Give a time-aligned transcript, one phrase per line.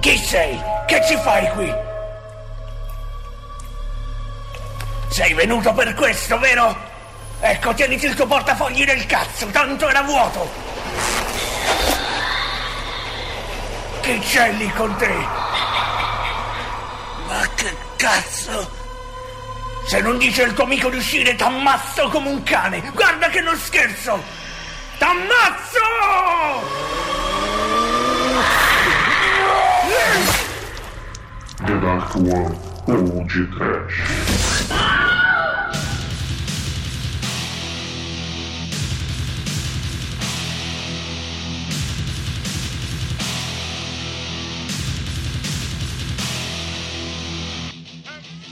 [0.00, 0.58] Chi sei?
[0.86, 1.70] Che ci fai qui?
[5.10, 6.74] Sei venuto per questo, vero?
[7.40, 10.48] Ecco, tieniti il tuo portafogli nel cazzo, tanto era vuoto.
[14.00, 15.14] Che c'è lì con te?
[17.26, 18.70] Ma che cazzo?
[19.86, 22.80] Se non dice il tuo amico di uscire, t'ammazzo come un cane.
[22.94, 24.22] Guarda che non scherzo.
[24.96, 25.78] T'ammazzo!
[31.66, 32.56] The Dark One
[32.88, 34.02] ou de Trash.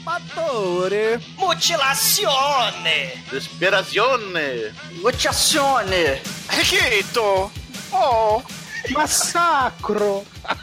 [0.05, 1.19] Patore.
[1.37, 3.23] Mutilazione!
[3.31, 4.75] Desperazione.
[5.01, 6.21] Mutiazione!
[6.49, 7.51] Rito!
[7.91, 8.58] Oh!
[8.93, 10.25] Massacro!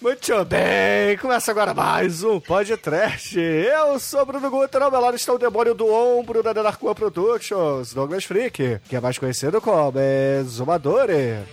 [0.00, 3.36] Muito bem, começa agora mais um podcast.
[3.38, 6.94] Eu sou o Bruno Guter, ao meu lado está o demônio do ombro da Denarcoa
[6.94, 11.44] Productions, Douglas Freak, que é mais conhecido como Exumadore.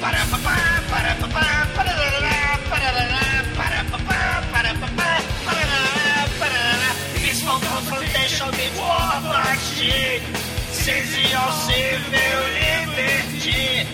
[0.00, 0.56] Para papá,
[0.90, 3.10] para papá, para papá, para papá.
[9.80, 10.39] Seize
[10.88, 13.86] ao civil liberty.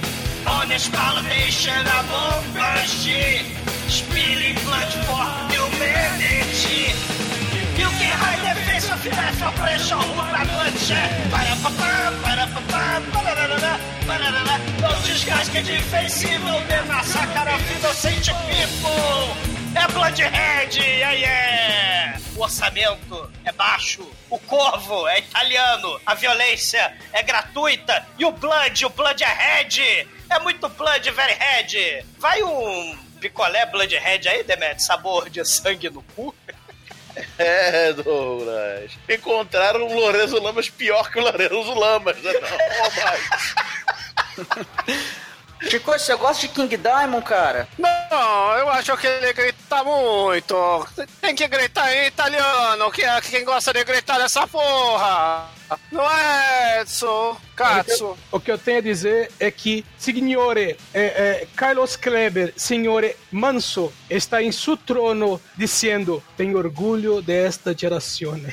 [0.46, 3.44] Honest validation of machine.
[3.88, 6.94] Spilling blood for humanity.
[7.76, 8.65] You can hide the
[9.10, 11.30] death, oppression, uma bloodshed.
[11.30, 14.58] Para papá, para papá, parará, parará.
[14.80, 19.56] No desgaste defensivo, the massacre of innocent people.
[19.74, 22.20] É Bloodhead, yeah, yeah.
[22.34, 28.86] O orçamento é baixo, o corvo é italiano, a violência é gratuita e o Blood,
[28.86, 32.06] o Bloodhead, é muito Blood, very head.
[32.18, 36.34] Vai um picolé Bloodhead aí, Demet, sabor de sangue no cu?
[37.38, 38.92] É, Douglas.
[39.08, 42.32] Encontraram um Lourenço Lamas pior que o Lourenço Lamas, né?
[42.32, 43.22] Não, mais.
[45.62, 47.66] Chico, você gosta de King Diamond, cara?
[47.78, 50.86] Não, eu acho que ele grita muito.
[51.20, 55.48] Tem que gritar em italiano, que é quem gosta de gritar nessa porra.
[55.90, 57.36] Não é, Edson?
[57.54, 58.16] Katsu.
[58.30, 63.92] O que eu tenho a dizer é que Signore eh, eh, Carlos Kleber, Signore Manso,
[64.10, 68.38] está em seu trono dizendo: Tenho orgulho desta geração.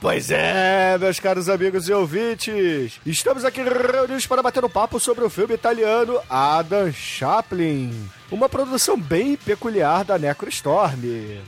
[0.00, 5.24] Pois é, meus caros amigos e ouvintes, estamos aqui reunidos para bater um papo sobre
[5.24, 8.08] o filme italiano Adam Chaplin.
[8.30, 10.98] Uma produção bem peculiar da Necrostorm.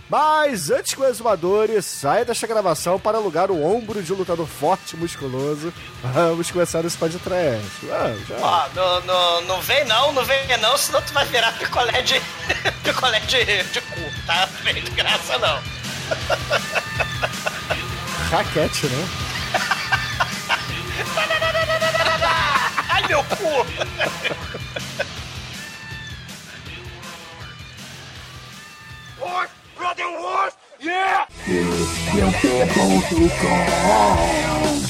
[0.09, 4.47] Mas antes que o exumador saia desta gravação para alugar o ombro de um lutador
[4.47, 7.63] forte e musculoso, vamos começar esse podcast.
[7.83, 8.37] Vamos, já.
[8.41, 12.15] Ó, não, não, não vem não, não vem não, senão tu vai virar picolé de.
[12.83, 14.47] picolé de, de cu, tá?
[14.47, 15.61] Não vem de graça não.
[18.31, 19.09] Raquete, né?
[22.89, 23.67] Ai meu cu!
[29.21, 31.27] horse, brother horse, yeah!
[31.47, 34.81] It's your people who come.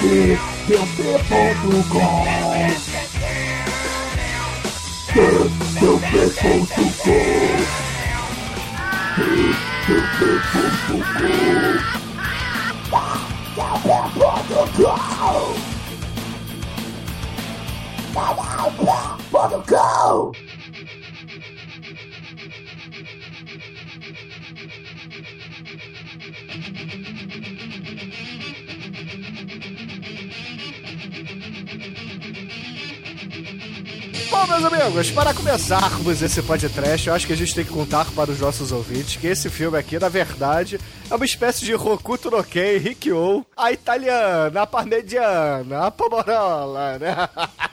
[0.00, 0.86] It's your
[19.68, 20.32] go!
[34.38, 38.04] Bom, meus amigos, para começarmos esse podcast, eu acho que a gente tem que contar
[38.12, 40.78] para os nossos ouvintes que esse filme aqui, na verdade,
[41.10, 47.16] é uma espécie de Rokuto no Ken, Rikyo, a italiana, a parmegiana, a pomorola, né?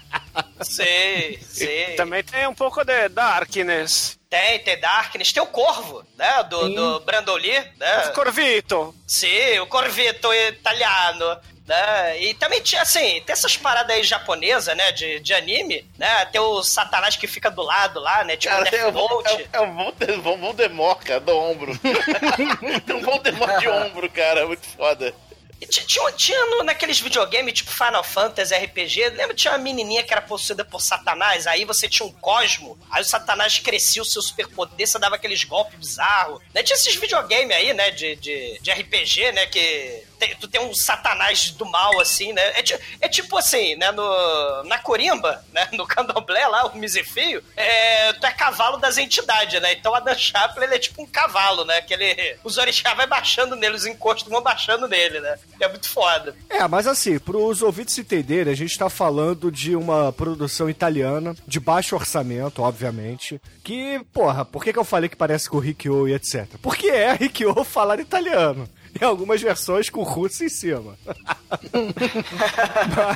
[0.62, 1.96] Sei, sei.
[1.96, 4.18] Também tem um pouco de darkness.
[4.30, 6.44] Tem, tem Darkness, tem o Corvo, né?
[6.44, 8.12] Do, do Brandoli, né?
[8.14, 8.94] Corvito.
[9.08, 11.38] Sim, o Corvito italiano.
[11.68, 12.22] Né?
[12.22, 14.92] E também tinha, assim, tem essas paradas aí japonesas, né?
[14.92, 16.26] De, de anime, né?
[16.26, 18.38] Tem o Satanás que fica do lado lá, né?
[18.38, 19.34] Tipo Cara, Death é o, Note.
[19.34, 21.72] é, é o Voldemort, cara, do ombro.
[22.86, 25.14] Tem um Voldemort de ombro, cara, muito foda.
[25.60, 29.34] E Tinha, tinha, tinha no- naqueles videogames tipo Final Fantasy RPG, lembra?
[29.34, 33.06] Tinha uma menininha que era possuída por Satanás, aí você tinha um cosmo, aí o
[33.06, 36.42] Satanás crescia o seu superpoder, você dava aqueles golpes bizarros.
[36.54, 36.62] Né?
[36.62, 40.74] Tinha esses videogames aí, né, de, de, de RPG, né, que tem- tu tem um
[40.74, 42.42] satanás do mal, assim, né?
[42.60, 42.64] É,
[43.02, 43.92] é tipo assim, né?
[43.92, 45.70] No, na Corimba, né?
[45.76, 49.74] No candomblé lá, o Misefio, é, tu é cavalo das entidades, né?
[49.74, 51.82] Então a Dan Chaplin, ele é tipo um cavalo, né?
[51.82, 55.38] Que ele, os orixás vai baixando nele, os encostos vão baixando nele, né?
[55.60, 56.36] É muito foda.
[56.50, 61.60] É, mas assim, pros ouvintes entenderem, a gente tá falando de uma produção italiana, de
[61.60, 63.42] baixo orçamento, obviamente.
[63.64, 66.46] Que, porra, por que, que eu falei que parece com o Rikyo e etc?
[66.62, 68.70] Porque é Rikyo falar italiano.
[69.00, 70.98] Em algumas versões com russo em cima.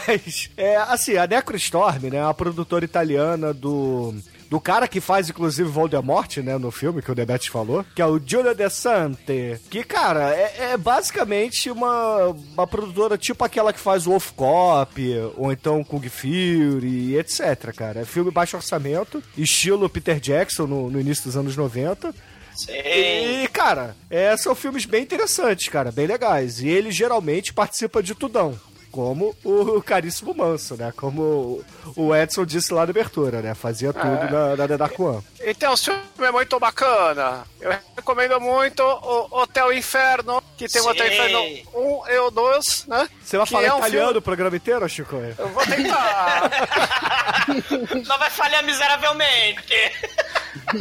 [0.07, 4.13] Mas, é, assim, a Necrostorm, né, a produtora italiana do...
[4.49, 8.05] Do cara que faz, inclusive, Voldemort, né, no filme, que o Debete falou, que é
[8.07, 9.59] o Giulio De Sante.
[9.69, 14.99] Que, cara, é, é basicamente uma, uma produtora tipo aquela que faz o Wolf Cop,
[15.37, 18.01] ou então Kung Fury, etc, cara.
[18.01, 22.11] É filme baixo orçamento, estilo Peter Jackson no, no início dos anos 90.
[22.59, 23.43] Sim.
[23.43, 26.59] E, cara, é, são filmes bem interessantes, cara, bem legais.
[26.59, 28.59] E ele geralmente participa de tudão.
[28.91, 30.91] Como o Caríssimo Manso, né?
[30.95, 31.63] Como
[31.95, 33.53] o Edson disse lá na abertura, né?
[33.53, 35.23] Fazia tudo na, na The Dark One.
[35.41, 37.43] Então, o filme é muito bacana.
[37.61, 40.89] Eu recomendo muito o Hotel Inferno, que tem o Sim.
[40.89, 41.39] Hotel Inferno
[41.75, 43.09] 1 e o 2, né?
[43.23, 45.15] Você vai Que falar é um italiano filme- o programa inteiro, Chico?
[45.15, 46.49] Eu vou tentar.
[48.07, 49.73] Não vai falhar miseravelmente.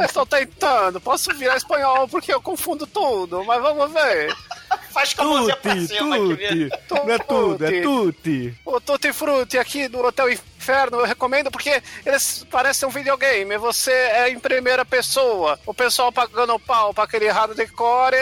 [0.03, 0.99] Estou tentando.
[0.99, 4.35] Posso virar espanhol porque eu confundo tudo, mas vamos ver.
[4.91, 6.53] Faz com a mãozinha pra Tutti, cima aqui, tutti.
[6.55, 6.69] viu?
[7.05, 8.55] Não é tudo, é tutti.
[8.65, 13.57] O Tutti Frutti aqui do Hotel Inferno eu recomendo porque eles parecem um videogame.
[13.57, 15.59] Você é em primeira pessoa.
[15.65, 18.17] O pessoal pagando pau pra aquele hardcore,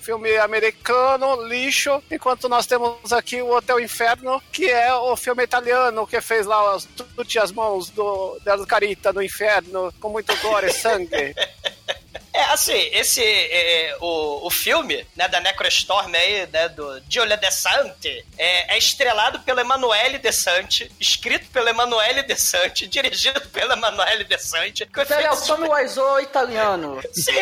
[0.00, 2.02] filme americano, lixo.
[2.10, 6.74] Enquanto nós temos aqui o Hotel Inferno, que é o filme italiano que fez lá
[6.74, 11.34] as Tutti as mãos do Del Carita no inferno, com muito gore e sangue.
[12.34, 17.50] É, assim, esse, é, o, o filme, né, da Necrostorm aí, né, do Giulio De
[17.50, 23.72] Sante, é, é estrelado pelo Emanuele De Sante, escrito pelo Emanuele De Sante, dirigido pelo
[23.72, 24.82] Emanuele De Sante.
[24.82, 27.02] Ele é o Tommy Wiseau italiano.
[27.12, 27.32] Sim,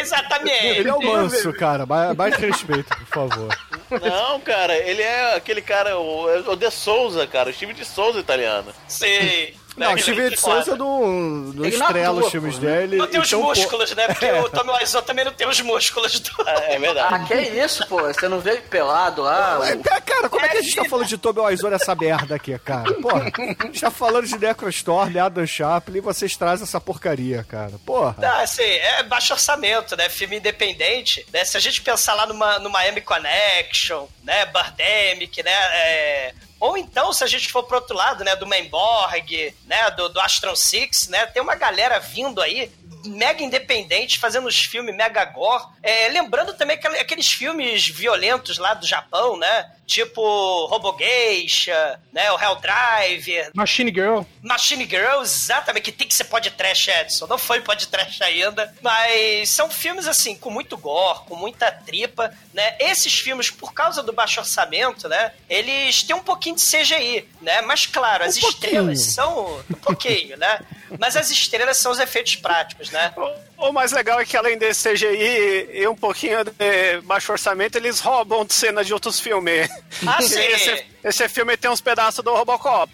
[0.00, 0.66] exatamente.
[0.66, 1.86] Ele é o manso, cara.
[1.86, 3.58] Mais, mais respeito, por favor.
[3.90, 8.18] Não, cara, ele é aquele cara, o, o De Souza, cara, o Steve de Souza
[8.18, 8.74] italiano.
[8.88, 9.54] Sim.
[9.76, 10.40] Não, o Steven de.
[10.40, 12.60] Souza não, não não estrela os filmes pô.
[12.60, 12.96] dele.
[12.96, 14.06] Não tem os então, pô, músculos, né?
[14.06, 16.48] Porque o Tommy Wiseau também não tem os músculos do...
[16.48, 17.14] É, é verdade.
[17.14, 18.02] Ah, que isso, pô?
[18.02, 19.60] Você não vê pelado lá?
[19.68, 22.58] É, cara, como é que a gente tá falando de Tommy Wiseau nessa merda aqui,
[22.58, 22.92] cara?
[22.94, 27.72] Porra, a gente tá falando de Necrostorm, Adam Chaplin, e vocês trazem essa porcaria, cara.
[27.84, 28.16] Porra.
[28.22, 30.08] Ah, assim, é baixo orçamento, né?
[30.08, 31.44] Filme independente, né?
[31.44, 34.46] Se a gente pensar lá numa, no Miami Connection, né?
[34.46, 35.52] Birdemic, né?
[35.52, 38.36] É, Ou então, se a gente for pro outro lado, né?
[38.36, 39.90] Do Mainborg, né?
[39.90, 41.26] Do, do Astron Six, né?
[41.26, 42.70] Tem uma galera vindo aí
[43.04, 45.64] mega independente, fazendo os filmes mega gore.
[45.82, 49.70] É, lembrando também aquele- aqueles filmes violentos lá do Japão, né?
[49.86, 52.30] Tipo Robogeisha, né?
[52.32, 54.22] O Hell Driver, Machine Girl.
[54.42, 57.26] Machine Girl, exatamente, que tem que ser podcast, Edson.
[57.26, 62.76] Não foi podcast ainda, mas são filmes, assim, com muito gore, com muita tripa, né?
[62.78, 65.32] Esses filmes, por causa do baixo orçamento, né?
[65.48, 67.60] Eles têm um pouquinho de CGI, né?
[67.62, 68.64] Mas, claro, as Um pouquinho.
[68.64, 69.64] estrelas são...
[69.70, 70.58] Um pouquinho, né?
[70.98, 73.12] Mas as estrelas são os efeitos práticos, né?
[73.58, 77.76] O, o mais legal é que além desse CGI e um pouquinho de baixo orçamento,
[77.76, 79.68] eles roubam de cena de outros filmes.
[80.06, 80.40] Ah, sim.
[80.40, 82.92] Esse, esse filme tem uns pedaços do Robocop.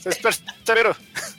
[0.00, 0.94] Vocês perceberam?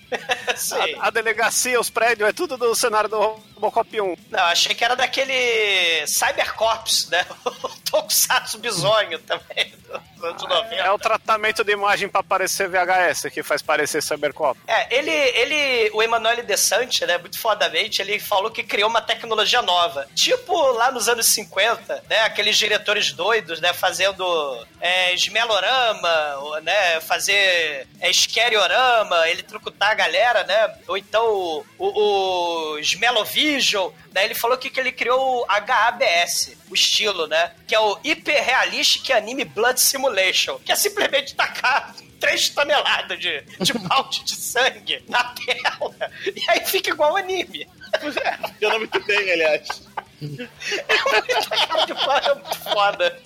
[0.55, 0.75] Sim.
[0.99, 3.19] A, a delegacia, os prédios, é tudo do cenário do
[3.55, 4.15] Robocop 1.
[4.29, 7.25] Não, achei que era daquele Cybercops, né?
[7.45, 10.08] O Tokusatsu Bisonho também, do anos 90.
[10.71, 14.59] É o tratamento de imagem pra parecer VHS que faz parecer Cybercop.
[14.67, 19.01] É, ele, ele, o Emanuele De Sante, né, muito fodamente, ele falou que criou uma
[19.01, 20.07] tecnologia nova.
[20.15, 24.25] Tipo lá nos anos 50, né, aqueles diretores doidos, né, fazendo
[24.81, 32.73] é, esmelorama, né, fazer é, esqueriorama, ele trucutar a galera, né, ou então o, o,
[32.73, 37.75] o Smelovision, né, ele falou que, que ele criou o HABS, o estilo, né, que
[37.75, 40.08] é o Hyper Realistic Anime Blood Simulation,
[40.65, 46.11] que é simplesmente tacar 3 toneladas de, de balde de sangue na tela.
[46.25, 47.67] E aí fica igual anime.
[48.01, 49.67] Funciona muito bem, aliás.
[50.21, 53.19] É muito cara de pau, é muito foda.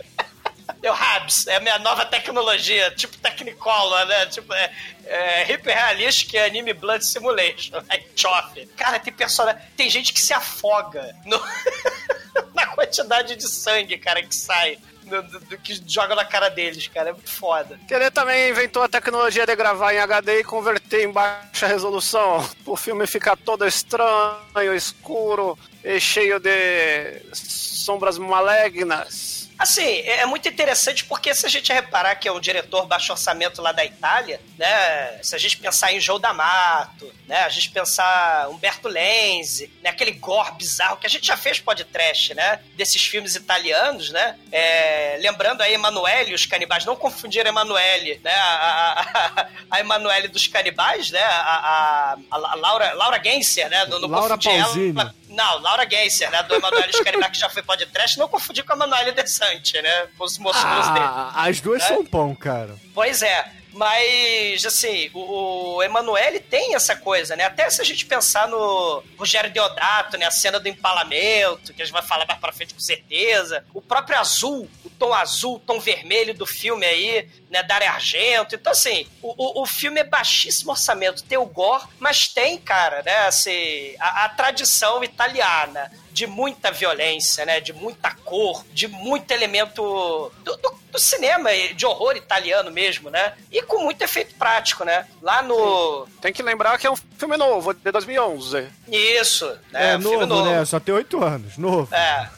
[0.82, 4.25] É o Habs, é a minha nova tecnologia, tipo Technicolor, né?
[4.28, 4.72] Tipo, é,
[5.06, 7.82] é hiperrealística e anime Blood Simulation.
[7.90, 8.66] Aí, chofe.
[8.78, 9.62] Cara, tem personagem.
[9.75, 11.42] Tem gente que se afoga no-
[12.54, 14.78] na quantidade de sangue, cara, que sai.
[15.04, 17.10] Do, do- do que joga na cara deles, cara.
[17.10, 17.78] É muito foda.
[17.88, 22.48] Que ele também inventou a tecnologia de gravar em HD e converter em baixa resolução.
[22.66, 29.43] O filme ficar todo estranho, escuro e cheio de sombras malignas.
[29.63, 33.12] Assim, é é muito interessante porque se a gente reparar que é um diretor baixo
[33.13, 35.20] orçamento lá da Itália, né?
[35.24, 37.43] Se a gente pensar em Joe D'Amato, né?
[37.43, 39.89] A gente pensar Humberto Lenzi, né?
[39.89, 42.60] Aquele gore bizarro que a gente já fez podcast, né?
[42.75, 44.38] Desses filmes italianos, né?
[44.51, 48.34] É, lembrando aí Emanuele e os canibais, não confundir Emanuele, né?
[48.34, 49.05] A,
[49.39, 51.22] a, a Emanuele dos canibais, né?
[51.24, 53.86] A, a, a Laura, Laura Genser, né?
[53.86, 55.23] Não, não Laura confundir ela- Pausini.
[55.34, 56.42] Não, Laura Genser, né?
[56.44, 60.08] Do Emanuele Scaribá, que já foi podcast, não confundir com a Emanuele Desante, né?
[60.20, 61.06] Os moços dele.
[61.06, 61.88] Ah, as duas Né?
[61.88, 62.75] são pão, cara.
[62.94, 63.52] Pois é.
[63.74, 67.46] Mas, assim, o, o Emanuele tem essa coisa, né?
[67.46, 70.25] Até se a gente pensar no Rogério Deodato, né?
[70.27, 73.65] A cena do empalamento, que a gente vai falar mais pra frente com certeza.
[73.74, 77.63] O próprio azul, o tom azul, o tom vermelho do filme aí, né?
[77.63, 78.56] Dario Argento.
[78.56, 81.24] Então, assim, o, o, o filme é baixíssimo orçamento.
[81.24, 83.25] Tem o gore, mas tem, cara, né?
[83.27, 87.60] Assim, a, a tradição italiana de muita violência, né?
[87.60, 93.34] De muita cor, de muito elemento do, do- do cinema de horror italiano mesmo, né?
[93.52, 95.08] E com muito efeito prático, né?
[95.24, 96.08] Lá no...
[96.22, 98.68] Tem que lembrar que é um filme novo, de 2011.
[98.88, 99.94] Isso, né?
[99.94, 100.64] É, Um filme novo, né?
[100.66, 101.58] Só tem oito anos.
[101.58, 101.94] Novo.
[101.94, 102.30] É,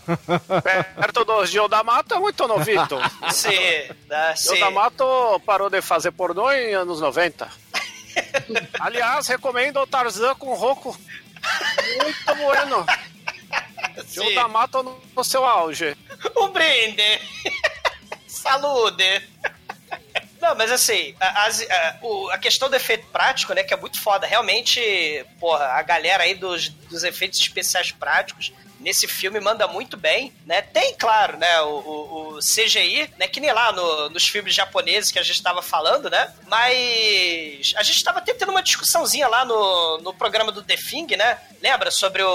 [0.99, 2.97] Perto do Gio D'Amato é muito novito.
[3.33, 3.49] sim,
[4.07, 4.33] né?
[4.37, 4.59] Gio sim.
[4.59, 5.05] D'Amato
[5.45, 7.49] parou de fazer pornô em anos 90.
[8.79, 10.97] Aliás, recomendo o Tarzan com Roco.
[12.01, 12.85] Muito bueno.
[14.07, 14.35] Gio Sim.
[14.35, 15.95] D'Amato no, no seu auge.
[16.37, 17.19] Um brinde!
[18.45, 19.21] Salude!
[20.39, 24.27] Não, mas assim, a, a- a questão do efeito prático, né, que é muito foda.
[24.27, 24.79] Realmente,
[25.39, 28.53] porra, a galera aí dos, dos efeitos especiais práticos
[28.85, 30.61] nesse filme manda muito bem, né?
[30.61, 35.11] Tem, claro, né, o, o- o CGI, né, que nem lá no- nos filmes japoneses
[35.11, 36.31] que a gente estava falando, né?
[36.47, 41.37] Mas a gente estava tendo uma discussãozinha lá no, no programa do The Thing, né?
[41.61, 42.29] Lembra sobre o,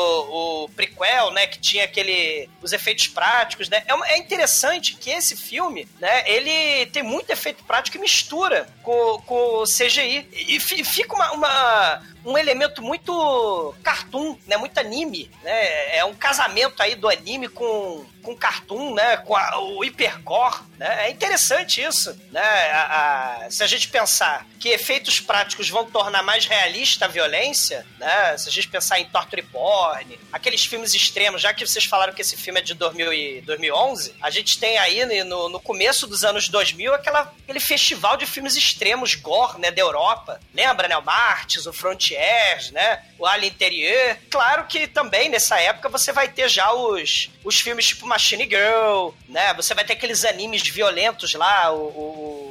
[0.64, 3.84] o prequel, né, que tinha aquele os efeitos práticos, né?
[3.86, 9.22] É, é interessante que esse filme, né, ele tem muito efeito prático e mistura com,
[9.24, 15.30] com o CGI e fi- fica uma, uma- um elemento muito cartoon, né, muito anime,
[15.42, 15.96] né?
[15.96, 21.06] É um casamento aí do anime com com cartoon, né, com a- o hipergore, né?
[21.06, 22.40] É interessante isso, né?
[22.42, 27.86] A- a- se a gente pensar que efeitos práticos vão tornar mais realista a violência,
[27.98, 28.36] né?
[28.36, 32.20] Se a gente pensar em Torture Porn, aqueles filmes extremos, já que vocês falaram que
[32.22, 36.06] esse filme é de 2000 e 2011, a gente tem aí né, no, no começo
[36.06, 40.40] dos anos 2000 aquela, aquele festival de filmes extremos gore, né, da Europa.
[40.54, 40.96] Lembra, né?
[40.96, 43.02] O Martyrs, o Frontiers, né?
[43.18, 44.16] O Alien Interior.
[44.30, 49.10] Claro que também nessa época você vai ter já os, os filmes tipo Machine Girl,
[49.28, 49.54] né?
[49.54, 51.78] Você vai ter aqueles animes violentos lá, o,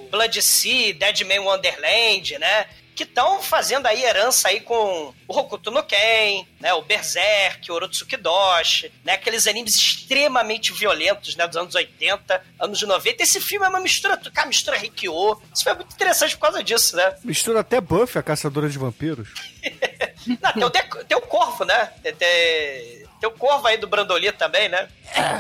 [0.05, 2.65] o Blood Sea, Dead Man Wonderland, né?
[2.95, 6.73] Que estão fazendo aí herança aí com o Hokuto no Ken, né?
[6.73, 9.13] O Berserk, o Orotsuki Doshi, né?
[9.13, 11.47] Aqueles animes extremamente violentos, né?
[11.47, 13.23] Dos anos 80, anos 90.
[13.23, 15.41] Esse filme é uma mistura, cara, mistura Rikyo.
[15.53, 17.15] Isso foi muito interessante por causa disso, né?
[17.23, 19.29] Mistura até Buffy, a caçadora de vampiros.
[20.27, 21.93] Não, tem, o, Deco- tem o Corvo, né?
[22.03, 24.87] Tem, tem, tem o Corvo aí do Brandoli também, né?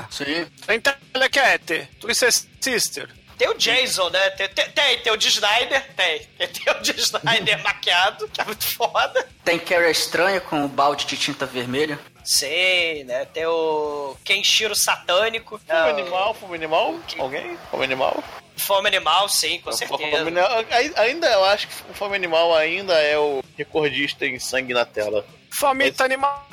[0.09, 0.45] Sim.
[0.65, 3.09] Tem Telecat, Twisted Sister.
[3.37, 4.29] Tem o Jason, né?
[4.31, 6.19] Tem, tem, tem, tem o de Snyder, tem.
[6.49, 9.25] Tem o de Snyder maquiado, que é muito foda.
[9.45, 11.97] Tem Carrie Estranha com o balde de tinta vermelha.
[12.25, 13.23] Sim, né?
[13.25, 15.57] Tem o Kenshiro Satânico.
[15.65, 16.95] Fome animal, fome animal?
[17.17, 17.57] Alguém?
[17.71, 18.21] Fome animal?
[18.57, 20.17] Fome Animal, sim, com Fome certeza.
[20.17, 24.73] animal- ai- Ainda, eu acho que o Fome Animal ainda é o recordista em sangue
[24.73, 25.25] na tela.
[25.49, 26.43] Famita Animal.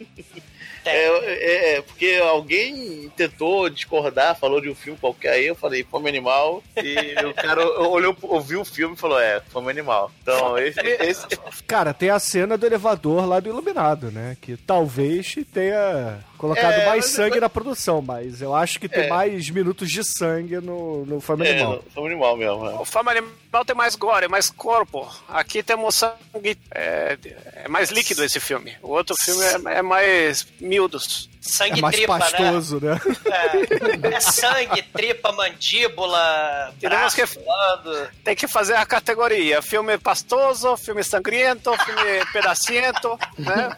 [0.90, 5.84] É, é, é, porque alguém tentou discordar, falou de um filme qualquer, aí eu falei
[5.84, 10.10] Fome Animal, e o cara olhou, ouviu o filme e falou, é, Fome Animal.
[10.22, 11.26] Então, esse, esse,
[11.66, 14.36] Cara, tem a cena do elevador lá do Iluminado, né?
[14.40, 19.04] Que talvez tenha colocado É, mais mas- sangue na produção, mas eu acho que tem
[19.04, 19.08] É.
[19.08, 21.84] mais minutos de sangue no, no Fome é, Animal.
[21.94, 22.64] Fome Animal mesmo.
[22.64, 22.76] né?
[22.80, 25.08] O Fama Animal tem mais gore, mais corpo.
[25.28, 26.58] Aqui temos sangue.
[26.74, 27.18] É,
[27.64, 28.74] é mais líquido esse filme.
[28.82, 31.28] O outro filme é, é mais miúdos.
[31.46, 32.94] Sangue É mais tripa, pastoso, né?
[32.94, 34.10] né?
[34.10, 38.08] É, é sangue, tripa, mandíbula, Teremos braço que- voando.
[38.24, 43.76] Tem que fazer a categoria: filme pastoso, filme sangriento, filme pedaciento, né?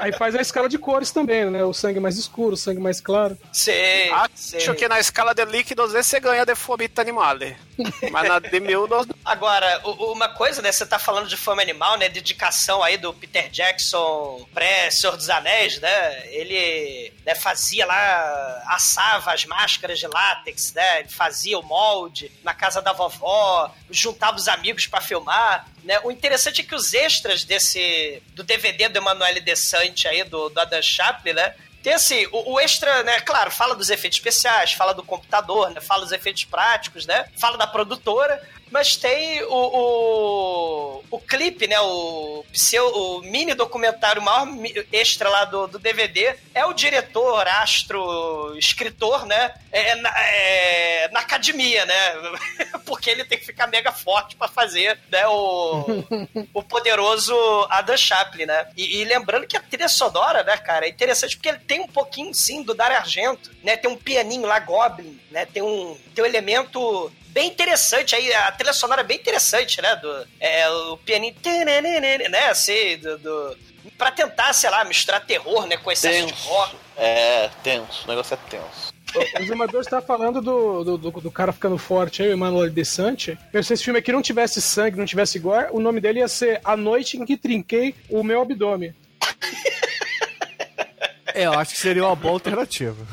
[0.00, 1.64] Aí faz a escala de cores também, né?
[1.64, 3.36] O sangue mais escuro, o sangue mais claro.
[3.52, 3.72] Sim,
[4.12, 4.74] Acho sim.
[4.74, 7.56] que na escala de líquidos esse ganha de fomita animale.
[8.10, 9.06] Mas na de miúdos.
[9.24, 10.72] Agora, uma coisa, né?
[10.72, 12.08] Você tá falando de fome animal, né?
[12.08, 16.26] Dedicação aí do Peter Jackson pré-Senhor dos Anéis, né?
[16.28, 21.00] Ele né, fazia lá, assava as máscaras de látex, né?
[21.00, 25.66] Ele fazia o molde na casa da vovó, juntava os amigos pra filmar.
[25.84, 25.98] Né?
[26.04, 30.60] O interessante é que os extras desse do DVD do Emanuele Desante aí, do, do
[30.60, 31.54] Adam Chaplin, né?
[31.82, 35.80] Tem assim, o, o extra, né, claro, fala dos efeitos especiais, fala do computador, né,
[35.80, 38.40] fala dos efeitos práticos, né, fala da produtora,
[38.72, 41.78] mas tem o, o, o clipe, né?
[41.80, 44.48] O, seu, o mini documentário, o maior
[44.90, 49.54] extra lá do, do DVD é o diretor, astro, escritor, né?
[49.70, 51.94] É, na, é, na academia, né?
[52.86, 55.84] Porque ele tem que ficar mega forte pra fazer né, o,
[56.54, 57.34] o poderoso
[57.68, 58.68] Adam Chaplin, né?
[58.74, 61.88] E, e lembrando que a trilha sonora, né, cara, é interessante porque ele tem um
[61.88, 63.76] pouquinho, sim, do Dario Argento, né?
[63.76, 65.44] Tem um pianinho lá, Goblin, né?
[65.44, 69.96] Tem um, tem um elemento bem interessante aí, a trilha sonora é bem interessante, né?
[69.96, 71.34] Do, é, o pianinho,
[72.30, 72.48] né?
[72.50, 73.56] Assim, do, do,
[73.96, 75.76] pra tentar, sei lá, misturar terror, né?
[75.76, 76.48] Com excesso de Tenso.
[76.48, 76.76] rock.
[76.96, 78.04] É, tenso.
[78.04, 78.92] O negócio é tenso.
[79.14, 83.38] O Exumador está falando do, do, do, do cara ficando forte aí, o Emanuel Desante.
[83.52, 86.28] Eu, se esse filme aqui não tivesse sangue, não tivesse gore, o nome dele ia
[86.28, 88.94] ser A Noite em que Trinquei o Meu Abdômen.
[91.26, 93.06] É, eu acho que seria uma boa alternativa.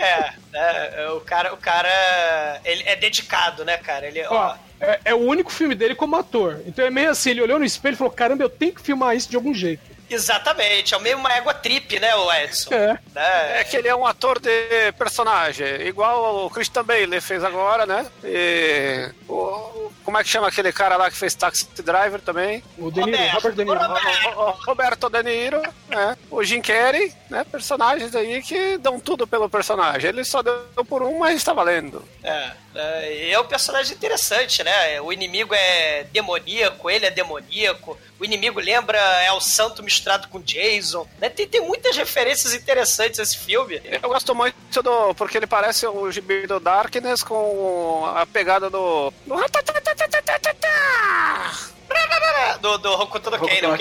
[0.00, 4.06] É, é, o cara, o cara, ele é dedicado, né, cara?
[4.06, 6.60] Ele, ó, Ó, é, é o único filme dele como ator.
[6.66, 9.16] Então é meio assim, ele olhou no espelho e falou, caramba, eu tenho que filmar
[9.16, 9.91] isso de algum jeito.
[10.10, 12.72] Exatamente, é o meio uma égua trip, né, o Edson?
[12.74, 12.98] É.
[13.14, 13.60] Né?
[13.60, 18.06] É que ele é um ator de personagem, igual o Christian Bale fez agora, né?
[18.24, 22.62] E o- como é que chama aquele cara lá que fez Taxi Driver também?
[22.76, 23.78] O De Niro, Roberto, Robert De Niro.
[23.80, 24.38] Roberto.
[24.38, 26.16] O, o Roberto De Niro, né?
[26.30, 27.44] O Jim Carrey, né?
[27.50, 30.08] Personagens aí que dão tudo pelo personagem.
[30.10, 32.04] Ele só deu por um, mas tá valendo.
[32.22, 35.00] É, é, e é um personagem interessante, né?
[35.00, 37.98] O inimigo é demoníaco, ele é demoníaco.
[38.18, 41.06] O inimigo lembra é o santo misturado com Jason.
[41.20, 41.28] Né?
[41.28, 43.80] Tem, tem muitas referências interessantes esse filme.
[43.84, 45.14] Eu gosto muito do.
[45.14, 49.12] porque ele parece o gibi do Darkness com a pegada do.
[49.26, 49.34] do
[52.60, 53.76] Do, do Hokuto no Ken, né?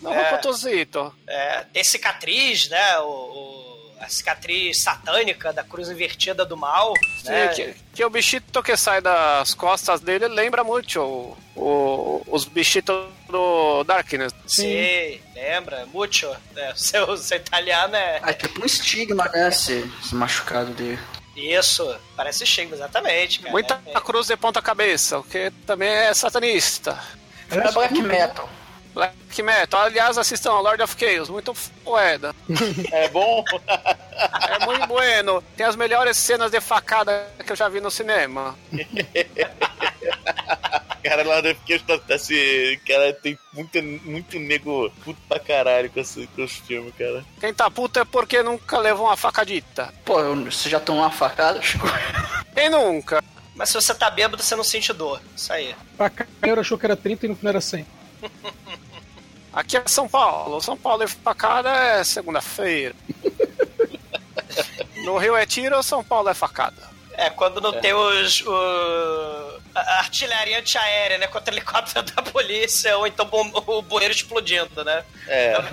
[0.00, 1.14] no o É, Rokotozito.
[1.26, 2.98] é, tem cicatriz, né?
[3.00, 3.63] O, o-
[4.04, 6.92] a cicatriz satânica da cruz invertida do mal.
[7.24, 7.48] né?
[7.48, 12.94] Que, que o bichito que sai das costas dele lembra muito o, o- os bichitos
[13.28, 14.32] do Darkness.
[14.46, 15.86] Sim, lembra?
[15.86, 16.30] Mucho.
[16.56, 18.20] É, o seu, o seu italiano é.
[18.24, 19.48] É tipo um estigma, né?
[19.48, 20.98] Esse, esse machucado dele.
[21.36, 23.50] Isso, parece estigma, exatamente, cara.
[23.50, 26.96] Muita É, cruz de ponta cabeça, o que também é satanista.
[27.50, 28.48] É black metal.
[28.94, 29.80] Black Metal.
[29.80, 32.34] Aliás, assistam Lord of Chaos, muito foda.
[32.92, 33.44] É bom?
[34.48, 35.42] É muito bueno.
[35.56, 38.56] Tem as melhores cenas de facada que eu já vi no cinema.
[41.02, 46.26] Cara, lá deve que esse cara tem muito, muito nego puto pra caralho com, esse,
[46.28, 47.24] com os filmes, cara.
[47.40, 49.92] Quem tá puto é porque nunca levou uma facadita.
[50.04, 51.86] Pô, eu- você já tomou uma facada, Chico?
[52.54, 53.22] Quem nunca?
[53.54, 55.20] Mas se você tá bêbado, você não sente dor.
[55.36, 55.74] Isso aí.
[55.96, 57.86] Pra caralho, achou que era 30 e no final era 100.
[59.52, 60.60] Aqui é São Paulo.
[60.60, 62.94] São Paulo e facada é segunda-feira.
[65.04, 66.94] No Rio é tiro, São Paulo é facada.
[67.16, 68.40] É, quando não tem os.
[68.40, 71.26] O, a artilharia antiaérea, né?
[71.28, 75.04] Contra o helicóptero da polícia, ou então bom- o bueiro explodindo, né?
[75.28, 75.54] É.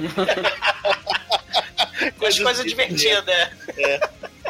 [2.17, 3.31] Coisa, coisa divertida.
[3.77, 3.99] é.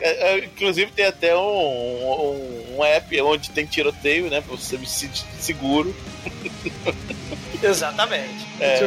[0.03, 4.39] É, é, inclusive tem até um, um, um app onde tem tiroteio, né?
[4.41, 5.93] Pra você se sentir seguro.
[7.63, 8.47] Exatamente.
[8.59, 8.77] É.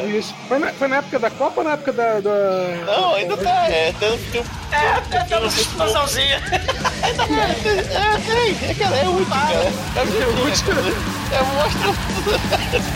[0.48, 2.20] Foi na, foi na época da Copa ou na época da.
[2.20, 3.68] da- Não, ainda tá.
[3.70, 6.42] É, tem, tem, É, tá dando uma explosãozinha.
[7.02, 9.54] é, é, cara, é útil, cara.
[9.96, 10.02] É
[10.46, 10.74] útil.
[11.32, 12.94] É, mostra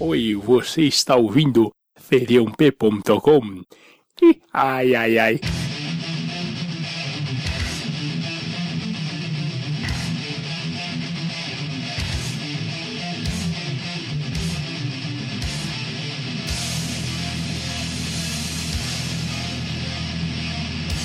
[0.00, 3.62] Oi, você está ouvindo feriãop.com?
[4.22, 5.40] Ih, Ai, ai, ai.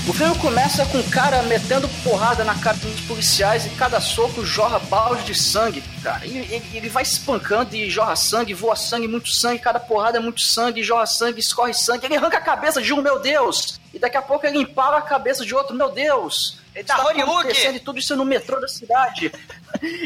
[0.05, 4.45] O filme começa com um cara metendo porrada na cara dos policiais e cada soco
[4.45, 6.25] jorra balde de sangue, cara.
[6.25, 10.21] E ele, ele vai espancando e jorra sangue, voa sangue, muito sangue, cada porrada é
[10.21, 12.05] muito sangue, jorra sangue, escorre sangue.
[12.05, 13.79] Ele arranca a cabeça de um, meu Deus!
[13.93, 16.59] E daqui a pouco ele empala a cabeça de outro, meu Deus!
[16.75, 17.47] Ele tá Hollywood.
[17.47, 19.31] acontecendo tudo isso no metrô da cidade.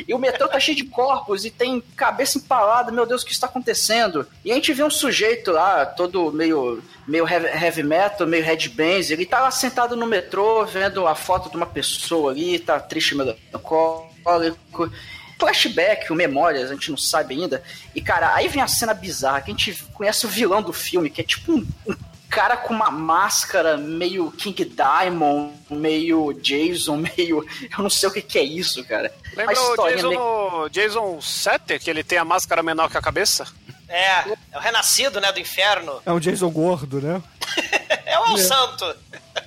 [0.07, 3.31] e o metrô tá cheio de corpos e tem cabeça empalada, meu Deus, o que
[3.31, 4.27] está acontecendo?
[4.45, 9.25] E a gente vê um sujeito lá, todo meio, meio heavy, metal, meio headbangs, ele
[9.25, 14.91] tá lá sentado no metrô, vendo a foto de uma pessoa ali, tá triste, melancólico.
[15.39, 17.61] Flashback, o memórias, a gente não sabe ainda.
[17.93, 21.11] E, cara, aí vem a cena bizarra, que a gente conhece o vilão do filme,
[21.11, 21.95] que é tipo um, um
[22.27, 27.45] cara com uma máscara meio King Diamond, meio Jason, meio.
[27.77, 29.13] Eu não sei o que, que é isso, cara.
[29.35, 33.45] Lembra o Jason, meio- Jason 7, que ele tem a máscara menor que a cabeça?
[33.87, 36.01] É, é o renascido, né, do inferno.
[36.05, 37.21] É um Jason gordo, né?
[38.05, 38.95] É o El Santo.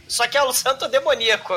[0.07, 1.55] Só que é o Santo demoníaco.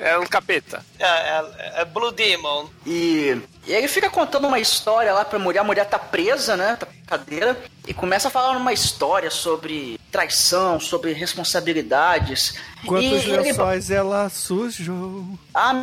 [0.00, 0.84] É um capeta.
[0.98, 2.66] É, é, é Blue Demon.
[2.86, 5.60] E, e ele fica contando uma história lá pra mulher.
[5.60, 6.76] A mulher tá presa, né?
[6.76, 7.56] Tá na cadeira.
[7.86, 12.54] E começa a falar uma história sobre traição, sobre responsabilidades.
[12.86, 15.26] Quantos e ele, lençóis ela sujou?
[15.52, 15.74] Ah,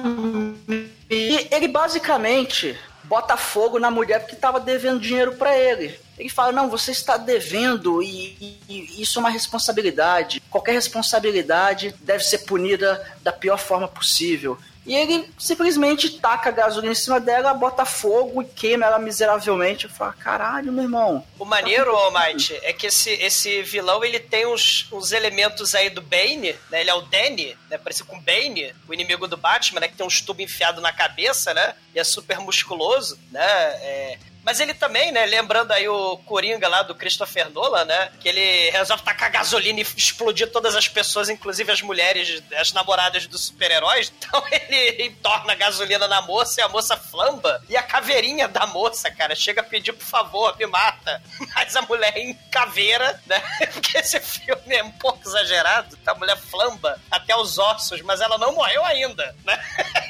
[1.09, 5.99] e ele basicamente bota fogo na mulher porque tava devendo dinheiro pra ele.
[6.17, 10.41] Ele fala: Não, você está devendo e- e isso é uma responsabilidade.
[10.49, 14.57] Qualquer responsabilidade deve ser punida da pior forma possível.
[14.85, 19.85] E ele simplesmente taca a gasolina em cima dela, bota fogo e queima ela miseravelmente.
[19.85, 21.25] Eu falo: Caralho, meu irmão.
[21.39, 26.01] O maneiro, Almighty, é que esse, esse vilão ele tem uns, uns elementos aí do
[26.01, 26.81] Bane, né?
[26.81, 27.77] Ele é o Danny, né?
[27.77, 29.87] Parece com o Bane, o inimigo do Batman, né?
[29.87, 31.75] Que tem uns tubos enfiados na cabeça, né?
[31.95, 33.41] E é super musculoso, né?
[33.41, 38.27] É, Mas ele também, né, lembrando aí o Coringa lá do Christopher Nolan, né, que
[38.27, 43.45] ele resolve tacar gasolina e explodir todas as pessoas, inclusive as mulheres, as namoradas dos
[43.45, 44.11] super-heróis.
[44.33, 47.61] Então ele torna a gasolina na moça e a moça flamba.
[47.69, 51.21] E a caveirinha da moça, cara, chega a pedir por favor, me mata.
[51.53, 53.39] Mas a mulher em caveira, né,
[53.71, 56.13] porque esse filme é um pouco exagerado, tá?
[56.13, 59.59] a mulher flamba até os ossos, mas ela não morreu ainda, né?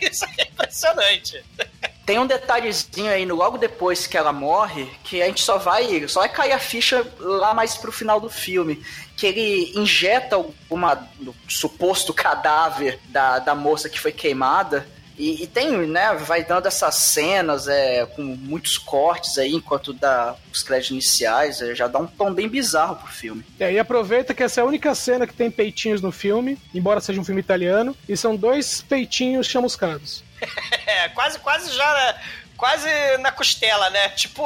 [0.01, 1.43] Isso é impressionante.
[2.05, 6.05] Tem um detalhezinho aí, no- logo depois que ela morre, que a gente só vai.
[6.07, 8.83] Só vai cair a ficha lá mais pro final do filme.
[9.15, 14.85] Que ele injeta uma, no suposto cadáver da, da moça que foi queimada.
[15.17, 20.35] E, e tem, né, vai dando essas cenas é, com muitos cortes aí, enquanto dá
[20.51, 23.45] os créditos iniciais, é, já dá um tom bem bizarro pro filme.
[23.59, 26.99] É, e aproveita que essa é a única cena que tem peitinhos no filme, embora
[26.99, 30.23] seja um filme italiano, e são dois peitinhos chamuscados.
[30.85, 32.19] É, quase, quase já.
[32.55, 32.87] Quase
[33.19, 34.09] na costela, né?
[34.09, 34.43] Tipo.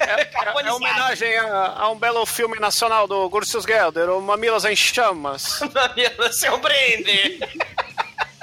[0.00, 0.76] É carbonizado.
[0.76, 5.60] homenagem a, a um belo filme nacional do Gursius Gelder, o Mamilos em Chamas.
[5.72, 7.40] Mamilo, seu brinde.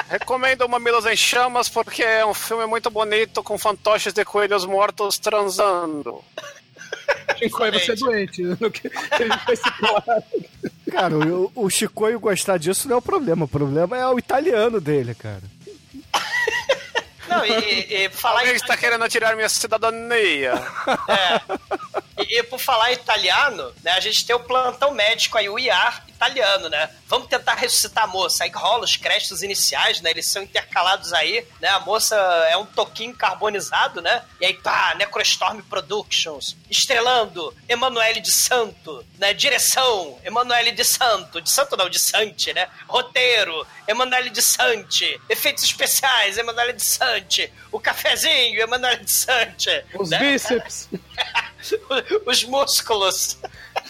[0.08, 4.66] Recomendo o Mamilos em Chamas porque é um filme muito bonito com fantoches de coelhos
[4.66, 6.24] mortos transando.
[7.38, 8.44] Chico, você é doente.
[9.56, 10.24] situado.
[10.92, 13.46] Cara, o, o Chicoio gostar disso não é o problema.
[13.46, 15.42] O problema é o italiano dele, cara.
[17.32, 20.54] Não, e, e falar Alguém está querendo tirar minha cidadania.
[22.20, 23.92] e, e por falar italiano, né?
[23.92, 26.90] A gente tem o plantão médico aí, o IAR italiano, né?
[27.08, 28.44] Vamos tentar ressuscitar a moça.
[28.44, 30.12] Aí rola os créditos iniciais, né?
[30.12, 31.68] Eles são intercalados aí, né?
[31.70, 32.16] A moça
[32.50, 34.24] é um toquinho carbonizado, né?
[34.40, 39.34] E aí, pá, Necrostorm Productions, estrelando Emanuele de Santo, né?
[39.34, 41.42] Direção, Emanuele de Santo.
[41.42, 42.68] De Santo não, de Sante, né?
[42.88, 45.20] Roteiro, Emanuele de Sante.
[45.28, 47.52] Efeitos especiais, Emanuele de Sante.
[47.72, 49.86] O cafezinho, Emanuele de Sante.
[49.96, 50.20] Os né?
[50.20, 50.90] bíceps.
[52.26, 53.38] os músculos.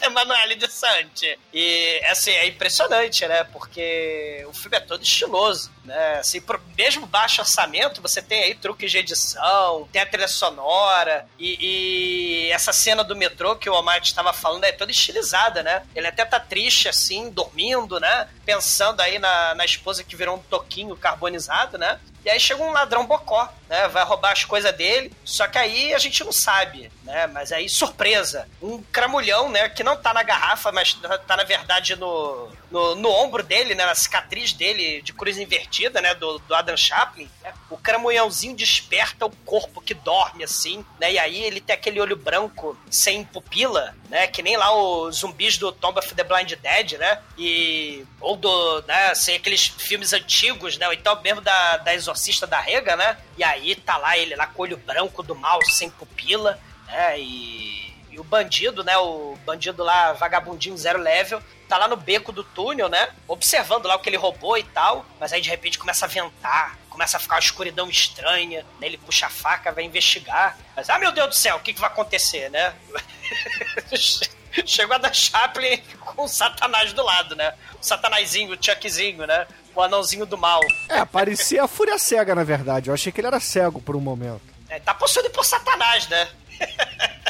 [0.05, 1.37] Emanuele de Sante.
[1.53, 3.43] E, assim, é impressionante, né?
[3.45, 6.19] Porque o filme é todo estiloso, né?
[6.19, 11.27] Assim, pro mesmo baixo orçamento, você tem aí truques de edição, tem a trilha sonora,
[11.39, 15.83] e, e essa cena do metrô que o Almighty estava falando é toda estilizada, né?
[15.95, 18.27] Ele até tá triste, assim, dormindo, né?
[18.45, 21.99] Pensando aí na, na esposa que virou um toquinho carbonizado, né?
[22.23, 23.87] E aí chega um ladrão bocó, né?
[23.87, 25.13] Vai roubar as coisas dele.
[25.23, 27.25] Só que aí a gente não sabe, né?
[27.27, 29.69] Mas aí, surpresa, um cramulhão, né?
[29.69, 30.93] Que não tá na garrafa, mas
[31.25, 33.85] tá na verdade no, no, no ombro dele, né?
[33.85, 36.15] Na cicatriz dele de cruz invertida, né?
[36.15, 37.29] Do, do Adam Chaplin.
[37.43, 37.53] né?
[37.69, 41.13] O cramulhãozinho desperta o corpo que dorme, assim, né?
[41.13, 44.27] E aí ele tem aquele olho branco sem pupila, né?
[44.27, 47.21] Que nem lá os zumbis do Tomb of the Blind Dead, né?
[47.37, 48.05] E...
[48.19, 49.11] Ou do, né?
[49.11, 50.87] Assim, aqueles filmes antigos, né?
[50.87, 53.17] Ou então mesmo da, da Exorcista da Rega, né?
[53.37, 56.57] E aí tá lá ele lá com o olho branco do mal, sem pupila,
[56.87, 57.19] né?
[57.19, 57.90] E...
[58.11, 58.97] E o bandido, né?
[58.97, 63.09] O bandido lá, vagabundinho zero level, tá lá no beco do túnel, né?
[63.27, 65.05] Observando lá o que ele roubou e tal.
[65.19, 68.87] Mas aí de repente começa a ventar, começa a ficar uma escuridão estranha, né?
[68.87, 70.57] Ele puxa a faca, vai investigar.
[70.75, 72.75] Mas, ah, meu Deus do céu, o que, que vai acontecer, né?
[74.65, 77.53] Chegou a dar Chaplin com o Satanás do lado, né?
[77.79, 79.47] O Satanazinho, o Chuckzinho, né?
[79.73, 80.59] O anãozinho do mal.
[80.89, 82.89] É, parecia a Fúria Cega, na verdade.
[82.89, 84.41] Eu achei que ele era cego por um momento.
[84.67, 86.27] É, tá possuído por Satanás, né?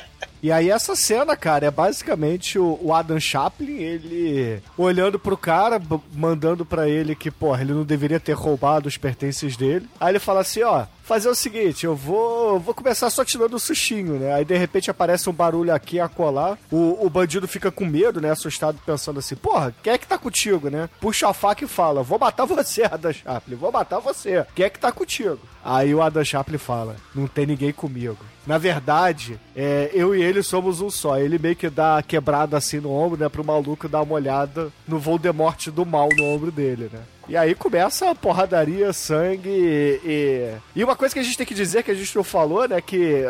[0.43, 5.79] E aí essa cena, cara, é basicamente o, Adam Chaplin, ele olhando pro cara,
[6.13, 9.87] mandando pra ele que, porra, ele não deveria ter roubado os pertences dele.
[9.99, 13.59] Aí ele fala assim, ó, fazer o seguinte, eu vou, vou começar só tirando o
[13.59, 14.33] sushinho, né?
[14.33, 18.21] Aí de repente aparece um barulho aqui a colar, o, o bandido fica com medo,
[18.21, 18.31] né?
[18.31, 20.89] Assustado, pensando assim, porra, quem é que tá contigo, né?
[21.01, 24.45] Puxa a faca e fala, vou matar você, Adam Chaplin, vou matar você.
[24.55, 25.39] Quem é que tá contigo?
[25.65, 28.25] Aí o Adam Chaplin fala, não tem ninguém comigo.
[28.47, 31.19] Na verdade, é, eu e ele somos um só.
[31.19, 33.29] Ele meio que dá quebrada assim no ombro, né?
[33.29, 37.01] Pro maluco dar uma olhada no Voldemort do mal no ombro dele, né?
[37.27, 40.83] E aí começa a porradaria, sangue e, e...
[40.83, 42.81] Uma coisa que a gente tem que dizer, que a gente não falou, né?
[42.81, 43.25] Que,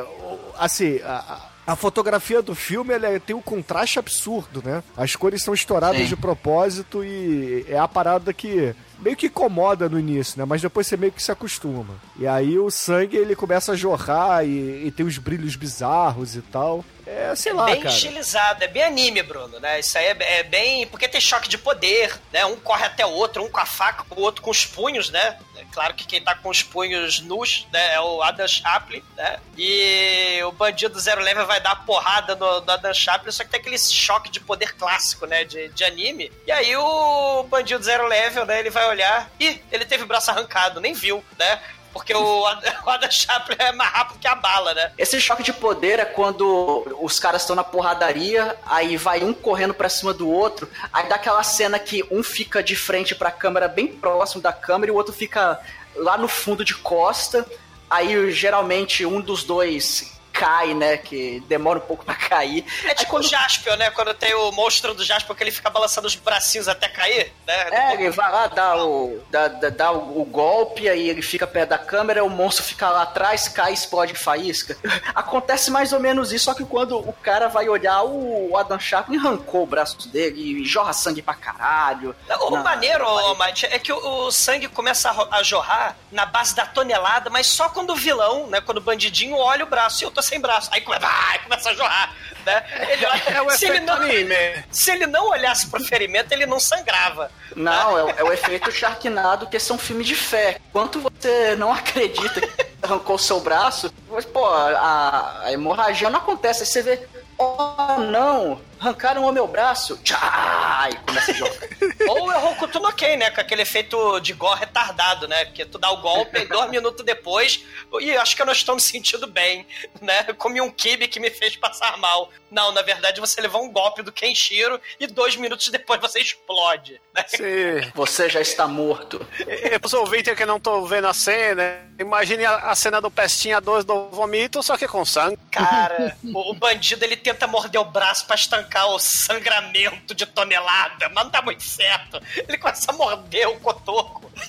[0.58, 4.84] assim, a, a fotografia do filme ela tem um contraste absurdo, né?
[4.98, 6.08] As cores são estouradas Sim.
[6.08, 10.46] de propósito e é a parada que meio que incomoda no início, né?
[10.46, 11.96] Mas depois você meio que se acostuma.
[12.20, 16.42] E aí o sangue ele começa a jorrar e, e tem os brilhos bizarros e
[16.42, 16.84] tal.
[17.06, 17.94] É, sei lá, bem cara.
[17.94, 19.80] estilizado, é bem anime, Bruno, né?
[19.80, 20.86] Isso aí é, é bem.
[20.88, 22.46] Porque tem choque de poder, né?
[22.46, 25.38] Um corre até o outro, um com a faca, o outro com os punhos, né?
[25.58, 27.96] É claro que quem tá com os punhos nus, né?
[27.96, 29.40] É o Adam Chaplin, né?
[29.58, 33.60] E o bandido Zero Level vai dar porrada no, no Adam Chaplin, só que tem
[33.60, 35.44] aquele choque de poder clássico, né?
[35.44, 36.32] De, de anime.
[36.46, 38.60] E aí o bandido Zero Level, né?
[38.60, 39.32] Ele vai olhar.
[39.40, 41.60] Ih, ele teve o braço arrancado, nem viu, né?
[41.94, 42.42] Porque o
[42.86, 44.92] o Adam Chaplin é mais rápido que a bala, né?
[44.98, 49.74] Esse choque de poder é quando os caras estão na porradaria, aí vai um correndo
[49.74, 53.68] pra cima do outro, aí dá aquela cena que um fica de frente pra câmera,
[53.68, 55.60] bem próximo da câmera, e o outro fica
[55.96, 57.46] lá no fundo de costa.
[57.90, 60.98] Aí geralmente um dos dois cai, né?
[60.98, 62.66] Que demora um pouco pra cair.
[62.86, 63.92] É tipo o Jaspion, né?
[63.92, 67.68] Quando tem o monstro do Jaspion que ele fica balançando os bracinhos até cair, né?
[67.72, 71.46] É, ele vai lá, dá o, dá, dá, dá o, o golpe, aí ele fica
[71.46, 74.76] perto da câmera, o monstro fica lá atrás, cai, explode faísca.
[75.14, 79.18] Acontece mais ou menos isso, só que quando o cara vai olhar, o Adam Chaplin
[79.18, 82.16] arrancou o braço dele e jorra sangue pra caralho.
[82.42, 86.56] O Na- maneiro, Mate, é que o, o sangue começa a, a jorrar na base
[86.56, 88.60] da tonelada, mas só quando o vilão, né?
[88.60, 90.70] Quando o bandidinho olha o braço e eu tô sem braço.
[90.72, 92.14] Aí come- vai, começa a jorrar,
[92.46, 92.64] né?
[92.90, 94.36] Ele olha- É o se, ele não, anime.
[94.72, 97.30] se ele não olhasse pro ferimento, ele não sangrava.
[97.56, 100.58] Não, é, o- é o efeito Sharknado, que esse é um filme de fé.
[100.72, 102.50] Quanto você não acredita que
[102.82, 106.62] arrancou seu braço, mas, pô, a, a hemorragia não acontece.
[106.64, 109.98] Aí você vê, oh não, arrancaram o meu braço.
[110.04, 111.54] Tchá, e começa a jogar.
[112.10, 113.30] Ou é Hokuto no Ken, né?
[113.30, 115.46] Com aquele efeito de gore retardado, né?
[115.46, 117.64] Porque tu dá o golpe e dois minutos depois,
[118.00, 119.68] e acho que eu não estou me sentindo bem,
[120.02, 120.26] né?
[120.28, 122.30] Eu comi um kibe que me fez passar mal.
[122.50, 127.00] Não, na verdade você levou um golpe do Kenshiro e dois minutos depois você explode.
[127.14, 127.26] Né?
[127.28, 127.92] Sim.
[127.94, 129.26] Você já está morto.
[129.40, 133.62] E pros ouvintes que não estão vendo a cena, imagine a, a cena do Pestinha
[133.62, 135.38] 2 do vomito, só que com sangue.
[135.52, 141.10] Cara, o, o bandido ele tenta morder o braço pra estancar o sangramento de tonelada,
[141.10, 142.22] mas não dá muito certo.
[142.48, 144.32] Ele começa a morder o cotoco.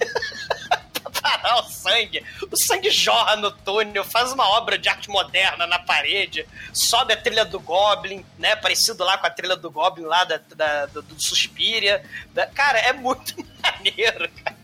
[1.03, 2.25] pra parar o sangue.
[2.51, 7.17] O sangue jorra no túnel, faz uma obra de arte moderna na parede, sobe a
[7.17, 8.55] trilha do Goblin, né?
[8.57, 12.05] Parecido lá com a trilha do Goblin lá da, da- do, do Suspiria.
[12.33, 14.57] Da- cara, é muito maneiro, cara.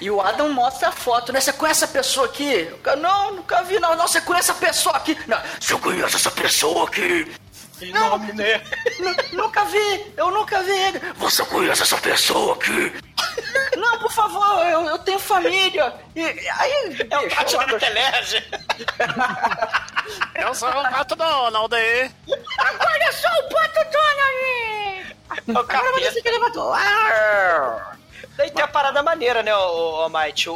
[0.00, 1.40] E o Adam mostra a foto, né?
[1.40, 2.68] Você conhece essa pessoa aqui?
[2.98, 3.94] Não, nunca vi, não.
[3.94, 5.16] Não, você conhece essa pessoa aqui?
[5.28, 7.32] Não, você conhece essa pessoa aqui?
[7.90, 8.62] Não, né?
[9.00, 11.00] Nu- nunca vi, eu nunca vi ele.
[11.16, 12.92] Você conhece essa pessoa aqui?
[13.76, 15.94] Não, por favor, eu, eu tenho família.
[16.14, 18.44] E aí, É o Tati eu da Telege.
[20.34, 22.10] Eu sou o Pato Donald, aí.
[22.58, 25.16] Agora eu sou o Pato Donald!
[25.48, 26.10] É o Agora capeta.
[26.12, 26.72] você que levantou.
[28.36, 30.48] Daí tem a parada maneira, né, o, Might?
[30.48, 30.54] O,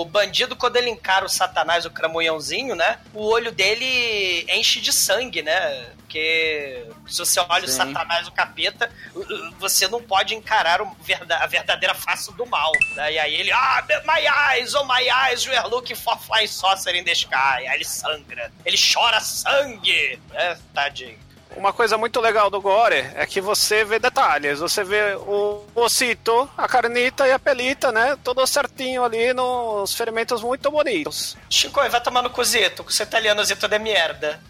[0.00, 2.98] o bandido, quando ele encara o satanás, o cramunhãozinho, né?
[3.12, 5.86] O olho dele enche de sangue, né?
[6.14, 7.76] Porque se você olha o Sim.
[7.76, 8.88] satanás, o capeta,
[9.58, 10.96] você não pode encarar o
[11.28, 12.70] a verdadeira face do mal.
[12.94, 13.14] Né?
[13.14, 14.24] E aí ele, ah, my
[14.54, 17.66] eyes, oh my eyes, we are looking for flying saucer in the sky.
[17.66, 18.52] Aí ele sangra.
[18.64, 20.20] Ele chora sangue.
[20.32, 21.18] É, tadinho.
[21.56, 24.60] Uma coisa muito legal do Gore é que você vê detalhes.
[24.60, 28.16] Você vê o ossito, a carnita e a pelita, né?
[28.22, 31.36] Tudo certinho ali nos ferimentos muito bonitos.
[31.50, 34.40] Chico, vai tomar no cozito, com seu italianozito de merda.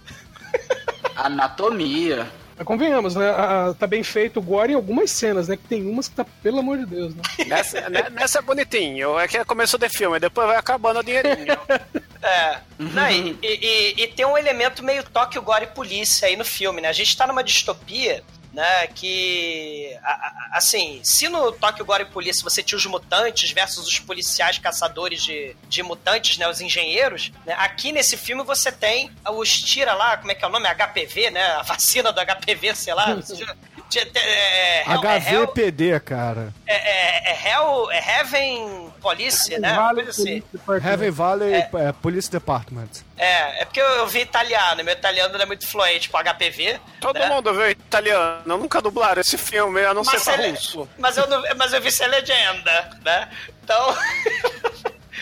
[1.16, 2.28] Anatomia.
[2.56, 3.30] Mas convenhamos, né?
[3.30, 5.56] a- a- tá bem feito o gore em algumas cenas, né?
[5.56, 7.22] Que tem umas que tá, pelo amor de Deus, né?
[7.48, 9.18] Nessa, ne- nessa é bonitinho.
[9.18, 11.56] É que é começo de filme, depois vai acabando o dinheirinho.
[12.26, 12.58] É.
[12.78, 16.88] Não, e, e- e tem um elemento meio toque gore polícia aí no filme, né?
[16.88, 18.22] A gente tá numa distopia,
[18.54, 18.86] né?
[18.86, 19.96] Que.
[20.02, 24.58] a- a- assim, se no Tóquio Gore Polícia você tinha os mutantes versus os policiais
[24.58, 26.48] caçadores de, de mutantes, né?
[26.48, 27.54] Os engenheiros, né?
[27.58, 30.68] Aqui nesse filme você tem os tira lá, como é que é o nome?
[30.68, 31.42] HPV, né?
[31.52, 33.16] A vacina do HPV, sei lá.
[33.98, 36.52] É, Hell- é Hell- HVPD, cara.
[36.66, 39.76] É, é, é Hell, é Heaven Police, né?
[39.94, 40.42] Coisa assim.
[40.84, 42.88] Heaven Valley é, Police Department.
[43.16, 46.80] É, é porque eu, eu vi italiano, meu italiano não é muito fluente com HPV.
[47.00, 47.28] Todo né?
[47.28, 48.58] mundo vê italiano.
[48.58, 50.88] Nunca dublaram esse filme, a não ser pra ele- russo.
[50.98, 53.28] mas, eu não- mas eu vi sem legenda, né?
[53.62, 53.96] Então.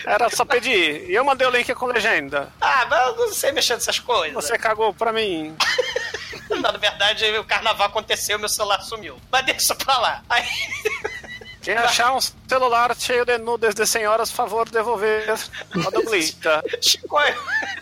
[0.05, 1.09] Era só pedir.
[1.09, 2.49] E eu mandei o link com legenda.
[2.59, 4.33] ah, mas eu não sei mexer nessas coisas.
[4.33, 5.55] Você cagou pra mim.
[6.61, 9.19] Na verdade, o carnaval aconteceu meu celular sumiu.
[9.31, 10.23] Mas deixa pra lá.
[10.29, 10.45] Aí.
[11.61, 16.61] Quem achar um celular cheio de nudes de senhoras, favor devolver a dublita.
[16.81, 17.17] Chico,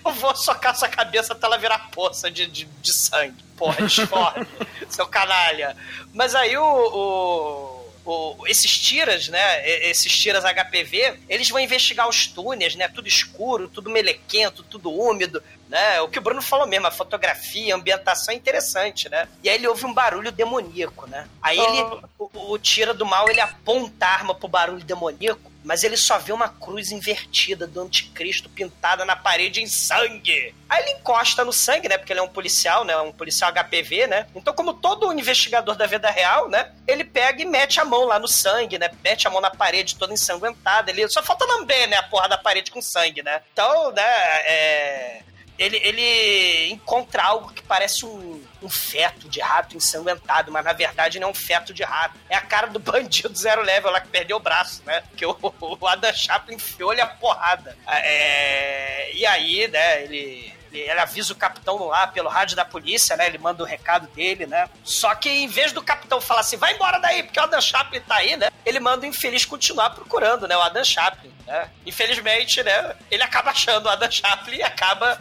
[0.05, 3.43] eu vou socar sua cabeça até ela virar poça de, de, de sangue.
[3.57, 4.45] Porra, discorre,
[4.87, 5.75] seu canalha.
[6.13, 7.70] Mas aí o, o-
[8.05, 9.67] o- esses tiras, né?
[9.89, 12.87] Esses tiras HPV, eles vão investigar os túneis, né?
[12.87, 16.01] Tudo escuro, tudo melequento, tudo úmido, né?
[16.01, 19.27] O que o Bruno falou mesmo, a fotografia, a ambientação é interessante, né?
[19.43, 21.27] E aí ele ouve um barulho demoníaco, né?
[21.41, 21.81] Aí ele,
[22.17, 26.17] o, o tira do mal, ele aponta a arma pro barulho demoníaco, mas ele só
[26.17, 30.53] vê uma cruz invertida do anticristo pintada na parede em sangue.
[30.67, 31.97] Aí ele encosta no sangue, né?
[31.97, 32.97] Porque ele é um policial, né?
[32.97, 34.27] Um policial HPV, né?
[34.35, 36.71] Então, como todo investigador da vida real, né?
[36.87, 38.89] Ele pega e mete a mão lá no sangue, né?
[39.03, 40.89] Mete a mão na parede toda ensanguentada.
[40.89, 41.97] Ele só falta lamber, né?
[41.97, 43.41] A porra da parede com sangue, né?
[43.51, 44.03] Então, né?
[44.03, 45.21] É...
[45.61, 51.19] Ele, ele encontra algo que parece um, um feto de rato ensanguentado, mas na verdade
[51.19, 52.17] não é um feto de rato.
[52.27, 55.03] É a cara do bandido zero level lá que perdeu o braço, né?
[55.15, 57.77] Que o, o Adam Chaplin enfiou-lhe a porrada.
[57.87, 63.27] É, e aí, né, ele, ele, avisa o capitão lá pelo rádio da polícia, né?
[63.27, 64.69] Ele manda o recado dele, né?
[64.83, 68.01] Só que em vez do capitão falar assim, vai embora daí, porque o Adam Chaplin
[68.01, 68.49] tá aí, né?
[68.65, 70.55] Ele manda o infeliz continuar procurando, né?
[70.55, 71.69] O Adam Chaplin, né?
[71.85, 72.95] Infelizmente, né?
[73.09, 75.19] Ele acaba achando o Adam Chaplin e acaba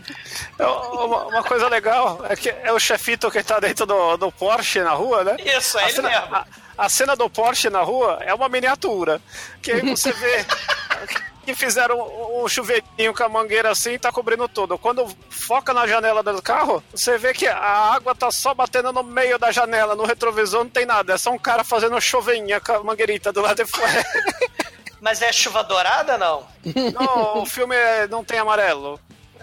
[0.58, 4.32] É, Uma, uma coisa legal é que é o chefito que tá dentro do, do
[4.32, 5.36] Porsche na rua, né?
[5.44, 6.36] Isso, é a ele cena, mesmo.
[6.36, 6.46] A,
[6.78, 9.20] a cena do Porsche na rua é uma miniatura.
[9.62, 10.46] Que aí você vê
[11.44, 14.78] que fizeram um, um chuveirinho com a mangueira assim e tá cobrindo tudo.
[14.78, 19.02] Quando foca na janela do carro, você vê que a água tá só batendo no
[19.02, 21.14] meio da janela, no retrovisor não tem nada.
[21.14, 24.04] É só um cara fazendo chuveirinha com a mangueirita do lado de fora.
[25.00, 26.46] Mas é chuva dourada, não?
[26.92, 29.00] Não, o filme é- não tem amarelo.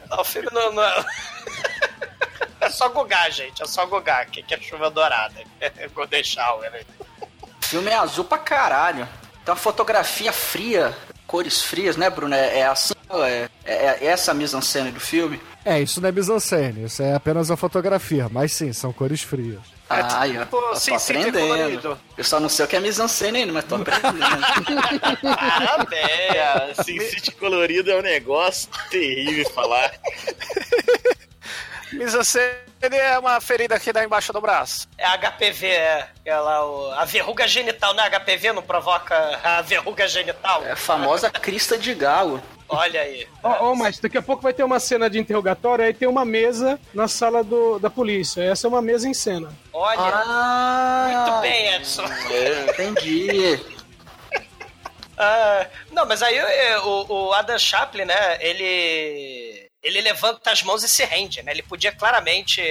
[0.09, 0.71] Não, o filme não...
[0.71, 1.05] não é...
[2.61, 3.61] é só gogar, gente.
[3.61, 5.41] É só gogar, que, que é chuva dourada.
[5.59, 6.85] É Golden Shower?
[7.41, 9.07] O filme é azul pra caralho.
[9.43, 10.95] Tem uma fotografia fria,
[11.27, 12.33] cores frias, né, Bruno?
[12.33, 12.93] É, é assim,
[13.25, 15.39] é, é, é essa a mise-en-scène do filme?
[15.63, 19.59] É, isso não é mise-en-scène, isso é apenas a fotografia, mas sim, são cores frias.
[19.89, 20.41] Ah, aí, ó.
[20.41, 21.97] tipo Eu tô City aprendendo.
[22.17, 24.17] Eu só não sei o que é mise-en-scène ainda, mas tô aprendendo.
[25.21, 26.35] Parabéns!
[26.35, 29.91] É, Sin City colorido é um negócio terrível falar.
[31.93, 34.87] Mise-en-scène é uma ferida que dá embaixo do braço.
[34.97, 36.07] É a HPV, é.
[36.25, 38.51] Ela, o- a verruga genital, não é HPV?
[38.53, 40.63] Não provoca a verruga genital?
[40.65, 42.41] É a famosa crista de galo.
[42.69, 43.25] Olha aí.
[43.41, 46.25] Ó, ó, mas daqui a pouco vai ter uma cena de interrogatório, aí tem uma
[46.25, 48.41] mesa na sala do, da polícia.
[48.43, 49.49] Essa é uma mesa em cena.
[49.71, 49.99] Olha.
[50.01, 52.03] Ah, Muito bem, Edson.
[52.69, 53.57] entendi.
[55.17, 59.66] Ah, não, mas aí eh, o, o Adam Chaplin, né, ele.
[59.81, 61.51] Ele levanta as mãos e se rende, né?
[61.51, 62.61] Ele podia claramente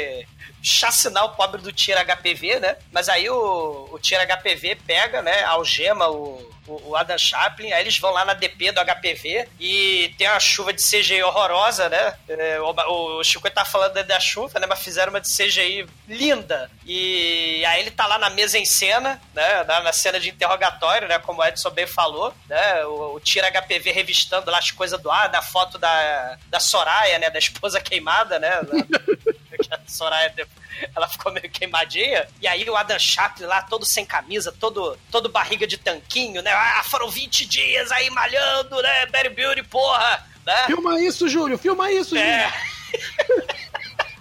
[0.67, 2.77] chacinar o pobre do Tira HPV, né?
[2.91, 5.45] Mas aí o, o Tira HPV pega, né?
[5.45, 10.13] Algema o, o, o Adam Chaplin, aí eles vão lá na DP do HPV e
[10.19, 12.15] tem uma chuva de CGI horrorosa, né?
[12.29, 14.67] É, O, o Chico tá falando da chuva, né?
[14.67, 16.69] Mas fizeram uma de CGI linda.
[16.85, 19.63] E aí ele tá lá na mesa em cena, né?
[19.65, 21.17] Na, na cena de interrogatório, né?
[21.21, 22.85] Como o Edson bem falou, né?
[22.87, 27.21] O, o Tira HPV revistando lá as coisas do ar, da foto da, da Soraya,
[27.21, 27.31] né?
[27.31, 28.51] Da esposa queimada, né?
[29.71, 30.33] a Soraya
[30.95, 32.29] ela ficou meio queimadinha.
[32.41, 36.53] E aí o Adam Chaplin lá, todo sem camisa, todo, todo barriga de tanquinho, né?
[36.53, 39.07] Ah, foram 20 dias aí malhando, né?
[39.07, 40.27] Barry Beauty, porra!
[40.45, 40.65] Né?
[40.67, 41.59] Filma isso, Júlio!
[41.59, 42.23] Filma isso, Júlio!
[42.23, 42.53] É.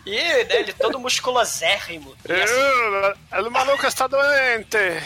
[0.05, 2.15] E né, ele todo musculosérrimo.
[2.29, 5.01] E assim, Uh, o maluco está doente.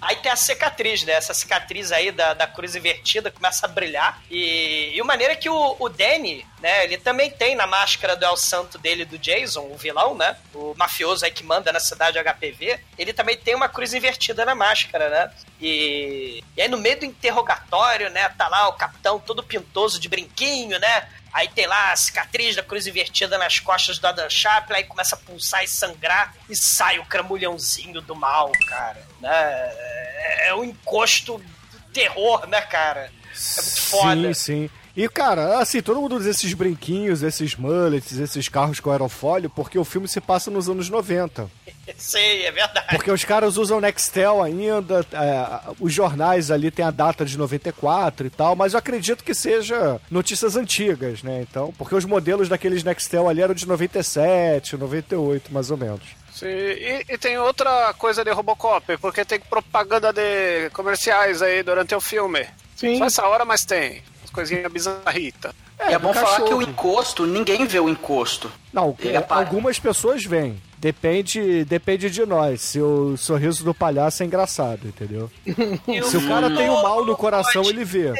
[0.00, 1.12] Aí tem a cicatriz, né?
[1.12, 4.22] Essa cicatriz aí da, da cruz invertida começa a brilhar.
[4.30, 6.84] E, e o maneiro é que o, o Danny, né?
[6.84, 10.36] Ele também tem na máscara do El Santo dele, do Jason, o vilão, né?
[10.54, 12.80] O mafioso aí que manda na cidade HPV.
[12.98, 15.30] Ele também tem uma cruz invertida na máscara, né?
[15.60, 18.28] E, e aí no meio do interrogatório, né?
[18.30, 21.08] Tá lá o capitão todo pintoso de brinquinho, né?
[21.34, 25.16] Aí tem lá a cicatriz da cruz invertida nas costas do Adam Chaplin, aí começa
[25.16, 29.04] a pulsar e sangrar e sai o cramulhãozinho do mal, cara.
[29.20, 29.30] Né?
[29.32, 33.10] É, é um encosto do terror, né, cara?
[33.58, 34.32] É muito foda.
[34.32, 34.70] Sim, sim.
[34.96, 39.76] E, cara, assim, todo mundo usa esses brinquinhos, esses mullets, esses carros com aerofólio, porque
[39.76, 41.50] o filme se passa nos anos 90.
[41.98, 42.86] Sei, é verdade.
[42.90, 48.26] Porque os caras usam Nextel ainda, é, os jornais ali tem a data de 94
[48.26, 51.42] e tal, mas eu acredito que seja notícias antigas, né?
[51.42, 56.02] Então, porque os modelos daqueles Nextel ali eram de 97, 98, mais ou menos.
[56.32, 61.94] Sim, e, e tem outra coisa de Robocop, porque tem propaganda de comerciais aí durante
[61.94, 62.46] o filme.
[62.76, 62.98] Sim.
[62.98, 64.02] Só essa hora, mas tem.
[64.34, 65.54] As coisinhas bizarritas.
[65.78, 66.62] É, é bom falar que o cachorro.
[66.62, 68.50] encosto, ninguém vê o encosto.
[68.72, 70.60] Não, é, algumas pessoas vêm.
[70.78, 72.60] Depende, depende de nós.
[72.60, 75.30] Se o sorriso do palhaço é engraçado, entendeu?
[76.04, 78.12] Se o cara tem o mal no coração, ele vê.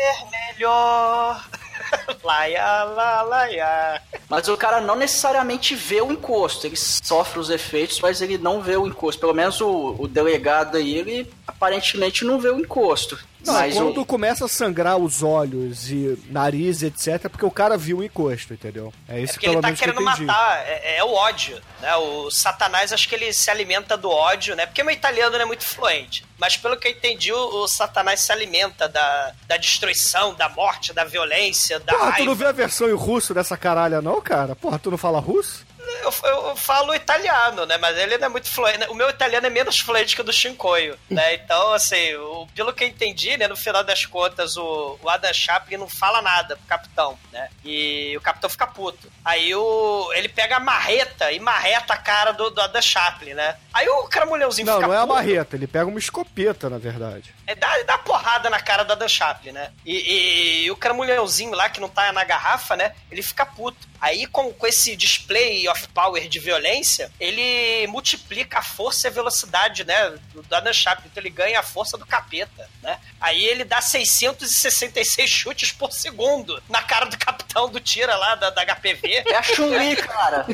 [0.53, 1.45] Melhor.
[2.25, 4.03] Laia, lá, laia.
[4.29, 6.67] Mas o cara não necessariamente vê o encosto.
[6.67, 9.21] Ele sofre os efeitos, mas ele não vê o encosto.
[9.21, 13.19] Pelo menos o, o delegado aí, ele aparentemente não vê o encosto.
[13.45, 17.77] Não, mas quando o, começa a sangrar os olhos e nariz, etc, porque o cara
[17.79, 18.93] viu o encosto, entendeu?
[19.09, 20.25] É É isso porque pelo ele tá que querendo entendi.
[20.25, 21.95] matar, é, é o ódio, né?
[21.97, 24.67] O Satanás, acho que ele se alimenta do ódio, né?
[24.67, 26.25] Porque meu italiano não é muito fluente.
[26.39, 30.93] Mas pelo que eu entendi, o, o Satanás se alimenta da, da destruição, da morte,
[30.93, 32.25] da violência, da Porra, tu raiva.
[32.27, 34.55] não viu a versão em russo dessa caralha, não, cara?
[34.57, 35.65] Porra, tu não fala russo?
[36.05, 37.77] Eu, eu- falo italiano, né?
[37.79, 38.85] Mas ele não é muito fluente.
[38.89, 41.35] O meu italiano é menos fluente que o do Shinkoio, né?
[41.45, 43.49] Então, assim, o- pelo que eu entendi, né?
[43.49, 47.49] No final das contas, o, o Adam Chaplin não fala nada pro capitão, né?
[47.65, 49.11] E o capitão fica puto.
[49.25, 53.57] Aí o, ele pega a marreta e marreta a cara do, do Adam Chaplin, né?
[53.73, 55.15] Aí o cramulhãozinho Não, fica não é a puto.
[55.15, 57.35] marreta, ele pega uma escopeta, na verdade.
[57.47, 59.71] É, dá, dá porrada na cara do Adam Chaplin, né?
[59.85, 62.95] E, e- e o cramulhãozinho lá, que não tá na garrafa, né?
[63.11, 63.87] Ele fica puto.
[64.01, 69.13] Aí, com, com esse display of power de violência, ele multiplica a força e a
[69.13, 70.11] velocidade, né?
[70.33, 71.09] Do, do Adam Chaplin.
[71.11, 72.99] Então ele ganha a força do capeta, né?
[73.21, 78.51] Aí ele dá 666 chutes por segundo na cara do capitão do tira lá, da,
[78.51, 79.23] da HPV.
[79.27, 80.47] é a Chun-Li, cara.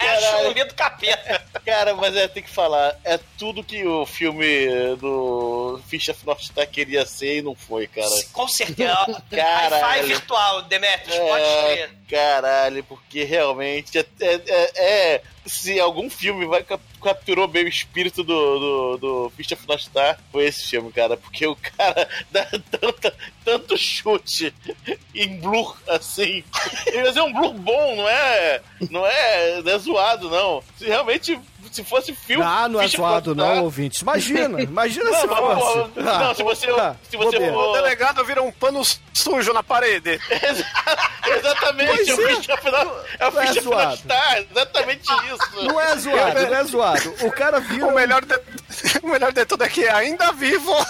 [0.00, 1.42] É a chun do capeta.
[1.64, 4.66] Cara, mas é, tem que falar, é tudo que o filme
[4.96, 5.07] do
[5.86, 8.10] Ficha Frostar queria ser e não foi, cara.
[8.32, 9.22] Com certeza.
[9.30, 9.84] Caralho.
[9.84, 11.97] Wi-Fi virtual, Demetrius, pode É, crer.
[12.08, 17.68] Caralho, porque realmente é, é- é- é- se algum filme vai, cap- capturou bem o
[17.68, 21.16] espírito do, do, do Ficha Frostar, foi esse filme, cara.
[21.16, 24.54] Porque o cara dá tanta, tanto chute
[25.14, 26.44] em blur assim.
[26.86, 30.62] Ele fazer um blur bom, não é, não é, não é zoado, não.
[30.76, 31.40] Se realmente
[31.72, 32.44] se fosse filme.
[32.46, 34.00] Ah, não é zoado não, ouvintes.
[34.02, 35.88] Imagina, imagina Não, se mas, fosse.
[35.94, 38.82] pô, não, se você- Ah, se você for- O delegado vira um pano
[39.14, 40.18] sujo na parede.
[41.26, 42.32] Exatamente, É o é.
[43.18, 43.96] É o Não é Ficha zoado.
[43.96, 45.64] Frostar, exatamente isso.
[45.64, 47.14] Não é zoado, não é zoado.
[47.22, 47.86] O cara vira.
[47.86, 48.34] O melhor, de,
[49.02, 50.74] o melhor de tudo é que é ainda vivo.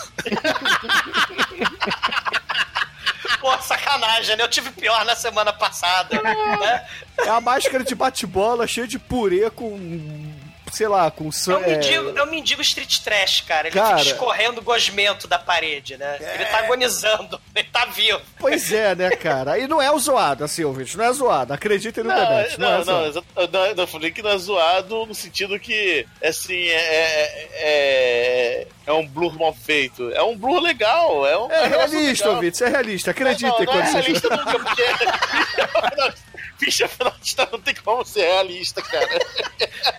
[3.41, 4.43] Pô, sacanagem, né?
[4.43, 6.87] Eu tive pior na semana passada, né?
[7.19, 10.28] É a máscara de bate-bola cheia de purê com.
[10.73, 11.71] Sei lá, com É um sangue.
[11.71, 13.69] mendigo, é um mendigo street trash, cara.
[13.69, 16.16] Ele Cara- fica escorrendo gosmento da parede, né?
[16.35, 18.21] Ele tá agonizando, ele tá vivo.
[18.39, 19.59] Pois é, né, cara?
[19.59, 21.53] E não é o zoado, assim, ouvinte, não é zoado.
[21.53, 23.25] Acredita no Não, não, não, é não, zoado.
[23.37, 28.66] eu não, eu falei que não é zoado no sentido que, assim, é, é, é,
[28.87, 30.11] é um blur mal feito.
[30.12, 31.27] É um blur legal.
[31.27, 33.11] É, um, É realista, ouvinte, é realista.
[33.11, 34.83] Acreditem não, não quando é realista nunca, porque
[36.59, 39.09] Ficha Frostar não tem como ser realista, cara.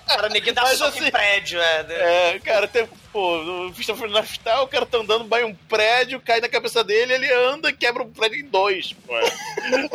[0.06, 1.86] Cara, ninguém dá Mas, soco em assim, prédio, é.
[2.34, 6.50] É, cara, tem, pô, Ficha Frostar o cara tá andando, vai um prédio, cai na
[6.50, 9.14] cabeça dele, ele anda e quebra o prédio em dois, pô.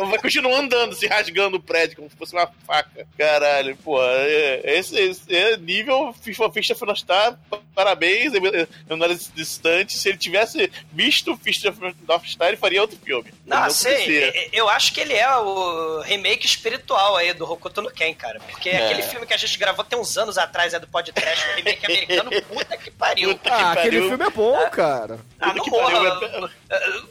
[0.05, 3.07] Vai continuar andando, se rasgando o prédio, como se fosse uma faca.
[3.17, 7.37] Caralho, pô, é, esse, esse é nível FIFA Ficha Frostar,
[7.75, 8.33] parabéns,
[8.89, 9.97] análise distante.
[9.97, 13.31] Se ele tivesse visto o Ficha Frostar, ele faria outro filme.
[13.45, 17.91] Não, Não sei, eu acho que ele é o remake espiritual aí do Hokuto no
[17.91, 18.39] Ken, cara.
[18.39, 18.85] Porque É.
[18.85, 21.85] aquele filme que a gente gravou tem uns anos atrás, é do podcast, o remake
[21.85, 23.29] americano, puta que pariu.
[23.37, 24.09] Puta que Ah, aquele pariu.
[24.09, 25.19] filme é bom, cara.
[25.39, 26.19] Ah, não que morra.
[26.19, 26.49] pariu,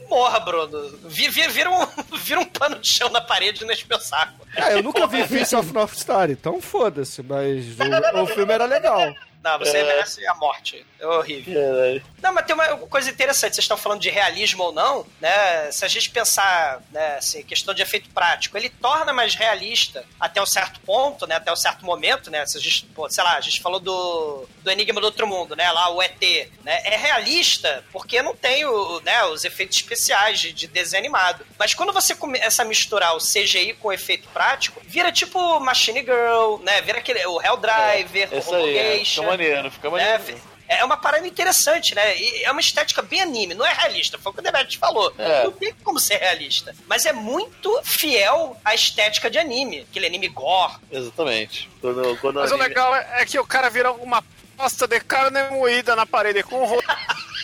[0.08, 0.98] Morra, Bruno.
[1.04, 1.86] Vi- vi- Vira um,
[2.18, 4.46] vira um pano de chão na parede e enche meu saco.
[4.56, 8.64] Ah, eu nunca vi Face of North Star, então foda-se, mas o, o filme era
[8.64, 9.14] legal.
[9.44, 9.84] Não, você É.
[9.84, 10.86] merece a morte.
[10.98, 11.54] É horrível.
[11.60, 12.02] Caralho.
[12.22, 13.54] Não, mas tem uma coisa interessante.
[13.54, 15.70] Vocês estão falando de realismo ou não, né?
[15.70, 20.40] Se a gente pensar, né, assim, questão de efeito prático, ele torna mais realista até
[20.40, 21.34] um certo ponto, né?
[21.36, 22.46] Até um certo momento, né?
[22.46, 25.54] Se a gente, pô, sei lá, a gente falou do, do Enigma do Outro Mundo,
[25.54, 25.70] né?
[25.70, 26.20] Lá, o ET,
[26.64, 26.80] né?
[26.84, 31.46] É realista porque não tem o, né, os efeitos especiais de, de desenho animado.
[31.58, 36.00] Mas quando você começa a misturar o CGI com o efeito prático, vira tipo Machine
[36.00, 36.80] Girl, né?
[36.80, 40.18] Vira aquele, o Hell Driver, o Essa aí, é, Homologation, fica maneiro, fica né?
[40.18, 40.40] maneiro.
[40.66, 42.16] É uma parada interessante, né?
[42.16, 45.12] E é uma estética bem anime, não é realista, foi o que o Demet falou.
[45.18, 45.44] É.
[45.44, 46.74] Não tem como ser realista.
[46.86, 50.74] Mas é muito fiel à estética de anime, aquele anime gore.
[50.90, 51.68] Exatamente.
[51.82, 54.24] Quando, quando Mas o anime- legal é é que o cara vira uma
[54.56, 56.86] pasta de carne moída na parede com o rosto.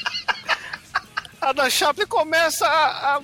[1.41, 3.21] A Dan Chaplin começa a, a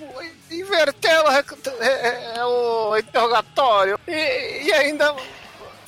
[0.51, 5.15] inverter o, é, é, o interrogatório e, e ainda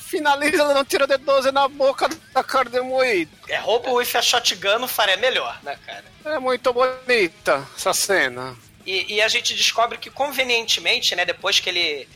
[0.09, 3.31] finaliza dando um tiro de 12 na boca da carne moída.
[3.47, 6.03] É roubo with a shotgun faria melhor, né, cara?
[6.25, 8.55] É muito bonita essa cena.
[8.85, 12.07] E, e a gente descobre que, convenientemente, né, depois que ele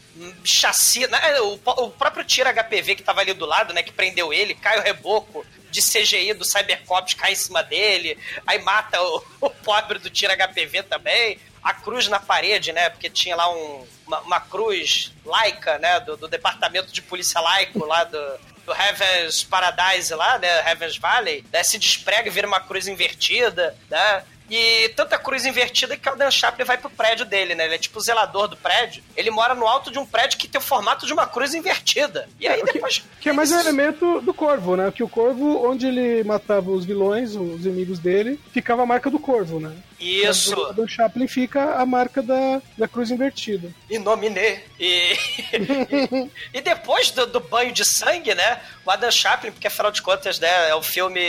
[0.44, 1.20] chacina.
[1.20, 4.34] né, o, po- o próprio tiro HPV que tava ali do lado, né, que prendeu
[4.34, 9.24] ele, cai o reboco de CGI do Cybercops, cai em cima dele, aí mata o,
[9.42, 11.38] o pobre do tiro HPV também.
[11.64, 12.90] A cruz na parede, né?
[12.90, 16.00] Porque tinha lá um, uma, uma cruz laica, né?
[16.00, 18.20] Do, do departamento de polícia laico lá do,
[18.66, 20.70] do Heaven's Paradise lá, né?
[20.70, 21.64] Heaven's Valley, né?
[21.64, 24.24] Se desprega e vira uma cruz invertida, né?
[24.50, 27.64] E tanta cruz invertida que o Dan Chaplin vai pro prédio dele, né?
[27.66, 29.02] Ele é tipo o zelador do prédio.
[29.16, 32.28] Ele mora no alto de um prédio que tem o formato de uma cruz invertida.
[32.40, 33.02] E aí o que- depois.
[33.22, 34.92] Que é mais um elemento do Corvo, né?
[34.92, 39.18] Que o Corvo, onde ele matava os vilões, os inimigos dele, ficava a marca do
[39.18, 39.74] Corvo, né?
[40.04, 40.66] Isso.
[40.66, 43.74] A do Chaplin fica a marca da, da cruz invertida.
[43.90, 44.64] E nominé.
[44.80, 45.14] E,
[45.54, 48.60] e, e depois do, do banho de sangue, né?
[48.86, 51.22] O Adam Chaplin, porque afinal de contas, né, é um filme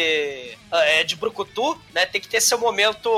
[0.73, 2.05] é, de brucutu, né?
[2.07, 3.09] Tem que ter seu momento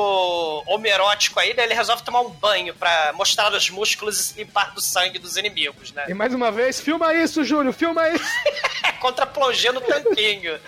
[0.66, 1.64] homerótico aí, né?
[1.64, 5.36] Ele resolve tomar um banho pra mostrar os músculos e se limpar do sangue dos
[5.36, 6.04] inimigos, né?
[6.09, 8.24] E mais uma vez, filma isso, Júlio, filma isso!
[8.86, 10.61] É contra plongê no tanquinho.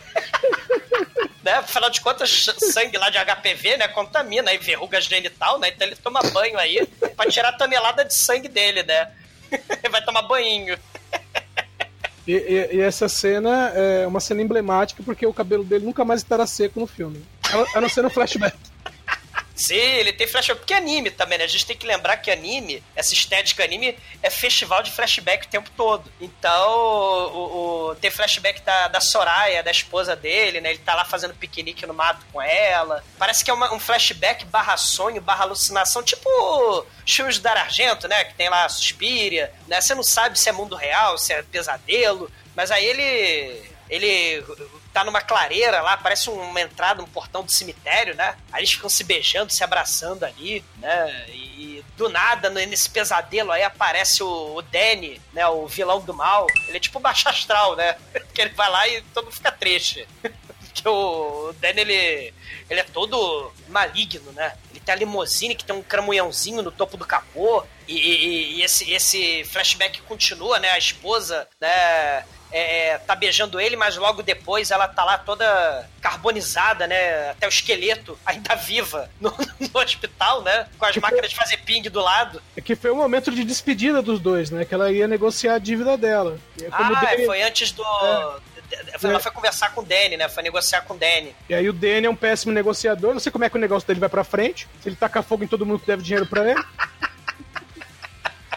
[1.48, 1.54] Né?
[1.58, 3.88] Afinal de contas, sangue lá de HPV, né?
[3.88, 5.68] Contamina aí, verruga genital, né?
[5.68, 6.86] Então ele toma banho aí
[7.16, 9.10] pra tirar a tonelada de sangue dele, né?
[9.90, 10.78] Vai tomar banhinho.
[12.26, 16.20] E, e- e essa cena é uma cena emblemática porque o cabelo dele nunca mais
[16.20, 17.24] estará seco no filme.
[17.74, 18.54] A não ser no flashback.
[19.58, 20.60] Sim, ele tem flashback.
[20.60, 21.42] Porque anime também, né?
[21.44, 25.50] A gente tem que lembrar que anime, essa estética anime, é festival de flashback o
[25.50, 26.08] tempo todo.
[26.20, 30.70] Então, o, o- tem flashback da, da Soraya, da esposa dele, né?
[30.70, 33.02] Ele tá lá fazendo piquenique no mato com ela.
[33.18, 38.06] Parece que é uma- um flashback barra sonho, barra alucinação, tipo Chus de Dar Argento,
[38.06, 38.24] né?
[38.26, 39.80] Que tem lá Suspiria, né?
[39.80, 42.30] Você não sabe se é mundo real, se é pesadelo.
[42.54, 43.68] Mas aí ele...
[43.90, 44.44] Ele
[44.92, 48.36] tá numa clareira lá, parece uma entrada, um portão do cemitério, né?
[48.52, 51.26] Aí eles ficam se beijando, se abraçando ali, né?
[51.28, 55.46] E, do nada, nesse pesadelo aí, aparece o, o Danny, né?
[55.48, 56.46] O vilão do mal.
[56.66, 57.96] Ele é tipo baixo astral, né?
[58.34, 60.06] Que ele vai lá e todo mundo fica triste.
[60.78, 62.34] Porque o Danny, ele,
[62.70, 64.56] ele é todo maligno, né?
[64.70, 67.64] Ele tem a limusine que tem um cramunhãozinho no topo do capô.
[67.88, 70.70] E, e- e esse, esse flashback continua, né?
[70.70, 72.24] A esposa, né?
[72.50, 77.30] É, tá beijando ele, mas logo depois ela tá lá toda carbonizada, né?
[77.30, 79.30] Até o esqueleto ainda viva no,
[79.60, 80.66] no hospital, né?
[80.78, 82.42] Com as máquinas de fazer ping do lado.
[82.56, 84.64] É que foi o momento de despedida dos dois, né?
[84.64, 86.38] Que ela ia negociar a dívida dela.
[86.60, 87.84] E é como Ah, Danny- foi antes do.
[89.02, 90.28] Ela foi conversar com o Danny, né?
[90.28, 91.34] Foi negociar com o Danny.
[91.48, 93.86] E aí o Danny é um péssimo negociador, não sei como é que o negócio
[93.86, 94.68] dele vai pra frente.
[94.82, 96.62] Se ele taca fogo em todo mundo que deve dinheiro pra ele.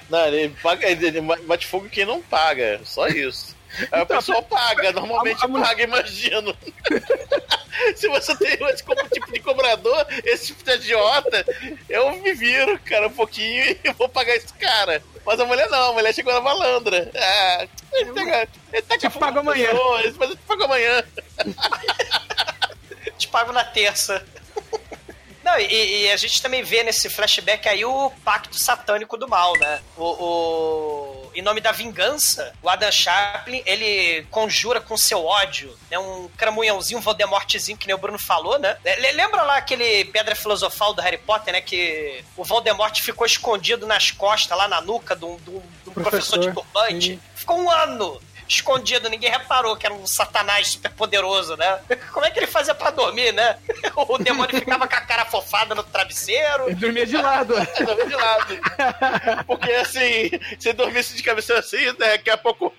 [0.10, 3.56] Não, ele, paga, ele bate fogo em quem não paga, só isso.
[3.92, 6.56] Aí o pessoal paga, normalmente a- a mulher- paga, imagino.
[7.96, 11.46] Se você tem esse tipo de cobrador, esse tipo de idiota,
[11.90, 15.02] eu me viro, cara, um pouquinho e vou pagar esse cara.
[15.26, 17.10] Mas a mulher não, a mulher chegou na malandra.
[17.16, 19.70] Ah, ele pega, ele tá Te pago amanhã.
[20.18, 21.04] Mas eu te pago amanhã.
[23.18, 24.24] Te pago na terça.
[25.44, 29.58] Não, e, e a gente também vê nesse flashback aí o pacto satânico do mal,
[29.58, 29.82] né?
[29.98, 35.98] O, o- em nome da vingança, o Adam Chaplin, ele conjura com seu ódio, né?
[35.98, 38.78] Um cramunhãozinho, um Voldemortzinho, que nem o Bruno falou, né?
[38.84, 41.62] Le- Lembra lá aquele pedra filosofal do Harry Potter, né?
[41.62, 45.90] Que o Voldemort ficou escondido nas costas, lá na nuca de um, de um- de
[45.90, 47.06] um professor, de Professor, turbante?
[47.14, 47.20] sim.
[47.36, 48.22] Ficou um ano
[48.56, 51.80] escondido, ninguém reparou que era um satanás super poderoso, né?
[52.12, 53.58] Como é que ele fazia pra dormir, né?
[53.96, 56.68] O demônio ficava com a cara fofada no travesseiro.
[56.68, 57.54] Ele dormia de lado.
[57.80, 58.60] Eu dormi de lado.
[59.46, 62.74] Porque assim, se dormisse de cabeça assim, daqui a pouco.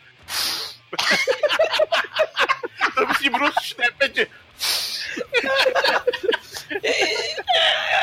[2.95, 4.31] dormisse de bruxos, de repente.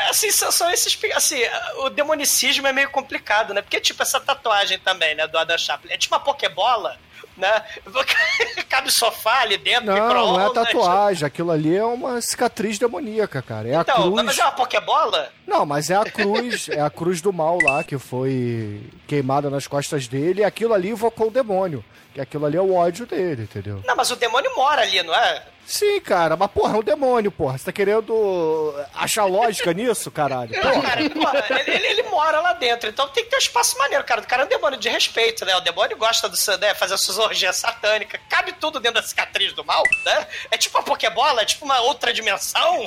[0.08, 0.98] Assim, são, são esses.
[1.14, 1.40] Assim,
[1.78, 3.62] o demonicismo é meio complicado, né?
[3.62, 6.96] Porque, tipo, essa tatuagem também, né, do Adam Chaplin, é tipo uma pokebola,
[7.36, 7.62] né?
[8.68, 10.08] Cabe sofá ali dentro, Não, não é
[10.44, 10.64] micro-ondas.
[10.66, 11.26] tatuagem.
[11.26, 13.68] Aquilo ali é uma cicatriz demoníaca, cara.
[13.68, 14.22] É a Então, cruz.
[14.24, 15.32] mas é uma pokebola?
[15.46, 19.66] Não, mas é a cruz, é a cruz do mal lá que foi queimada nas
[19.66, 20.40] costas dele.
[20.40, 21.84] E aquilo ali invocou o demônio.
[22.14, 23.82] Que aquilo ali é o ódio dele, entendeu?
[23.86, 25.42] Não, mas o demônio mora ali, não é?
[25.72, 27.56] Sim, cara, mas porra, é um demônio, porra.
[27.56, 30.50] Você tá querendo achar lógica nisso, caralho?
[30.52, 30.82] Não, Porra.
[30.88, 34.02] cara, porra, ele, ele- ele mora lá dentro, então tem que ter um espaço maneiro,
[34.02, 34.20] cara.
[34.20, 35.54] O cara é um demônio de respeito, né?
[35.56, 38.20] O demônio gosta do seu, né, fazer suas orgias satânicas.
[38.28, 40.26] Cabe tudo dentro da cicatriz do mal, né?
[40.50, 42.84] É tipo uma Pokébola, é tipo uma outra dimensão.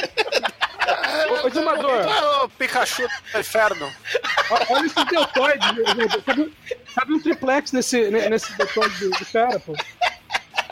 [1.44, 3.94] Ô, Exumador, o Pikachu do inferno.
[4.70, 5.66] olha esse deltoide.
[5.80, 6.22] Exumador.
[6.26, 6.54] Cabe,
[6.94, 9.74] cabe um triplex nesse, ne- nesse deltoide do cara, pô.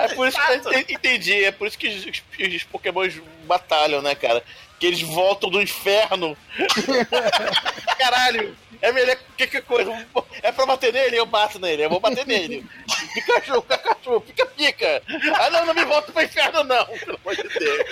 [0.06, 4.44] É por isso que entendi, é por isso que os, os, pokémons batalham, né, cara?
[4.80, 6.36] Que eles voltam do inferno.
[8.00, 10.08] Caralho, é melhor que que coisa.
[10.42, 12.66] É pra bater nele, eu bato nele, eu vou bater nele.
[13.14, 15.04] Pikachu, Pikachu, pica, pica.
[15.40, 16.86] Ah, não, não me volta pro inferno, não.
[16.86, 17.84] Pelo amor de Deus.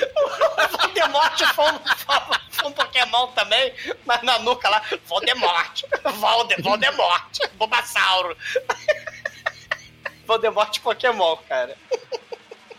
[0.71, 1.79] Voldemort foi um,
[2.49, 3.73] foi um Pokémon também,
[4.05, 5.83] mas na nuca lá, Voldemort.
[6.15, 7.37] Volde, Voldemort.
[7.53, 8.35] Bulbasauro.
[10.29, 11.75] Voldemort Pokémon, cara.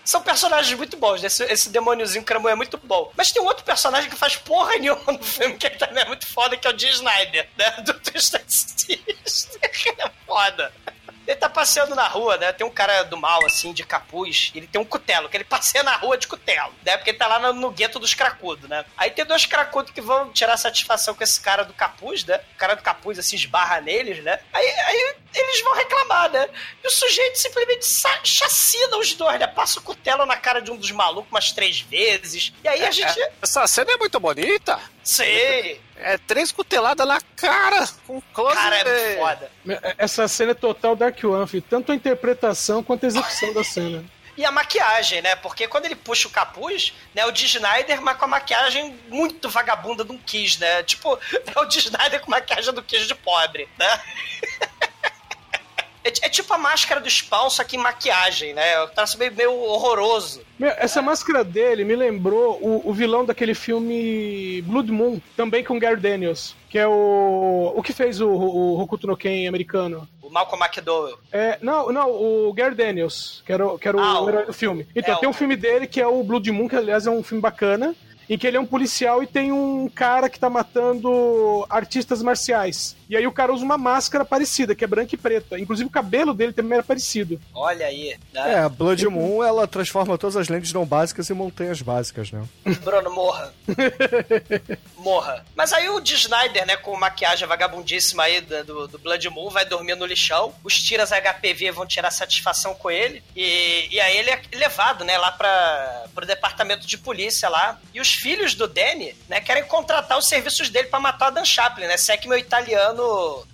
[0.05, 1.27] São personagens muito bons, né?
[1.27, 3.13] esse, esse demôniozinho Cramu é muito bom.
[3.17, 6.27] Mas tem um outro personagem que faz porra nenhuma no filme, que também é muito
[6.27, 7.71] foda, que é o Dee Snyder, né?
[7.83, 8.99] Do Twisted Sister.
[9.99, 10.73] É foda.
[11.27, 12.53] Ele tá passeando na rua, né?
[12.53, 14.51] Tem um cara do mal, assim, de capuz.
[14.55, 16.97] Ele tem um cutelo, que ele passeia na rua de cutelo, né?
[16.97, 18.85] Porque ele tá lá no, no gueto dos cracudos, né?
[18.97, 22.41] Aí tem dois cracudos que vão tirar satisfação com esse cara do capuz, né?
[22.55, 24.41] O cara do capuz, assim, esbarra neles, né?
[24.53, 26.49] Aí, aí eles vão reclamar, né?
[26.83, 27.87] E o sujeito simplesmente
[28.25, 29.47] chacina os dois, né?
[29.47, 32.53] Passa o cutelo na cara de um dos malucos umas três vezes.
[32.65, 33.21] E aí a gente...
[33.21, 34.81] É, essa cena é muito bonita.
[35.05, 35.81] Sei!
[36.03, 38.55] É três cuteladas na cara, com close.
[38.55, 39.51] Cara, é muito foda.
[39.99, 41.65] Essa cena é total Dark One, filho.
[41.69, 44.05] Tanto a interpretação quanto a execução da cena.
[44.37, 45.37] E a maquiagem, né?
[45.37, 47.27] Porque quando ele puxa o capuz, né?
[47.27, 50.83] O Dee Snyder, mas com a maquiagem muito vagabunda de um Kiss, né?
[50.83, 51.19] Tipo,
[51.55, 54.01] é o Dee Snyder com maquiagem do Kiss de pobre, né?
[56.03, 58.81] É, é tipo a máscara do Spawn, só que em maquiagem, né?
[58.83, 60.43] O traço meio, meio horroroso.
[60.59, 65.79] Meu, essa máscara dele me lembrou o, o vilão daquele filme Blood Moon, também com
[65.79, 67.73] Gary Daniels, que é o.
[67.77, 70.09] O que fez o, o Hokuto no Ken americano?
[70.23, 71.19] O Malcolm McDowell.
[71.33, 74.47] É, não, não, o Gary Daniels, que era, o- que era Ah, o o- herói
[74.47, 74.87] do filme.
[74.95, 77.11] Então, é, tem o- um filme dele que é o Blood Moon, que aliás é
[77.11, 77.95] um filme bacana,
[78.29, 82.97] em que ele é um policial e tem um cara que tá matando artistas marciais.
[83.11, 85.59] E aí o cara usa uma máscara parecida, que é branca e preta.
[85.59, 87.41] Inclusive o cabelo dele também era parecido.
[87.53, 88.17] Olha aí.
[88.33, 88.53] Né?
[88.53, 92.45] É, a Blood Moon, ela transforma todas as lentes não básicas em montanhas básicas, né?
[92.85, 93.53] Bruno, morra.
[94.97, 95.45] morra.
[95.57, 99.51] Mas aí o Dee Snyder, né, com maquiagem vagabundíssima aí do, do, do Blood Moon,
[99.51, 100.55] vai dormir no lixão.
[100.63, 103.25] Os tiras HPV vão tirar satisfação com ele.
[103.35, 107.77] E, e aí ele é levado, né, lá pra, pro departamento de polícia lá.
[107.93, 111.45] E os filhos do Danny, né, querem contratar os serviços dele pra matar a Dan
[111.45, 111.97] Chaplin, né?
[111.97, 113.00] Se é que meu italiano...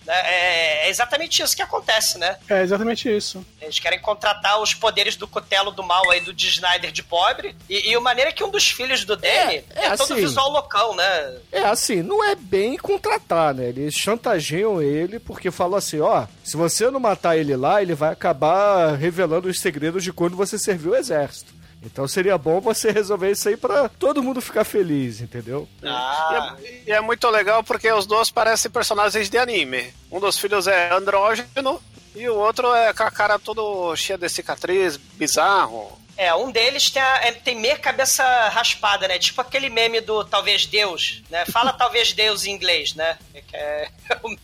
[0.04, 2.36] Né, é, é exatamente isso que acontece, né?
[2.48, 3.44] É exatamente isso.
[3.60, 7.56] Eles querem contratar os poderes do cutelo do mal aí do Dee Snyder de pobre.
[7.68, 10.14] E, e o maneira é que um dos filhos do Danny é, é todo assim.
[10.14, 11.38] visual loucão, né?
[11.50, 13.68] É assim, não é bem contratar, né?
[13.68, 18.12] Eles chantageiam ele porque falam assim, ó, se você não matar ele lá, ele vai
[18.12, 21.55] acabar revelando os segredos de quando você serviu o exército.
[21.86, 25.68] Então seria bom você resolver isso aí pra todo mundo ficar feliz, entendeu?
[25.82, 29.94] Ah, E é, e é muito legal porque os dois parecem personagens de anime.
[30.10, 31.80] Um dos filhos é andrógeno
[32.14, 35.96] e o outro é com a cara todo cheia de cicatriz, bizarro.
[36.16, 39.18] é, um deles tem, a- é, tem meia cabeça raspada, né?
[39.18, 41.44] Tipo aquele meme do Talvez Deus, né?
[41.46, 43.16] Fala Talvez Deus em inglês, né?
[43.32, 43.88] Que é...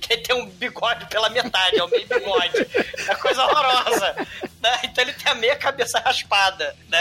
[0.00, 2.66] Que tem um bigode pela metade, é o meio bigode.
[3.08, 4.16] É coisa horrorosa.
[4.60, 4.80] Né?
[4.84, 6.98] Então ele tem a meia cabeça raspada, né?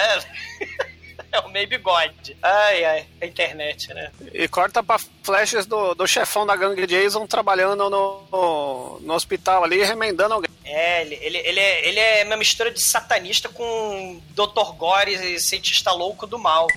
[1.30, 2.38] É o meio bigode.
[2.42, 4.12] Ai, ai, a internet, né?
[4.34, 4.98] E corta pra
[5.28, 10.50] flashes do, do chefão da gangue Jason trabalhando no, no, hospital ali, remendando alguém.
[10.64, 14.72] É, ele, ele, ele, é, ele é uma mistura de satanista com Dr.
[14.78, 16.68] Gore e cientista louco do mal.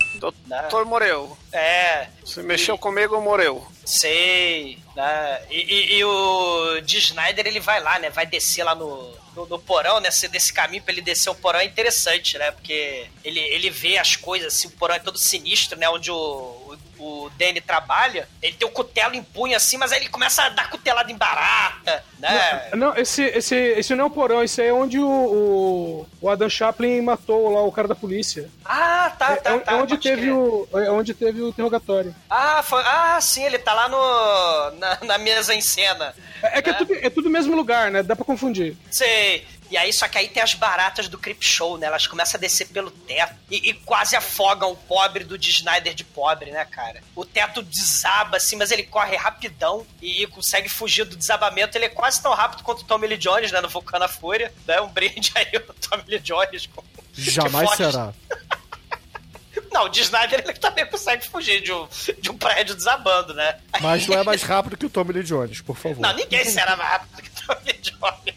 [0.45, 0.59] né?
[0.61, 1.37] Doutor morreu.
[1.51, 3.65] É, Se mexeu comigo, morreu.
[3.85, 4.77] sei.
[4.95, 5.41] Né?
[5.49, 8.09] E, e- e o Dee Snyder, ele vai lá, né?
[8.09, 10.09] Vai descer lá no, no, no porão, né?
[10.09, 12.51] Desse, desse caminho pra ele descer o porão é interessante, né?
[12.51, 15.89] Porque ele, ele vê as coisas, assim, o porão é todo sinistro, né?
[15.89, 16.60] Onde o,
[17.01, 18.27] o, Danny trabalha.
[18.41, 21.15] Ele tem o cutelo em punho, assim, mas aí ele começa a dar cutelada em
[21.17, 22.69] barata, né?
[22.75, 26.49] Não, esse, esse, esse não é o porão, esse é onde o, o, o Adam
[26.49, 28.49] Chaplin matou lá o cara da polícia.
[28.65, 29.71] Ah, tá, É, tá, é- tá.
[29.73, 30.33] é onde teve crer.
[30.33, 32.15] o, é onde teve o interrogatório.
[32.29, 32.81] Ah, foi...
[32.85, 36.13] ah, sim, ele tá lá no na, na mesa em cena.
[36.43, 38.03] É, é que é tudo, é tudo o mesmo lugar, né?
[38.03, 38.75] Dá pra confundir.
[38.89, 39.45] Sei.
[39.71, 41.87] E aí, só que aí tem as baratas do Creep Show, né?
[41.87, 46.03] Elas começam a descer pelo teto e, e quase afogam o pobre do Snyder de
[46.03, 47.01] pobre, né, cara?
[47.15, 51.77] O teto desaba, assim, mas ele corre rapidão e, consegue fugir do desabamento.
[51.77, 53.61] Ele é quase tão rápido quanto o Tommy Lee Jones, né?
[53.61, 54.53] No Vulcana Fúria.
[54.67, 54.81] Né?
[54.81, 56.65] Um brinde aí, o Tommy Lee Jones.
[56.67, 56.83] Com...
[57.15, 58.13] Jamais será.
[59.71, 61.87] Não, o de Snyder ele também consegue fugir de um,
[62.19, 63.57] de um prédio desabando, né?
[63.79, 66.01] Mas não é mais rápido que o Tommy Lee Jones, por favor.
[66.01, 68.35] Não, ninguém será mais rápido que o Tommy Jones.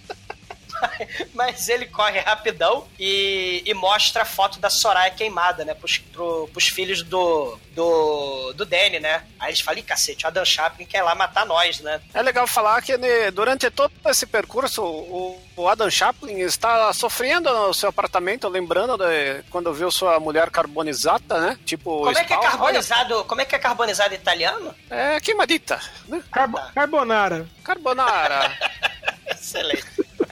[1.35, 5.74] Mas ele corre rapidão e, e mostra a foto da Soraya queimada, né?
[5.74, 9.22] Pros, pro, pros filhos do, do, do Danny, né?
[9.39, 12.01] Aí eles falam, Ih, cacete, o Adam Chaplin quer lá matar nós, né?
[12.12, 17.53] É legal falar que né, durante todo esse percurso, o, o Adam Chaplin está sofrendo
[17.53, 21.59] no seu apartamento, lembrando de quando viu sua mulher carbonizada, né?
[21.64, 23.24] Tipo, Como é que é carbonizado?
[23.24, 24.74] Como é que é carbonizado italiano?
[24.91, 26.22] Olha, É queimadita, né?
[26.30, 27.47] Carbo- Carbonara.
[27.62, 28.53] Carbonara.
[29.30, 29.85] Excelente.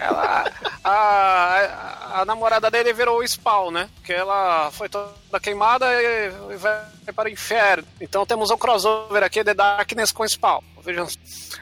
[0.02, 0.52] Ela,
[0.84, 3.88] a, a, namorada dele virou o Spawn, né?
[3.96, 6.80] Porque ela foi toda queimada e, e vai
[7.14, 7.84] para o inferno.
[8.00, 10.60] Então temos um crossover aqui de Darkness com Spawn.
[10.84, 11.06] Vejam.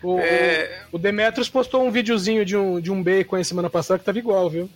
[0.03, 0.85] O, É.
[0.91, 4.19] o, o Demetrius postou um videozinho de um, de um bacon semana passada que tava
[4.19, 4.71] igual, viu?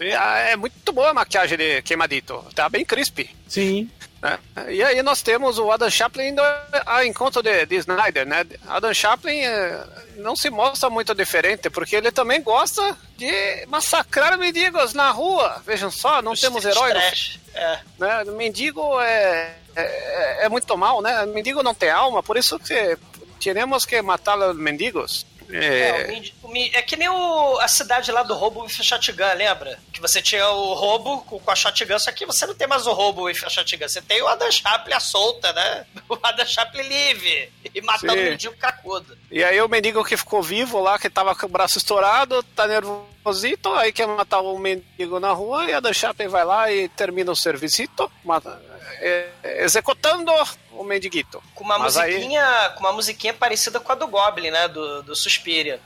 [0.00, 2.44] É muito boa a maquiagem de queimadito.
[2.54, 3.30] Tá bem crispy.
[3.48, 3.88] Sim.
[4.20, 4.38] né?
[4.70, 6.42] E aí nós temos o Adam Chaplin indo
[6.86, 8.46] ao encontro de, de Snyder, né?
[8.66, 9.84] Adam Chaplin eh,
[10.16, 15.62] não se mostra muito diferente, porque ele também gosta de massacrar mendigos na rua.
[15.66, 17.40] Vejam só, não temos herói no Trash.
[17.54, 17.78] É.
[17.98, 18.24] né?
[18.36, 21.26] Mendigo é, é, é muito mal, né?
[21.26, 22.96] Mendigo não tem alma, por isso que
[23.40, 25.26] teremos que matar os mendigos.
[25.50, 29.24] É, É, o o é que nem o- a cidade lá do roubo with shotgun,
[29.36, 29.78] lembra?
[29.92, 32.86] Que você tinha o roubo com, com a shotgun, só que você não tem mais
[32.86, 33.88] o roubo with a shotgun.
[33.88, 35.86] Você tem o Adam Chaplin à solta, né?
[36.08, 37.50] O Adam Chaplin livre.
[37.74, 38.18] E matando Sim.
[38.26, 39.16] o mendigo cracudo.
[39.30, 42.66] E aí o mendigo que ficou vivo lá, que tava com o braço estourado, tá
[42.66, 46.88] nervosito, aí quer matar o mendigo na rua, e a Dan Chaplin vai lá e
[46.90, 48.60] termina o servicito, mata,
[49.00, 49.28] é,
[49.64, 50.30] executando
[50.74, 51.42] o mendiguito.
[51.54, 52.72] Com uma Mas aí- musiquinha.
[52.74, 54.68] Com uma musiquinha parecida com a do Goblin, né?
[54.68, 55.80] Do, do Suspiria.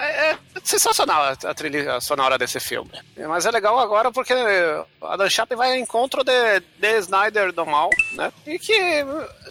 [0.00, 2.90] É, é sensacional a, a trilha sonora desse filme.
[3.28, 4.34] Mas é legal agora porque
[5.02, 8.32] a Dan Chaplin vai ao encontro de, de Snyder do mal, né?
[8.46, 9.02] E que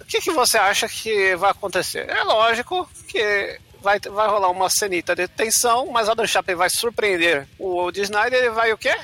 [0.01, 2.09] o que, que você acha que vai acontecer?
[2.09, 6.69] É lógico que vai, vai rolar uma cenita de tensão, mas a Dan Chaplin vai
[6.69, 8.95] surpreender o de Snyder e vai o quê?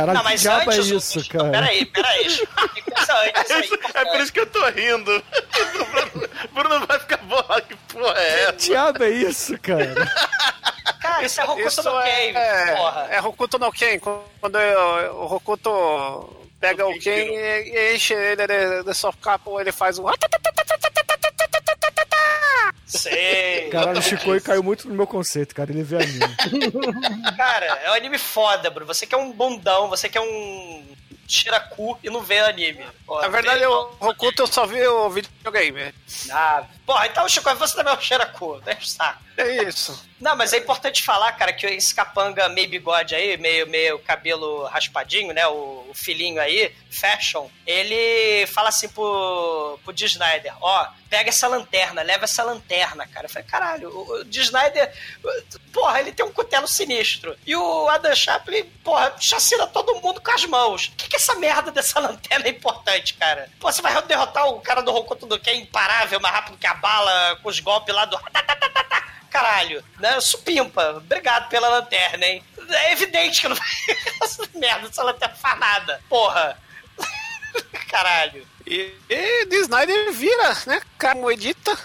[0.00, 0.90] Caralho, Não, que mas diabo é antes.
[0.90, 1.50] o- isso, cara?
[1.50, 2.24] Peraí, peraí.
[2.74, 3.70] Tem que pensar antes aí.
[3.94, 5.22] É por isso que eu tô rindo.
[6.46, 7.60] O Bruno vai ficar bola.
[7.62, 8.56] Que porra é Que essa?
[8.56, 9.94] diabo é isso, cara?
[11.02, 13.08] Cara, isso é Hokuto Isso no é, Cave, é, porra.
[13.10, 18.82] é Hokuto no Ken, quando o, o Hokuto pega o Ken e, enche ele de,
[18.84, 20.04] de socapo, ele faz um...
[22.86, 23.68] Sei.
[23.70, 25.70] Caralho, o Chico caiu muito no meu conceito, cara.
[25.72, 26.20] Ele vê anime.
[27.36, 28.86] Cara, é um anime foda, Bruno.
[28.86, 30.84] Você que é um bundão, você que é um
[31.26, 32.84] tiracu e não vê anime.
[33.04, 35.92] Pô, Na verdade, vê- o Hokuto eu só vi o videogame.
[36.30, 38.60] Ah, porra, então, Chico, você também é um tiracu.
[38.64, 39.26] Deixa o saco.
[39.36, 40.06] É isso.
[40.18, 44.64] Não, mas é importante falar, cara, que esse capanga meio bigode aí, meio, meio cabelo
[44.64, 45.46] raspadinho, né?
[45.46, 50.06] O, o filhinho aí, fashion, ele fala assim pro, pro D.
[50.06, 53.26] Snyder, ó, pega essa lanterna, leva essa lanterna, cara.
[53.26, 54.40] Eu falei, caralho, o, o D.
[54.40, 54.90] Snyder,
[55.70, 57.36] porra, ele tem um cutelo sinistro.
[57.46, 60.86] E o Adam Chaplin, porra, chacina todo mundo com as mãos.
[60.86, 63.50] O que, que essa merda dessa lanterna é importante, cara?
[63.60, 66.66] Pô, você vai derrotar o cara do Hokuto do que é imparável, mais rápido que
[66.66, 68.18] a bala, com os golpes lá do
[69.30, 70.20] caralho, né?
[70.20, 72.42] Supimpa, obrigado pela lanterna, hein?
[72.68, 73.66] É evidente que não vai.
[74.22, 76.00] Essa merda, essa lanterna faz nada.
[76.08, 76.58] Porra.
[77.88, 78.46] Caralho.
[78.66, 80.80] E, e de Snyder vira, né?
[80.98, 81.76] Carmoedita.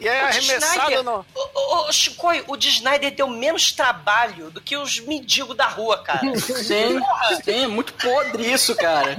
[0.00, 1.26] E é O arremessado Snyder- no.
[1.34, 5.66] Ô, ô, ô, Chicoi, o de Snyder deu menos trabalho do que os mendigos da
[5.66, 6.20] rua, cara.
[6.38, 7.00] Sim,
[7.44, 9.16] sim, muito podre isso, cara.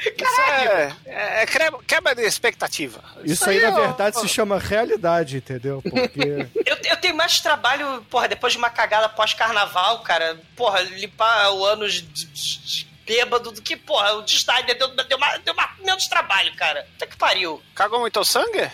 [0.00, 3.02] Isso é, é, é quebra- quebra de expectativa.
[3.24, 5.82] Isso aí, na ó, verdade, ó, se chama realidade, entendeu?
[5.82, 6.48] Porque.
[6.64, 11.64] Eu, eu tenho mais trabalho, porra, depois de uma cagada pós-carnaval, cara, porra, limpar o
[11.64, 15.54] ânus de, de- de bêbado do que, porra, o de Snyder deu, deu, ma- deu
[15.54, 16.86] ma- menos trabalho, cara.
[16.96, 17.60] Até que pariu.
[17.74, 18.70] Cagou muito sangue?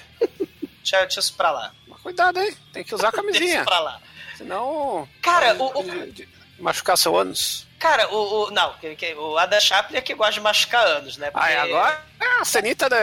[0.79, 1.73] Deixa, deixa isso pra lá.
[1.89, 2.55] Mas Cuidado, hein?
[2.73, 3.57] Tem que usar Deixa camisinha.
[3.57, 4.01] isso pra lá.
[4.37, 5.09] Senão.
[5.23, 6.15] Cara, o- o-
[6.59, 7.66] machucar seu ânus.
[7.79, 8.75] Cara, o, o- não,
[9.19, 11.31] o Adam Chaplin é que gosta de machucar anos, né?
[11.35, 12.97] Ah, e Porque- agora é a cenita de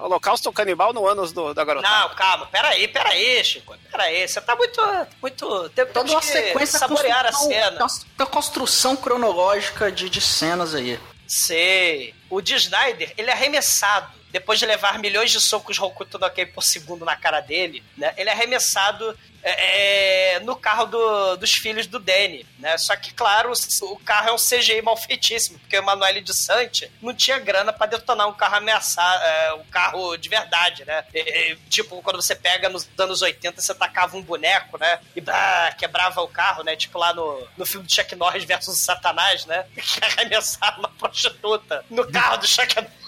[0.00, 1.88] holocausto canibal no ânus do, da garota.
[1.88, 3.74] Não, calma, peraí, peraí, Chico.
[3.90, 4.80] Peraí, você tá muito.
[5.22, 7.86] muito tem, Toda uma sequência saborear a cena.
[8.18, 11.00] uma construção cronológica de, de cenas aí.
[11.26, 12.14] Sei.
[12.30, 14.17] o Dee Snyder, ele é arremessado.
[14.30, 18.12] Depois de levar milhões de socos Hokuto no Ken por segundo na cara dele, né?
[18.16, 22.76] Ele é arremessado é, é, no carro do- dos filhos do Danny, né?
[22.76, 23.52] Só que, claro,
[23.82, 27.72] o carro é um CGI mal feitíssimo, porque o Emanuele de Sante não tinha grana
[27.72, 31.04] pra detonar um carro ameaçado, é, um carro de verdade, né?
[31.14, 34.98] É, é, tipo, quando você pega nos anos 80, você tacava um boneco, né?
[35.14, 36.74] E bah, quebrava o carro, né?
[36.76, 39.64] Tipo lá no, no filme do Chuck Norris versus Satanás, né?
[39.74, 43.07] Que arremessaram uma prostituta no carro do Chuck Norris.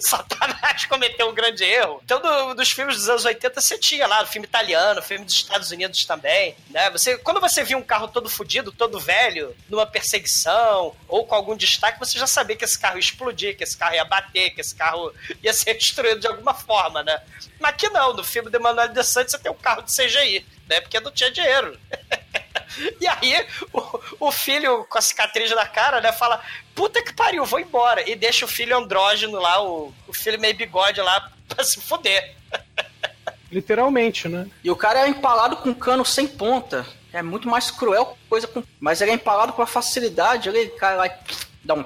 [0.00, 2.00] Satanás cometeu um grande erro.
[2.04, 5.70] Então, do- dos filmes dos anos 80, você tinha lá, filme italiano, filme dos Estados
[5.70, 6.90] Unidos também, né?
[6.90, 11.56] Você, quando você via um carro todo fudido, todo velho, numa perseguição, ou com algum
[11.56, 14.60] destaque, você já sabia que esse carro ia explodir, que esse carro ia bater, que
[14.60, 15.12] esse carro
[15.42, 17.20] ia ser destruído de alguma forma, né?
[17.60, 20.44] Mas aqui não, no filme do Emanuel de Santos você tem um carro de CGI,
[20.68, 20.80] né?
[20.80, 21.78] Porque não tinha dinheiro.
[23.00, 26.42] E aí, o, o filho com a cicatriz na cara, né, fala:
[26.74, 28.08] Puta que pariu, vou embora.
[28.08, 32.34] E deixa o filho andrógeno lá, o, o filho meio bigode lá, pra se fuder.
[33.50, 34.48] Literalmente, né?
[34.62, 36.86] E o cara é empalado com um cano sem ponta.
[37.12, 38.62] É muito mais cruel que coisa com.
[38.80, 40.48] Mas ele é empalado com a facilidade.
[40.48, 41.12] Ele cai lá e
[41.62, 41.84] dá um.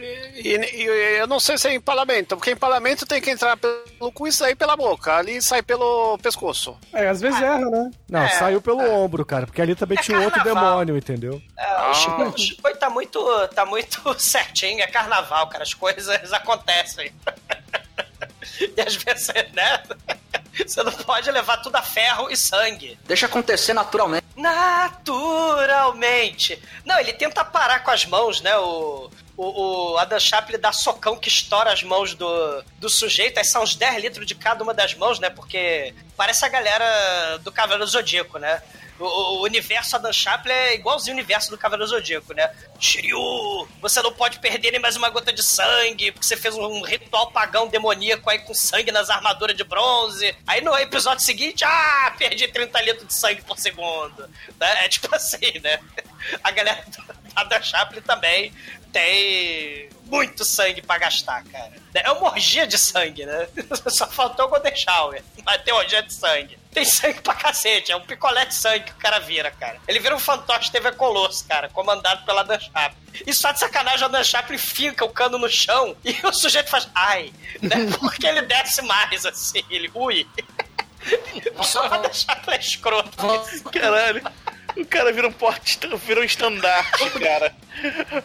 [0.00, 4.26] E, e- eu não sei se é empalamento, porque empalamento tem que entrar pelo cu
[4.28, 5.16] e sair pela boca.
[5.16, 6.76] Ali sai pelo pescoço.
[6.92, 7.90] É, às vezes erra, né?
[8.08, 10.70] Não, É, saiu pelo ombro, cara, porque ali também É tinha um outro carnaval.
[10.70, 11.42] demônio, entendeu?
[11.56, 15.62] É, o Chico, o Chico tá muito, tá muito certinho, é carnaval, cara.
[15.64, 17.12] As coisas acontecem.
[18.60, 19.82] E às vezes, né?
[20.66, 22.98] Você não pode levar tudo a ferro e sangue.
[23.06, 24.24] Deixa acontecer naturalmente.
[24.36, 26.60] Naturalmente.
[26.84, 28.56] Não, ele tenta parar com as mãos, né?
[28.58, 29.08] O,
[29.38, 33.38] o, o Adam Chaplin dá socão que estoura as mãos do, do sujeito.
[33.38, 35.30] Aí são uns 10 litros de cada uma das mãos, né?
[35.30, 38.60] Porque parece a galera do Cavaleiro Zodíaco, né?
[38.98, 42.50] O, o universo Adam Chaplin é igualzinho o universo do Cavaleiro Zodíaco, né?
[42.80, 46.82] Shiryu, você não pode perder nem mais uma gota de sangue, porque você fez um
[46.82, 50.34] ritual pagão demoníaco aí com sangue nas armaduras de bronze.
[50.48, 54.28] Aí no episódio seguinte, ah, perdi 30 litros de sangue por segundo.
[54.58, 54.84] Né?
[54.84, 55.78] É tipo assim, né?
[56.42, 58.52] A galera do Adam Chaplin também
[58.92, 61.72] tem muito sangue pra gastar, cara.
[61.94, 63.48] É uma orgia de sangue, né?
[63.88, 66.58] Só faltou o Golden Shower, mas tem orgia de sangue.
[66.72, 69.78] Tem sangue pra cacete, é um picolé de sangue que o cara vira, cara.
[69.86, 72.98] Ele vira um fantoche TV Colosso, cara, comandado pela Dan Chaplin.
[73.26, 76.70] E só de sacanagem a Dan Chaplin fica o cano no chão e o sujeito
[76.70, 77.76] faz ai, né?
[77.98, 80.26] Porque ele desce mais, assim, ele ui.
[81.62, 83.10] Só a Dan Chaplin é escroto.
[83.72, 84.22] Caralho.
[84.76, 87.54] O cara vira um porte, vira um estandarte, cara.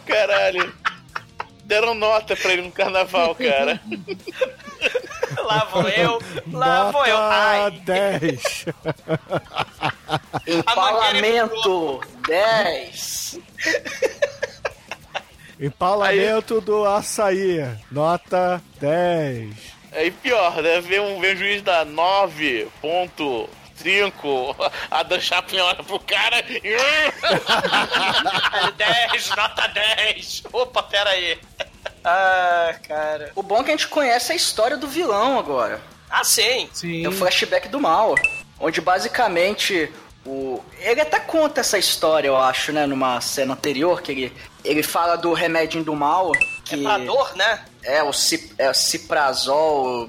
[0.06, 0.74] Caralho.
[1.64, 3.80] Deram nota pra ele no carnaval, cara.
[5.42, 6.18] Lá vou eu,
[6.52, 7.16] lá vou eu.
[7.16, 7.70] Nota Ai.
[7.70, 8.66] 10.
[10.46, 13.40] Empalamento 10.
[15.58, 17.64] Empalamento do açaí.
[17.90, 19.54] Nota 10.
[19.92, 20.80] Aí pior, né?
[20.80, 21.84] Vem um, um juiz da
[23.82, 24.72] 9.5.
[24.90, 26.60] A Dan Chaplin olha pro cara e.
[28.76, 30.42] 10, nota 10.
[30.52, 31.38] Opa, pera aí.
[32.04, 33.32] Ah, cara.
[33.34, 35.80] O bom é que a gente conhece a história do vilão agora.
[36.10, 36.68] Ah, sim.
[36.72, 37.02] Sim.
[37.02, 38.14] Tem o flashback do mal,
[38.60, 39.90] onde basicamente
[40.26, 44.32] o ele até conta essa história, eu acho, né, numa cena anterior que ele
[44.64, 46.32] ele fala do remédio do mal
[46.64, 47.62] que É pra dor, né?
[47.82, 50.08] é o cip, é o ciprazol,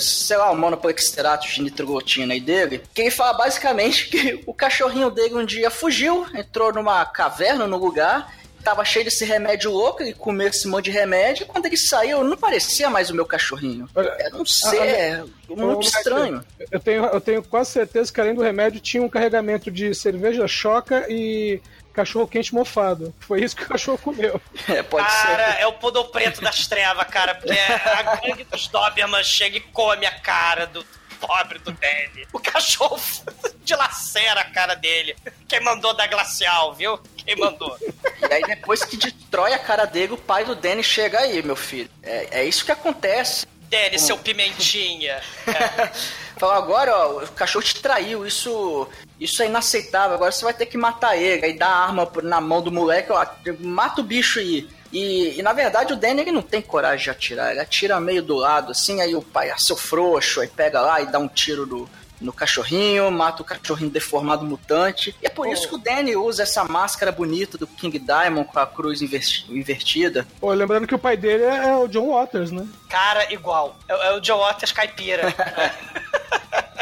[0.00, 5.10] sei lá, o monoplexterato de nitroglitina aí dele, que ele fala basicamente que o cachorrinho
[5.10, 8.32] dele um dia fugiu, entrou numa caverna no lugar,
[8.66, 12.24] tava cheio desse remédio louco, ele comeu esse monte de remédio, e quando ele saiu,
[12.24, 13.88] não parecia mais o meu cachorrinho.
[13.94, 16.44] Olha, Era um ser muito estranho.
[16.72, 20.48] Eu tenho, eu tenho quase certeza que além do remédio tinha um carregamento de cerveja
[20.48, 21.60] choca e
[21.96, 23.14] cachorro quente mofado.
[23.20, 24.40] Foi isso que o cachorro comeu.
[24.68, 25.62] É, pode cara, ser.
[25.62, 27.34] é o podo preto das trevas, cara.
[27.34, 30.84] Porque a gangue dos Doberman chega e come a cara do
[31.20, 32.26] pobre do Danny.
[32.32, 33.00] O cachorro
[33.64, 35.16] dilacera a cara dele.
[35.48, 36.98] Quem mandou da glacial, viu?
[37.16, 37.76] Quem mandou?
[37.80, 41.56] E aí depois que destrói a cara dele, o pai do Danny chega aí, meu
[41.56, 41.90] filho.
[42.02, 43.46] É, é isso que acontece.
[43.70, 45.20] Danny, seu pimentinha.
[46.38, 48.86] Fala, agora, ó, o cachorro te traiu, isso,
[49.18, 51.46] isso é inaceitável, agora você vai ter que matar ele.
[51.46, 53.26] Aí dá a arma na mão do moleque, ó,
[53.60, 54.68] mata o bicho aí.
[54.92, 58.22] E, e, na verdade o Danny ele não tem coragem de atirar, ele atira meio
[58.22, 61.26] do lado, assim, aí o pai, ah, seu frouxo, aí pega lá e dá um
[61.26, 61.90] tiro no,
[62.20, 65.14] no cachorrinho, mata o cachorrinho deformado mutante.
[65.22, 68.58] E é por isso que o Danny usa essa máscara bonita do King Diamond com
[68.58, 70.26] a cruz inver- invertida.
[70.40, 72.66] Pô, lembrando que o pai dele é o John Waters, né?
[72.88, 73.76] Cara, igual.
[73.88, 75.32] É, é o Joe Waters caipira.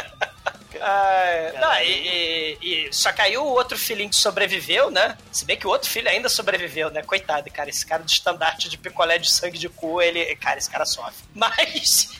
[0.86, 5.16] Ah, não, e, e- e- só que aí o outro filhinho que sobreviveu, né?
[5.32, 7.02] Se bem que o outro filho ainda sobreviveu, né?
[7.02, 7.70] Coitado, cara.
[7.70, 10.36] Esse cara do estandarte de picolé de sangue de cu, ele.
[10.36, 11.14] Cara, esse cara sofre.
[11.34, 12.10] Mas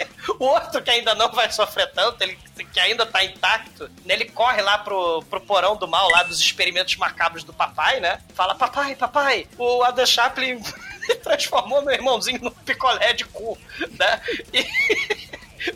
[0.41, 2.39] o outro que ainda não vai sofrer tanto, ele
[2.73, 6.39] que ainda tá intacto, né, ele corre lá pro, pro porão do mal, lá dos
[6.41, 8.19] experimentos macabros do papai, né?
[8.35, 10.63] Fala, papai, papai, o Adam Chaplin
[11.23, 13.59] transformou meu irmãozinho num picolé de cu,
[13.99, 14.21] né?
[14.55, 15.24] E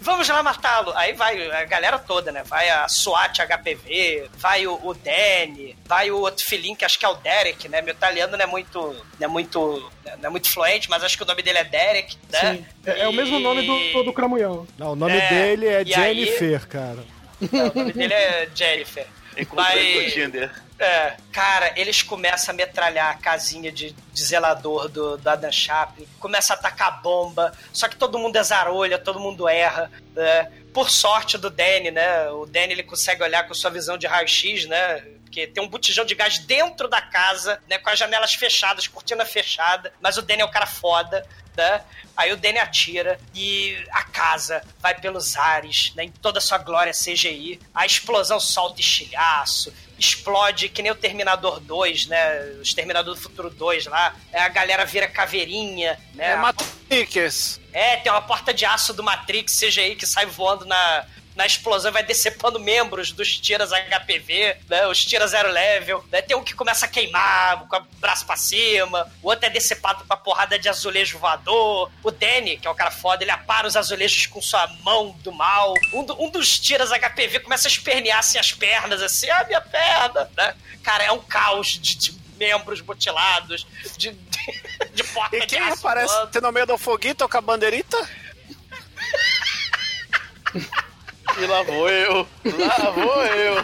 [0.00, 0.92] vamos lá matá-lo.
[0.96, 2.42] Aí vai a galera toda, né?
[2.44, 7.04] Vai a SWAT HPV, vai o, o Danny, vai o outro filhinho que acho que
[7.04, 7.80] é o Derek, né?
[7.80, 8.78] Meu italiano não é muito,
[9.18, 12.16] não é muito, não é muito fluente, mas acho que o nome dele é Derek,
[12.30, 12.54] né?
[12.56, 12.66] Sim.
[12.86, 14.66] É, é o mesmo nome do, do, Cramunhão.
[14.78, 17.04] Não, o nome É, dele é e aí- Jennifer, cara.
[17.52, 19.06] Não, o nome dele é Jennifer.
[19.52, 20.67] Mas-.
[20.78, 26.06] É, cara, eles começam a metralhar a casinha de, de zelador do, do Adam Chaplin,
[26.20, 30.52] começa a atacar bomba, só que todo mundo é zarolha, todo mundo erra, né?
[30.72, 32.30] Por sorte do Danny, né?
[32.30, 35.00] O Danny ele consegue olhar com sua visão de raio-x, né?
[35.24, 37.76] Porque tem um botijão de gás dentro da casa, né?
[37.78, 41.26] Com as janelas fechadas, cortina fechada, mas o Danny é o cara foda,
[41.56, 41.82] né?
[42.16, 46.04] Aí o Danny atira e a casa vai pelos ares, né?
[46.04, 47.60] Em toda a sua glória CGI.
[47.74, 52.42] A explosão solta estilhaço, explode que nem o Terminador 2, né?
[52.58, 54.14] O Exterminador do Futuro 2 lá.
[54.32, 56.32] É, A galera vira caveirinha, né?
[56.32, 57.60] É Matrix.
[57.72, 61.04] É, tem uma porta de aço do Matrix CGI que sai voando na,
[61.38, 64.86] na explosão vai decepando membros dos tiras HPV, né?
[64.88, 66.04] Os tiras zero level.
[66.10, 66.20] Né?
[66.20, 69.10] Tem um que começa a queimar com o braço pra cima.
[69.22, 71.90] O outro é decepado com a porrada de azulejo voador.
[72.02, 75.30] O Danny, que é o cara foda, ele apara os azulejos com sua mão do
[75.32, 75.72] mal.
[75.94, 79.60] Um, do- um dos tiras HPV começa a espernear assim as pernas, assim, ah, minha
[79.60, 80.54] perna, né?
[80.82, 83.64] Cara, é um caos de, de membros mutilados,
[83.96, 84.52] de, de,
[84.94, 86.40] de porta E quem aparece voando.
[86.40, 87.96] no meio do foguito com a bandeirita?
[91.40, 92.26] E lá vou eu.
[92.44, 93.54] Lá vou eu.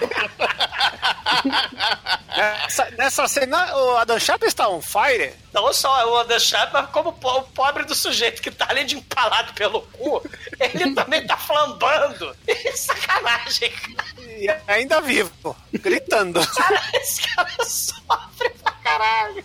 [2.36, 5.32] Nessa, nessa cena, o Adam Chaplin está on fire.
[5.52, 8.96] Não só o Adam Chapman, mas como o pobre do sujeito que tá além de
[8.96, 10.22] empalado pelo cu,
[10.58, 12.36] ele também tá flambando.
[12.74, 14.04] Sacanagem, cara.
[14.18, 16.44] E ainda vivo, gritando.
[16.46, 19.44] Cara, esse cara sofre pra caralho.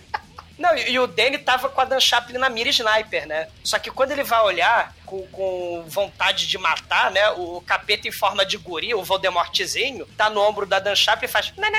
[0.59, 3.47] Não, e, o Danny tava com a Dan Chaplin na mira sniper, né?
[3.63, 7.29] Só que quando ele vai olhar com, com vontade de matar, né?
[7.31, 11.31] O capeta em forma de guri, o Voldemortzinho, tá no ombro da Dan Chaplin e
[11.31, 11.53] faz...
[11.55, 11.69] Né.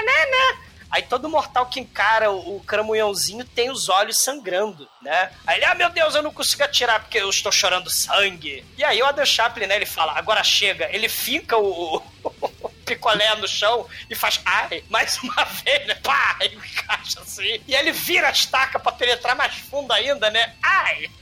[0.90, 5.30] Aí todo mortal que encara o, o cramunhãozinho tem os olhos sangrando, né?
[5.46, 8.64] Aí ele, ah, meu Deus, eu não consigo atirar porque eu estou chorando sangue.
[8.76, 10.88] E aí o Adam Chaplin, né, ele fala, agora chega.
[10.90, 12.48] Ele finca o, o
[12.90, 15.94] picolé no chão e faz, ai, mais uma vez, né?
[16.02, 17.60] Pá, e encaixa assim.
[17.66, 20.54] E ele vira a estaca pra penetrar mais fundo ainda, né?
[20.62, 21.08] Ai!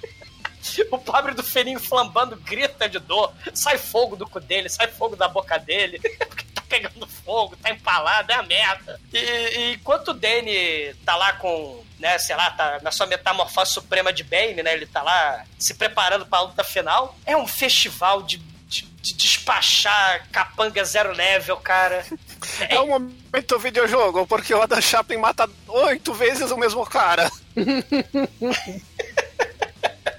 [0.90, 3.32] O pobre do feirinho flambando grita de dor.
[3.54, 5.98] Sai fogo do cu dele, sai fogo da boca dele.
[6.28, 9.00] Porque tá pegando fogo, tá empalado, é a merda.
[9.12, 13.72] E, e enquanto o Danny tá lá com, né, sei lá, tá na sua metamorfose
[13.72, 14.74] suprema de Bane, né?
[14.74, 17.16] Ele tá lá se preparando pra luta final.
[17.24, 18.38] É um festival de,
[18.68, 22.04] de, de despachar capanga zero level, cara.
[22.68, 27.30] É um momento videojogo, porque o Adam Chaplin mata oito vezes o mesmo cara.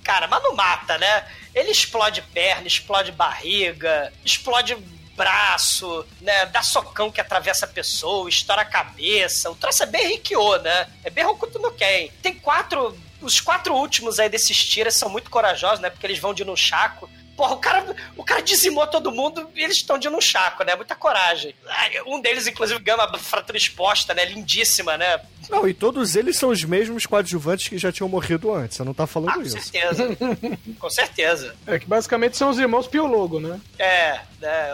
[0.03, 1.27] Cara, mas não mata, né?
[1.53, 4.75] Ele explode perna, explode barriga, explode
[5.15, 6.47] braço, né?
[6.47, 9.51] Dá socão que atravessa a pessoa, estoura a cabeça.
[9.51, 10.87] O troço é bem Rikyo, né?
[11.03, 12.09] É bem Hokuto no Ken.
[12.23, 12.97] Tem quatro...
[13.21, 15.89] Os quatro últimos aí desses tiras são muito corajosos, né?
[15.89, 17.07] Porque eles vão de nunchaku.
[17.39, 20.75] Porra, o cara, o cara dizimou todo mundo e eles estão de nunchaku, né?
[20.75, 21.55] Muita coragem.
[21.69, 24.25] Ai, Um deles, inclusive, ganha uma fratura exposta, né?
[24.25, 25.21] Lindíssima, né?
[25.49, 28.75] Não, e todos eles são os mesmos coadjuvantes que já tinham morrido antes.
[28.75, 29.57] Você não tá falando Ah, com isso.
[29.57, 30.03] certeza.
[30.77, 31.55] com certeza.
[31.65, 33.57] É que basicamente são os irmãos Piologo, né?
[33.79, 34.73] É, né,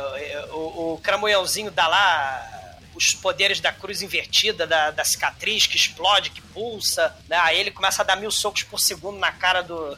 [0.52, 2.52] o, o cramunhãozinho dá lá
[2.96, 7.38] os poderes da cruz invertida, da, da cicatriz que explode, que pulsa, né?
[7.42, 9.96] Aí ele começa a dar mil socos por segundo na cara do,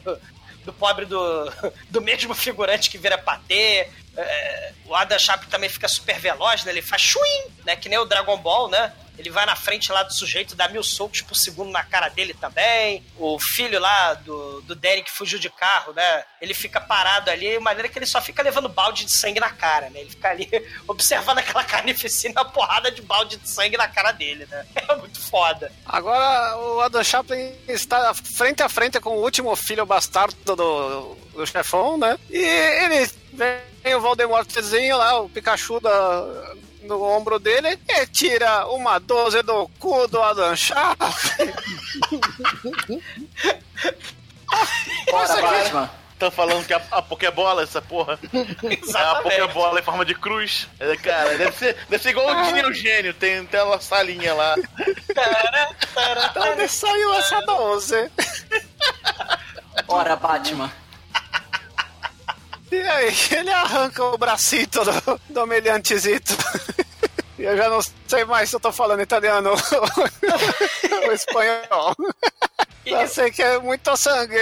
[0.68, 1.52] do pobre do,
[1.90, 3.88] do mesmo figurante que vira patê.
[4.16, 6.72] É, o Adam Chaplin também fica super veloz, né?
[6.72, 7.74] Ele faz chuim, né?
[7.74, 8.92] Que nem o Dragon Ball, né?
[9.18, 12.34] Ele vai na frente lá do sujeito, dá mil socos por segundo na cara dele
[12.34, 13.04] também.
[13.16, 16.24] O filho lá do, do Danny que fugiu de carro, né?
[16.40, 19.50] Ele fica parado ali, de maneira que ele só fica levando balde de sangue na
[19.50, 20.00] cara, né?
[20.00, 20.48] Ele fica ali
[20.86, 24.66] observando aquela carnificina, uma porrada de balde de sangue na cara dele, né?
[24.88, 25.70] É muito foda.
[25.84, 31.46] Agora o Adam Chaplin está frente a frente com o último filho bastardo do, do
[31.46, 32.18] chefão, né?
[32.30, 36.54] E ele vem o Voldemortzinho lá, o Pikachu da,
[36.88, 40.54] no ombro dele, e tira uma 12 do cu do Adam.
[45.10, 45.90] Bora, Isso aqui- Batman.
[46.18, 48.18] Tá falando que a, a Pokébola, essa porra.
[48.34, 49.22] É a Exatamente.
[49.22, 50.66] Pokébola em forma de cruz.
[50.80, 54.56] É, cara, deve ser, deve ser igual o Dini Eugênio, tem, tem uma salinha lá.
[55.14, 56.32] Tará.
[56.50, 58.10] Onde saiu essa 12?
[59.86, 60.72] Ora, Batman.
[62.72, 66.36] E aí, ele arranca o bracito do, do meliantezito.
[67.38, 69.50] E eu já não sei mais se eu tô falando italiano
[71.06, 71.94] ou espanhol.
[72.84, 74.36] Eu sei que é muito sangue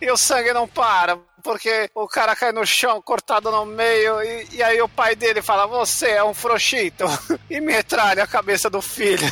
[0.00, 1.18] e o sangue não para.
[1.42, 5.40] Porque o cara cai no chão cortado no meio e, e aí o pai dele
[5.40, 7.04] fala: Você é um frouxito
[7.48, 9.26] e metralha a cabeça do filho.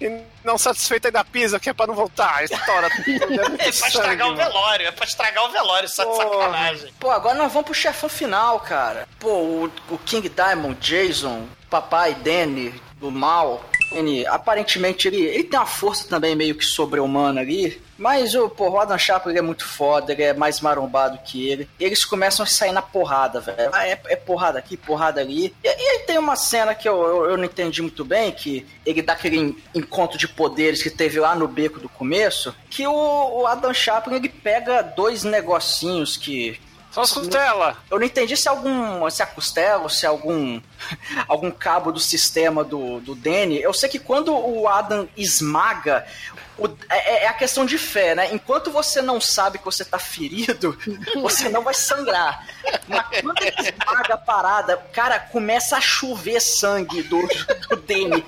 [0.00, 2.44] E não satisfeito ainda pisa, que é pra não voltar.
[2.44, 3.10] Estoura tudo.
[3.40, 4.36] É, É pra estragar o sangue, mano.
[4.36, 6.94] velório, é pra estragar o velório, só de sacanagem.
[7.00, 9.08] Pô, agora nós vamos pro chefão final, cara.
[9.18, 13.64] Pô, o, o King Diamond, Jason, papai Danny, do mal.
[13.90, 17.80] Ele, aparentemente, ele, ele tem uma força também meio que sobre-humana ali.
[17.98, 21.68] Mas o, o Adam Sharp ele é muito foda, ele é mais marombado que ele.
[21.78, 23.70] Eles começam a sair na porrada, velho.
[23.72, 25.54] Ah, é, é porrada aqui, porrada ali.
[25.62, 29.00] E, e tem uma cena que eu, eu, eu não entendi muito bem, que ele
[29.02, 32.92] dá aquele en- encontro de poderes que teve lá no beco do começo, que o,
[33.42, 36.58] o Adam Chaplin ele pega dois negocinhos que,
[36.94, 37.76] Só as costelas.
[37.90, 39.10] eu não entendi se algum.
[39.10, 40.60] se a costela, se algum.
[41.26, 43.60] algum cabo do sistema do, do Danny.
[43.60, 46.06] Eu sei que quando o Adam esmaga.
[46.58, 48.28] O- é, é a questão de fé, né?
[48.32, 50.76] Enquanto você não sabe que você tá ferido,
[51.20, 52.46] você não vai sangrar.
[52.88, 57.20] Mas quando ele esmaga a parada, cara, começa a chover sangue do,
[57.68, 58.24] do Danny.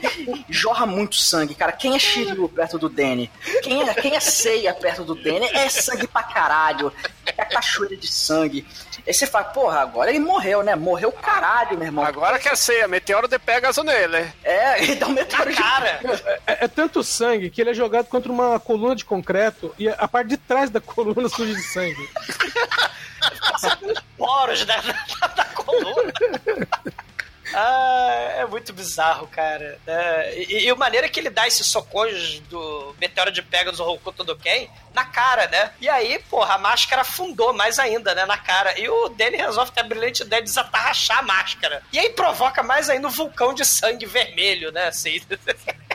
[0.49, 1.73] Jorra muito sangue, cara.
[1.73, 3.31] Quem é Shiryu perto do Danny?
[3.63, 5.47] Quem é, quem é Seiya perto do Danny?
[5.53, 6.93] É sangue pra caralho.
[7.37, 8.67] É cachoeira de sangue.
[9.07, 10.75] Aí você fala, porra, agora ele morreu, né?
[10.75, 12.05] Morreu caralho, meu irmão.
[12.05, 14.33] Agora que é ceia, meteoro de Pegasus nele.
[14.43, 16.01] É, ele dá um meteoro de Cara,
[16.47, 20.09] É, é tanto sangue que ele é jogado contra uma coluna de concreto e a
[20.09, 22.09] parte de trás da coluna suja de sangue.
[24.17, 26.13] poros da, da, da coluna.
[27.55, 29.79] Ah, é muito bizarro, cara.
[29.87, 34.25] É, e, a maneira que ele dá esses socos do Meteoro de Pegasus ou Hokuto
[34.25, 35.71] do Ken na cara, né?
[35.81, 38.25] E aí, porra, a máscara afundou mais ainda, né?
[38.25, 38.79] Na cara.
[38.79, 41.83] E o Danny resolve ter a brilhante ideia de desatarrachar a máscara.
[41.93, 44.89] E aí provoca mais ainda um vulcão de sangue vermelho, né?
[44.89, 45.21] Assim.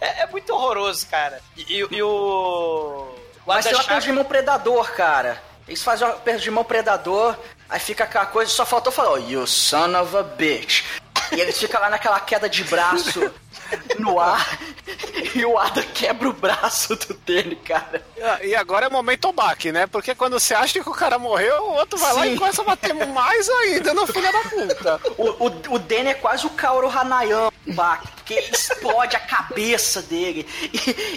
[0.00, 1.40] É, é muito horroroso, cara.
[1.56, 3.08] E, e- e o.
[3.46, 5.42] Mas tem uma aperto de mão predador, cara.
[5.66, 7.36] Eles fazem de mão predador,
[7.68, 10.82] aí fica aquela coisa, só faltou falar, oh, you son of a bitch.
[11.32, 13.30] E eles ficam lá naquela queda de braço
[13.98, 14.58] no ar,
[15.34, 18.02] e o Ada quebra o braço do dele, cara.
[18.22, 19.86] Ah, E agora é momento baque, né?
[19.86, 22.32] Porque quando você acha que o cara morreu, o outro vai lá Sim.
[22.34, 25.00] e começa a bater mais ainda no filho da puta.
[25.18, 30.02] O, o, o Danny é quase o Kaoru Hanayan, Bach, porque ele explode a cabeça
[30.02, 30.46] dele.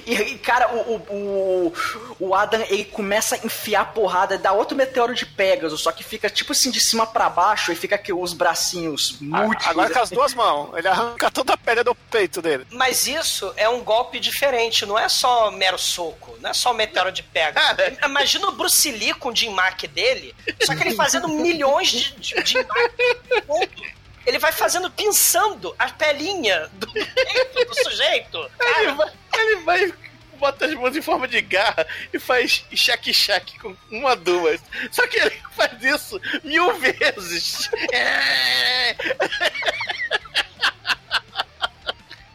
[0.08, 1.74] E, e- cara, o, o,
[2.20, 6.04] o, o Adam, ele começa a enfiar porrada, dá outro meteoro de Pegasus, só que
[6.04, 9.68] fica tipo assim de cima pra baixo e fica aqui os bracinhos múltiplos.
[9.68, 12.66] Agora com as duas mãos, ele arranca toda a pele do peito dele.
[12.72, 17.12] Mas isso é um golpe diferente, não é só mero soco, não é só meteoro
[17.12, 17.60] de pega.
[18.06, 20.34] Imagina o Bruce Lee com o Jim Mack dele,
[20.64, 23.96] só que ele fazendo milhões de, de Jim Mack.
[24.26, 28.52] Ele vai fazendo, pinçando a pelinha do peito do sujeito.
[28.78, 29.94] Ele vai, ele vai,
[30.38, 34.62] bota as mãos em forma de garra e faz chaque-chaque com uma, duas.
[34.92, 37.70] Só que ele faz isso mil vezes.
[37.92, 38.96] É.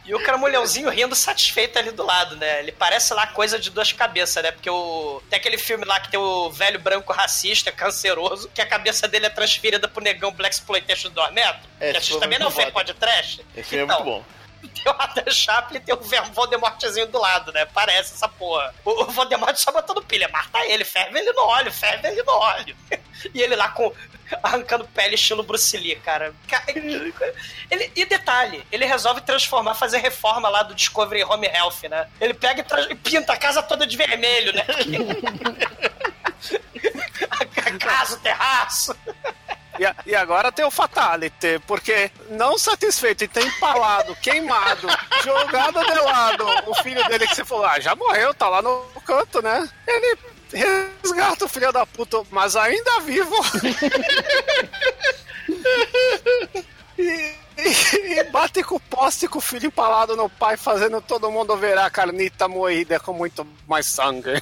[0.07, 2.59] E o cramulhãozinho rindo satisfeito ali do lado, né?
[2.59, 4.51] Ele parece lá coisa de duas cabeças, né?
[4.51, 5.21] Porque o...
[5.29, 9.25] tem aquele filme lá que tem o velho branco racista, canceroso, que a cabeça dele
[9.25, 11.61] é transferida pro negão Black Exploitation do Dormetro.
[11.79, 12.85] É, que a gente filme também é não fez foda.
[12.85, 13.45] podcast.
[13.55, 14.36] Esse filme é Então, muito bom.
[14.57, 17.65] Tem o Adam Chaplin e tem o Voldemortzinho do lado, né?
[17.65, 18.73] Parece essa porra.
[18.85, 20.27] O, o Voldemort só botando pilha.
[20.29, 22.75] Mata ele, ferve ele no óleo, ferve ele no óleo.
[23.33, 23.91] E ele lá com
[24.43, 26.35] arrancando pele estilo Bruce Lee, cara.
[26.47, 32.07] Ca- Ele, e detalhe, ele resolve transformar, fazer reforma lá do Discovery Home Health, né?
[32.21, 34.63] Ele pega e, e pinta a casa toda de vermelho, né?
[37.65, 38.95] a casa, o terraço.
[39.79, 44.87] E, e agora tem o Fatality, porque não satisfeito em ter empalado, queimado,
[45.23, 48.81] jogado de lado o filho dele que você falou, ah, já morreu, tá lá no
[49.05, 49.67] canto, né?
[49.85, 50.17] Ele
[50.53, 53.35] resgata o filho da puta, mas ainda vivo.
[56.99, 61.31] E, e- e bate com o poste com o filho empalado no pai, fazendo todo
[61.31, 64.41] mundo ver a carnita moída com muito mais sangue.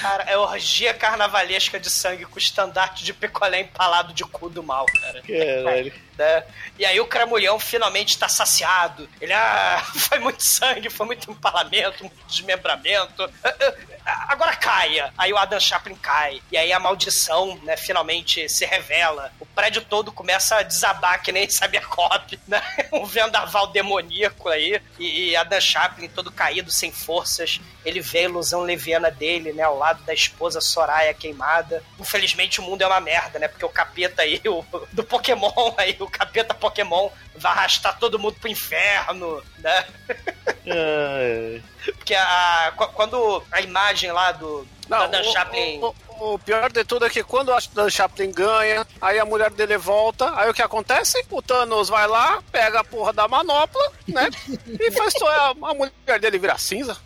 [0.00, 4.86] Cara, é orgia carnavalesca de sangue com estandarte de picolé empalado de cu do mal,
[4.86, 5.22] cara.
[5.22, 5.92] Caralho.
[6.16, 6.44] Né?
[6.78, 9.08] E aí o cramulhão finalmente tá saciado.
[9.20, 13.24] Ele, ah, foi muito sangue, foi muito empalamento, muito desmembramento.
[13.42, 13.74] Ah, ah,
[14.06, 15.12] "A- agora caia.
[15.18, 16.40] Aí o Adam Chaplin cai.
[16.52, 19.32] E aí a maldição, né, finalmente se revela.
[19.40, 22.62] O prédio todo começa a desabar, que nem sabia cop, né?
[22.92, 24.80] Um vendaval demoníaco aí.
[24.98, 27.60] E, e Adam Chaplin todo caído, sem forças.
[27.84, 31.82] Ele vê a ilusão leviana dele, né, ao lado da esposa Soraya queimada.
[31.98, 33.48] Infelizmente o mundo é uma merda, né?
[33.48, 38.36] Porque o capeta aí, o, do Pokémon aí, o capeta Pokémon vai arrastar todo mundo
[38.40, 39.86] pro inferno, né?
[40.66, 41.43] É,
[41.96, 45.78] Porque a, qu- quando a imagem lá do Não, da Dan o- Chaplin.
[45.82, 49.24] O, o- o pior de tudo é que quando o Dan Chaplin ganha, aí a
[49.24, 51.24] mulher dele volta, aí o que acontece?
[51.30, 54.28] O Thanos vai lá, pega a porra da manopla, né?
[54.80, 56.96] e faz só a, a mulher dele virar cinza.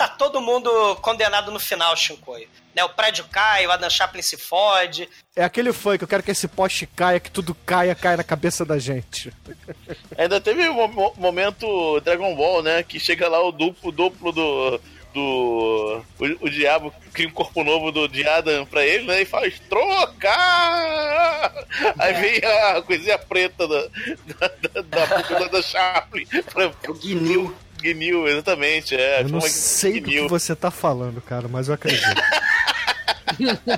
[0.00, 2.48] Tá todo mundo condenado no final, Shinkoi.
[2.74, 5.06] Né, o prédio cai, o Adam Chaplin se fode.
[5.36, 8.64] É aquele funk, eu quero que esse poste caia, que tudo caia, caia na cabeça
[8.64, 9.30] da gente.
[10.16, 12.82] Ainda teve um mo- momento Dragon Ball, né?
[12.82, 14.80] Que chega lá o duplo, duplo do.
[15.12, 16.02] do.
[16.18, 19.20] O, o diabo cria um corpo novo do de Adam pra ele, né?
[19.20, 21.52] E faz trocar!
[21.98, 26.24] Aí vem a coisinha preta da, da, da, da boca da Chaplin.
[26.52, 27.54] Pra, É o Guinil.
[27.80, 28.94] Guinil, exatamente.
[28.94, 32.04] É, Eu não sei do que você tá falando, cara, mas eu acredito.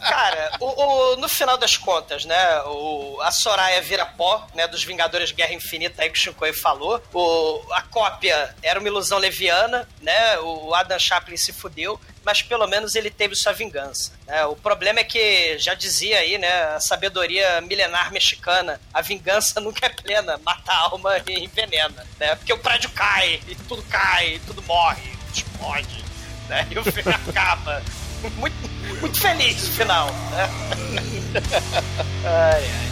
[0.00, 0.66] Cara, o,
[1.12, 2.60] o- no final das contas, né?
[2.66, 4.66] O, a Soraya vira pó, né?
[4.68, 7.02] Dos Vingadores Guerra Infinita aí que o Shinkoi falou.
[7.12, 10.38] O, a cópia era uma ilusão leviana, né?
[10.40, 12.00] O Adam Chaplin se fudeu.
[12.26, 14.10] Mas pelo menos ele teve sua vingança.
[14.26, 14.44] né?
[14.46, 16.74] O problema é que, já dizia aí, né?
[16.74, 22.34] A sabedoria milenar mexicana, a vingança nunca é plena, mata a alma e envenena, né?
[22.34, 26.04] Porque o prédio cai, e tudo cai, e tudo morre, explode,
[26.48, 26.66] né?
[26.68, 27.80] E o filme acaba.
[28.38, 28.56] Muito,
[29.00, 30.48] muito feliz o final, né?
[32.26, 32.86] ai, ai.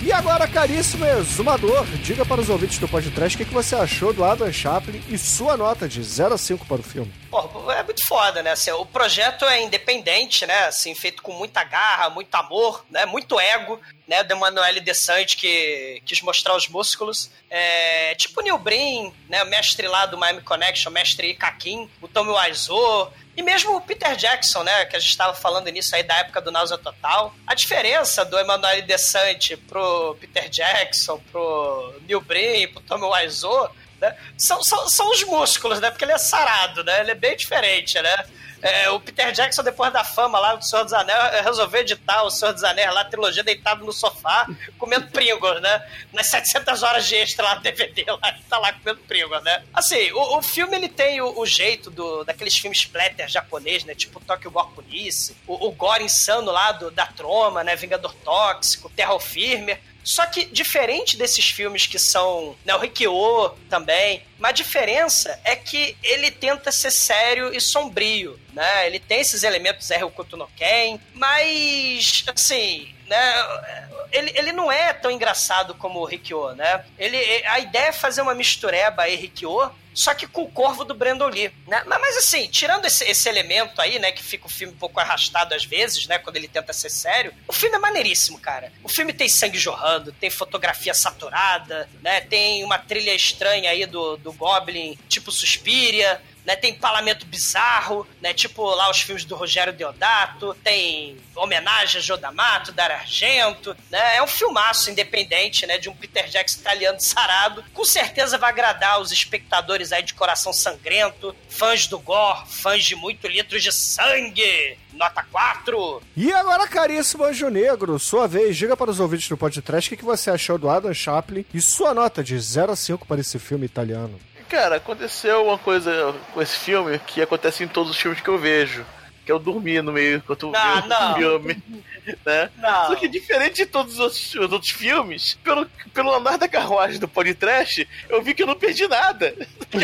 [0.00, 4.12] E agora, caríssimo exumador, diga para os ouvintes do podcast o que que você achou
[4.12, 7.12] do Adam Chaplin e sua nota de 0 a 5 para o filme.
[7.28, 8.52] Pô, é muito foda, né?
[8.52, 10.66] Assim, o projeto é independente, né?
[10.66, 13.04] Assim, feito com muita garra, muito amor, né?
[13.06, 14.22] Muito ego, né?
[14.22, 17.30] Do Emanuele Desante que quis mostrar os músculos.
[17.50, 19.42] É, tipo o Neil Breen, né?
[19.42, 23.80] O mestre lá do Miami Connection, o mestre Ikakin, o Tommy Wiseau, e mesmo o
[23.80, 24.84] Peter Jackson, né?
[24.86, 27.32] Que a gente estava falando nisso aí da época do Náusea Total.
[27.46, 34.16] A diferença do Emanuele Desante pro Peter Jackson, pro Neil Breen, pro Tommy Wiseau né?
[34.36, 35.88] São, são, são os músculos, né?
[35.88, 37.00] Porque ele é sarado, né?
[37.00, 38.24] Ele é bem diferente, né?
[38.60, 42.30] É, o Peter Jackson, depois da fama lá do Senhor dos Anéis, resolveu editar o
[42.30, 44.46] Senhor dos Anéis lá, trilogia deitado no sofá,
[44.78, 45.86] comendo Pringles, né?
[46.12, 49.64] Nas 700 horas de extra lá no DVD, lá, tá lá comendo Pringles, né?
[49.72, 53.94] Assim, o, o filme ele tem o, o jeito do, daqueles filmes splatter japonês, né?
[53.94, 57.76] Tipo Tokyo Gore Police, o, o gore insano lá do, da Troma, né?
[57.76, 59.78] Vingador Tóxico, Terra Firme.
[60.04, 62.56] Só que, diferente desses filmes que são.
[62.64, 64.22] Né, o Rikyo também.
[64.42, 68.86] A diferença é que ele tenta ser sério e sombrio, né?
[68.86, 70.04] Ele tem esses elementos R.
[70.04, 73.86] Okuto no Ken, mas, assim, né?
[74.10, 76.84] Ele, ele não é tão engraçado como o Rikyo, né?
[76.98, 80.94] Ele, a ideia é fazer uma mistureba aí, Rikyo, só que com o corvo do
[80.94, 81.82] Brandon Lee, né?
[81.84, 85.54] Mas, assim, tirando esse, esse elemento aí, né, que fica o filme um pouco arrastado
[85.54, 88.72] às vezes, né, quando ele tenta ser sério, o filme é maneiríssimo, cara.
[88.84, 94.16] O filme tem sangue jorrando, tem fotografia saturada, né, tem uma trilha estranha aí do,
[94.18, 99.70] do Goblin, tipo Suspiria, né, tem parlamento bizarro, né, tipo lá os filmes do Rogério
[99.70, 105.94] Deodato, tem homenagem a Jodamato, Dar Argento, né, é um filmaço independente, né, de um
[105.94, 111.86] Peter Jackson italiano sarado, com certeza vai agradar os espectadores aí de coração sangrento, fãs
[111.86, 116.02] do gore, fãs de muito litros de sangue, nota 4.
[116.16, 120.04] E agora, caríssimo Anjo Negro, sua vez, diga para os ouvintes do podcast o que
[120.04, 123.66] você achou do Adam Chaplin e sua nota de 0 a 5 para esse filme
[123.66, 124.18] italiano.
[124.48, 128.38] Cara, aconteceu uma coisa com esse filme que acontece em todos os filmes que eu
[128.38, 128.84] vejo.
[129.24, 131.62] Que eu dormi no meio enquanto eu Não, filme.
[132.24, 132.48] Né?
[132.56, 132.86] Não.
[132.86, 136.98] Só que diferente de todos os outros, os outros filmes, pelo, pelo andar da carruagem
[136.98, 139.34] do podcast, eu vi que eu não perdi nada.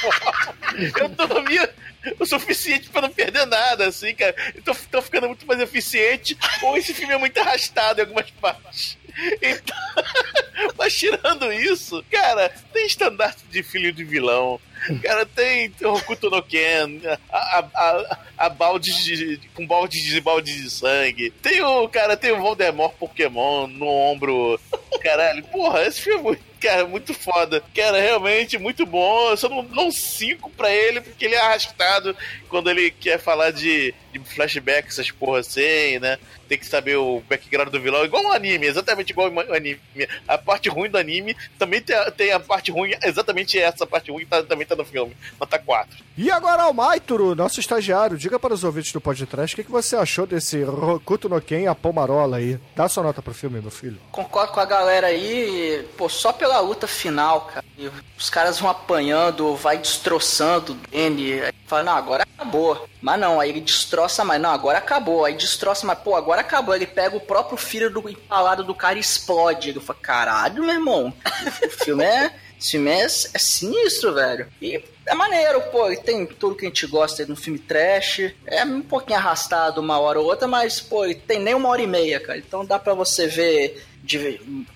[0.00, 0.54] Forma,
[1.00, 1.58] eu dormi
[2.20, 4.34] o suficiente pra não perder nada, assim, cara.
[4.56, 6.38] Então tô ficando muito mais eficiente.
[6.62, 8.96] Ou esse filme é muito arrastado em algumas partes.
[9.40, 9.76] Então,
[10.78, 14.60] mas tirando isso, cara, tem estandarte de filho de vilão.
[15.00, 17.68] Cara, tem Hokuto no Ken, a, a,
[18.36, 21.30] a, a de, com balde de balde de sangue.
[21.30, 24.58] Tem o, cara, tem o Voldemort Pokémon no ombro.
[25.00, 27.60] Caralho, porra, esse filme é muito Cara, muito foda.
[27.74, 29.30] Cara, realmente muito bom.
[29.30, 32.16] Eu só não dou um 5 pra ele, porque ele é arrastado
[32.52, 36.18] quando ele quer falar de, de flashback, essas porra assim, né?
[36.46, 39.80] Tem que saber o background do vilão, igual um anime, exatamente igual um anime.
[40.28, 44.10] A parte ruim do anime também tem a, tem a parte ruim, exatamente essa parte
[44.10, 45.16] ruim tá, também tá no filme.
[45.40, 46.04] Nota 4.
[46.14, 49.70] E agora o Maituro, nosso estagiário, diga para os ouvintes do podcast o que, que
[49.70, 52.60] você achou desse Rokuto no Ken, a Pomarola aí.
[52.76, 53.98] Dá sua nota pro filme, meu filho.
[54.10, 57.64] Concordo com a galera aí, pô, só pela luta final, cara.
[57.78, 61.40] E os caras vão apanhando, vai destroçando o Danny.
[61.40, 62.88] Aí fala, não, agora acabou.
[63.00, 64.40] Mas não, aí ele destroça mais.
[64.40, 65.24] Não, agora acabou.
[65.24, 65.98] Aí destroça mais.
[66.00, 66.74] Pô, agora acabou.
[66.74, 69.70] Ele pega o próprio filho do empalado do cara e explode.
[69.70, 71.14] Ele fala, caralho, meu irmão.
[71.64, 72.34] o filme é.
[72.60, 74.46] Esse filme é, é sinistro, velho.
[74.60, 75.90] E é maneiro, pô.
[75.90, 78.32] E tem tudo que a gente gosta no filme trash.
[78.46, 81.82] É um pouquinho arrastado uma hora ou outra, mas, pô, ele tem nem uma hora
[81.82, 82.38] e meia, cara.
[82.38, 83.84] Então dá pra você ver,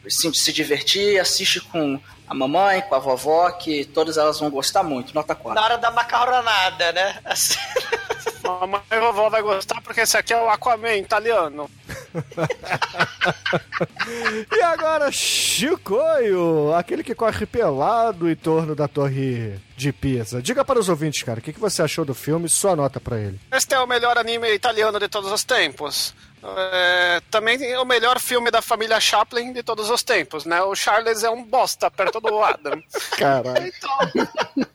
[0.09, 4.83] se, se divertir, assiste com a mamãe, com a vovó, que todas elas vão gostar
[4.83, 5.15] muito.
[5.15, 5.55] Nota 4.
[5.55, 7.21] Na hora da macarronada, né?
[7.25, 7.59] Assim.
[8.47, 11.69] Mamãe e vovó vai gostar porque esse aqui é o Aquaman italiano.
[14.57, 20.41] e agora, Chicoio, aquele que corre pelado em torno da torre de Pisa.
[20.41, 22.49] Diga para os ouvintes, cara, o que, que você achou do filme?
[22.49, 23.41] Sua nota para ele.
[23.53, 26.15] Este é o melhor anime italiano de todos os tempos.
[26.43, 30.63] É, também é o melhor filme da família Chaplin de todos os tempos, né?
[30.63, 32.81] O Charles é um bosta perto do Adam.
[33.19, 33.67] Caralho.
[33.67, 34.69] Então?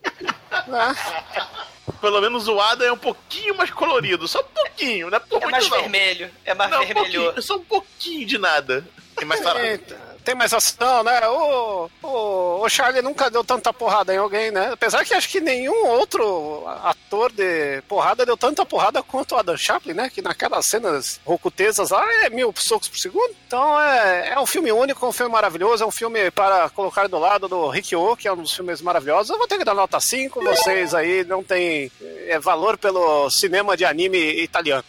[1.99, 5.19] Pelo menos o Ada é um pouquinho mais colorido, só um pouquinho, né?
[5.19, 5.79] Por É muito mais não.
[5.79, 6.31] vermelho.
[6.45, 7.21] É mais Não, um vermelho.
[7.23, 8.85] pouquinho, só um pouquinho de nada.
[9.15, 9.65] Tem mais tarado.
[9.65, 9.79] É,
[10.23, 11.27] tem mais ação, né?
[11.27, 14.71] O, o, o Charlie nunca deu tanta porrada em alguém, né?
[14.73, 19.57] Apesar que acho que nenhum outro ator de porrada deu tanta porrada quanto o Adam
[19.57, 20.09] Chaplin, né?
[20.09, 23.35] Que naquelas cenas rocutesas lá é mil socos por segundo.
[23.47, 27.19] Então é, é um filme único, um filme maravilhoso, é um filme para colocar do
[27.19, 29.31] lado do Rikyo, que é um dos filmes maravilhosos.
[29.31, 31.91] Eu vou ter que dar nota 5, vocês aí não tem
[32.27, 34.83] é, valor pelo cinema de anime italiano.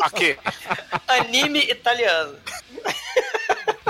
[0.00, 0.36] Aqui.
[1.06, 2.36] Anime italiano.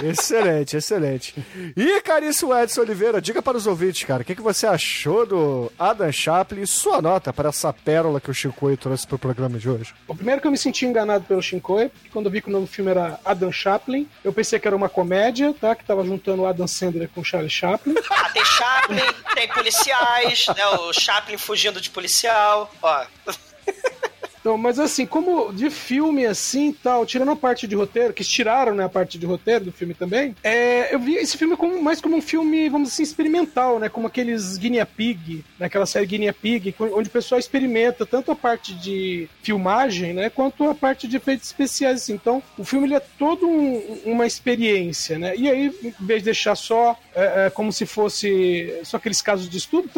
[0.05, 1.35] Excelente, excelente.
[1.77, 5.73] E caríssimo Edson Oliveira, diga para os ouvintes, cara, o que, que você achou do
[5.79, 9.59] Adam Chaplin e sua nota para essa pérola que o Chicoio trouxe para o programa
[9.59, 9.95] de hoje?
[10.07, 12.53] O primeiro que eu me senti enganado pelo Shinkoi, porque quando eu vi que o
[12.53, 15.75] nome do filme era Adam Chaplin, eu pensei que era uma comédia, tá?
[15.75, 17.95] Que tava juntando o Adam Sandler com o Charlie Chaplin.
[18.11, 20.67] Ah, tem Chaplin, tem policiais, né?
[20.67, 22.71] O Chaplin fugindo de policial.
[22.83, 23.05] Ó.
[24.41, 28.75] Então, mas assim, como de filme assim tal, tirando a parte de roteiro, que tiraram
[28.75, 32.01] né, a parte de roteiro do filme também, é, eu vi esse filme como, mais
[32.01, 33.89] como um filme, vamos assim, experimental, né?
[33.89, 38.75] Como aqueles Guinea Pig, naquela série Guinea Pig, onde o pessoal experimenta tanto a parte
[38.75, 40.31] de filmagem, né?
[40.31, 42.15] Quanto a parte de efeitos especiais, assim.
[42.15, 45.35] Então, o filme ele é todo um- uma experiência, né?
[45.37, 49.49] E aí, em vez de deixar só é, é, como se fosse só aqueles casos
[49.49, 49.89] de estudo,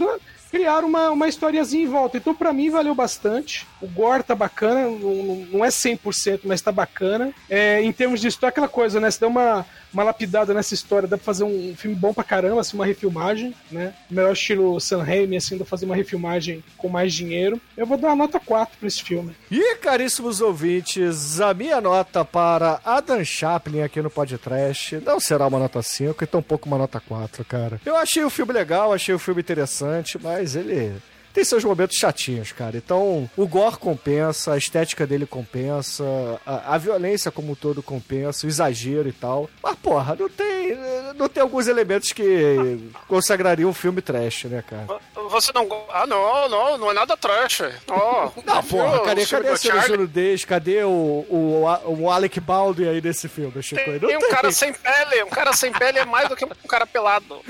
[0.50, 2.16] criaram uma, uma historiazinha em volta.
[2.16, 3.66] Então, pra mim, valeu bastante.
[3.80, 7.32] O gore tá bacana, não, não- é 100%, mas tá bacana.
[7.48, 9.10] É, em termos de história, aquela coisa, né?
[9.10, 12.60] Se der uma, uma lapidada nessa história, dá pra fazer um filme bom pra caramba,
[12.60, 13.94] assim, uma refilmagem, né?
[14.10, 17.60] Melhor estilo San Raimi, assim, dá pra fazer uma refilmagem com mais dinheiro.
[17.76, 19.34] Eu vou dar uma nota 4 pra esse filme.
[19.50, 25.58] E, caríssimos ouvintes, a minha nota para Adam Chaplin aqui no podcast não será uma
[25.58, 27.80] nota 5 e tampouco uma nota 4, cara.
[27.84, 30.92] Eu achei o filme legal, achei o filme interessante, mas ele
[31.32, 32.76] tem seus momentos chatinhos, cara.
[32.76, 36.04] Então, o gore compensa, a estética dele compensa,
[36.44, 39.48] a, a violência como um todo compensa, o exagero e tal.
[39.62, 40.76] Mas, porra, não tem,
[41.16, 44.86] não tem alguns elementos que consagrariam um filme trash, né, cara?
[45.30, 45.68] Você não.
[45.90, 47.62] Ah, não, não, não é nada trash.
[47.88, 49.98] Oh, Não, porra, viu cadê, cadê a cena de Charlie?
[49.98, 50.44] nudez?
[50.44, 50.88] Cadê o,
[51.28, 53.82] o, o Alec Baldwin aí nesse filme, Chico?
[53.84, 56.68] Tem, tem um cara sem pele, um cara sem pele é mais do que um
[56.68, 57.40] cara pelado.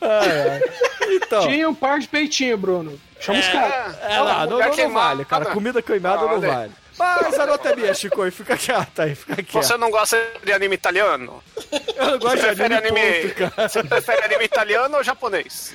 [0.00, 0.60] Ai, ai.
[1.16, 2.98] Então, Tinha um par de peitinho, Bruno.
[3.20, 3.96] Chama os caras.
[4.02, 5.46] é lá, não, não, não vale, cara.
[5.46, 6.72] Comida queimada não vale.
[6.98, 9.52] Mas a nota é minha, Chico, e fica quieto aí, fica quieto.
[9.52, 11.42] Você não gosta de anime italiano?
[11.96, 13.68] Eu não gosto de Prefere anime, anime, ponto, cara.
[13.68, 15.74] você prefere anime italiano ou japonês?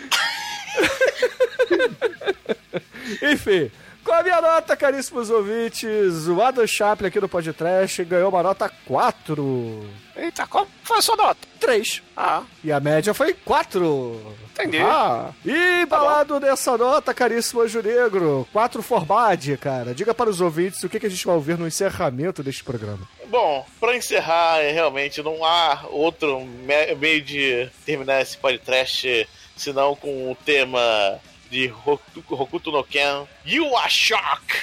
[3.21, 3.71] Enfim,
[4.03, 8.69] com a minha nota, caríssimos ouvintes, o Adam Chaplin aqui no podcast ganhou uma nota
[8.85, 9.89] 4.
[10.15, 11.47] Eita, qual foi a sua nota?
[11.59, 12.01] 3.
[12.15, 14.35] Ah, E a média foi 4.
[14.53, 14.77] Entendi.
[14.77, 19.93] Ah, e embalado nessa nota, caríssimo Anjo Negro, 4 Forbad, cara.
[19.93, 23.05] Diga para os ouvintes o que, que a gente vai ouvir no encerramento deste programa.
[23.27, 29.27] Bom, pra encerrar, é, realmente não há outro me- meio de terminar esse podcast
[29.57, 31.19] senão com o tema
[31.49, 34.55] de Hokuto, Hokuto no Ken, You Are Shock!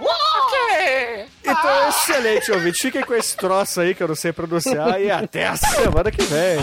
[0.00, 1.26] Ok.
[1.42, 2.82] Então, excelente, ouvinte.
[2.82, 6.22] Fiquem com esse troço aí que eu não sei pronunciar e até a semana que
[6.22, 6.58] vem.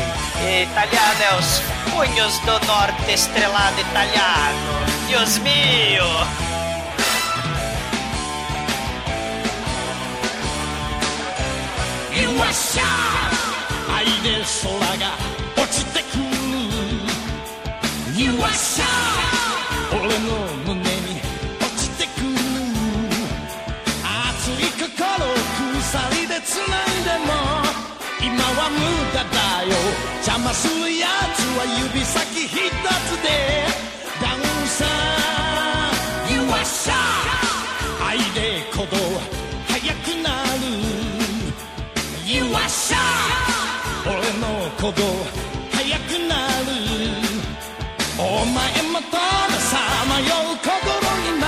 [0.63, 1.59] Italiano é os
[1.91, 4.85] punhos do norte estrelado italiano.
[5.07, 6.51] Dios mio!
[12.11, 12.83] よっしゃ
[13.95, 14.59] 愛で空
[14.97, 15.15] が
[15.55, 16.21] 落ちてくる
[18.25, 18.83] よっしゃ
[19.95, 20.35] 俺の
[20.75, 20.84] 胸
[26.46, 27.34] つないでも
[28.22, 28.78] 今は無
[29.12, 29.36] 駄だ
[29.66, 29.74] よ。
[30.22, 33.26] 邪魔するやつは指先一つで。
[34.22, 34.86] ダウンさ。
[36.34, 36.94] よっしゃ
[38.06, 38.96] 愛で鼓動
[39.66, 40.30] 速くな
[40.62, 40.64] る。
[42.24, 42.94] You are shy
[44.06, 45.02] 俺の鼓動
[45.72, 46.70] 速くなる。
[48.18, 48.56] お前
[48.92, 49.78] もとのさ
[50.08, 50.24] まよ
[50.54, 50.70] う心
[51.28, 51.42] 今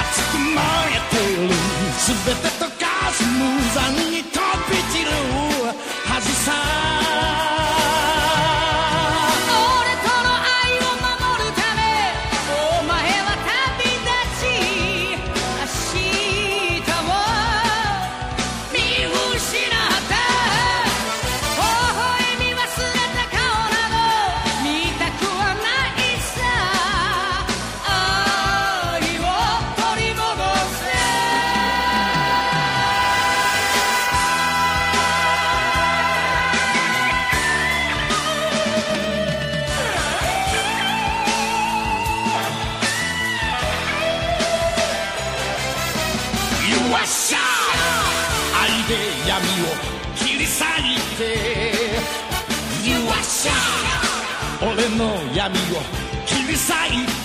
[0.00, 0.58] 熱く燃
[0.94, 1.79] えてる。
[1.89, 3.39] 全て溶かす無
[3.73, 4.39] 残に飛
[4.69, 5.11] び散る
[6.05, 6.98] はずさ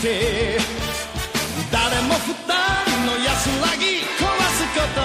[0.05, 0.59] て。
[1.71, 5.01] 誰も二人の安らぎ壊すこと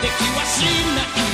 [0.00, 0.64] できはし
[0.96, 1.31] ない。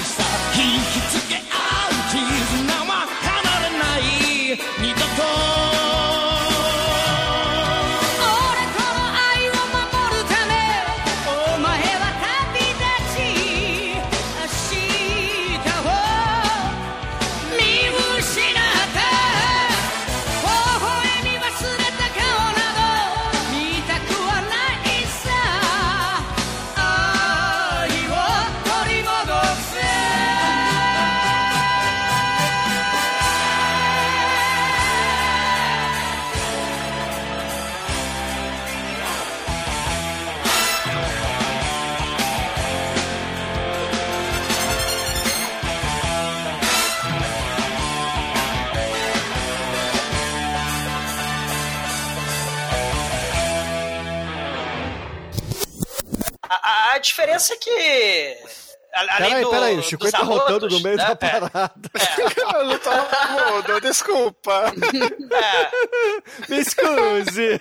[59.18, 61.90] Peraí, do, peraí, o Chico tá rotando arrotos, no meio né, da é, parada.
[62.54, 64.72] Eu não tô mudo, desculpa.
[66.48, 67.60] Me excuse.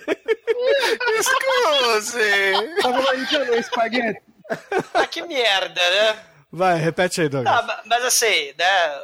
[1.18, 2.82] Excuse.
[2.82, 4.20] Tava lá enchendo o espaguete.
[4.94, 6.16] Ah, que merda, né?
[6.50, 7.54] Vai, repete aí, Douglas.
[7.54, 9.00] Ah, ma- mas assim, né?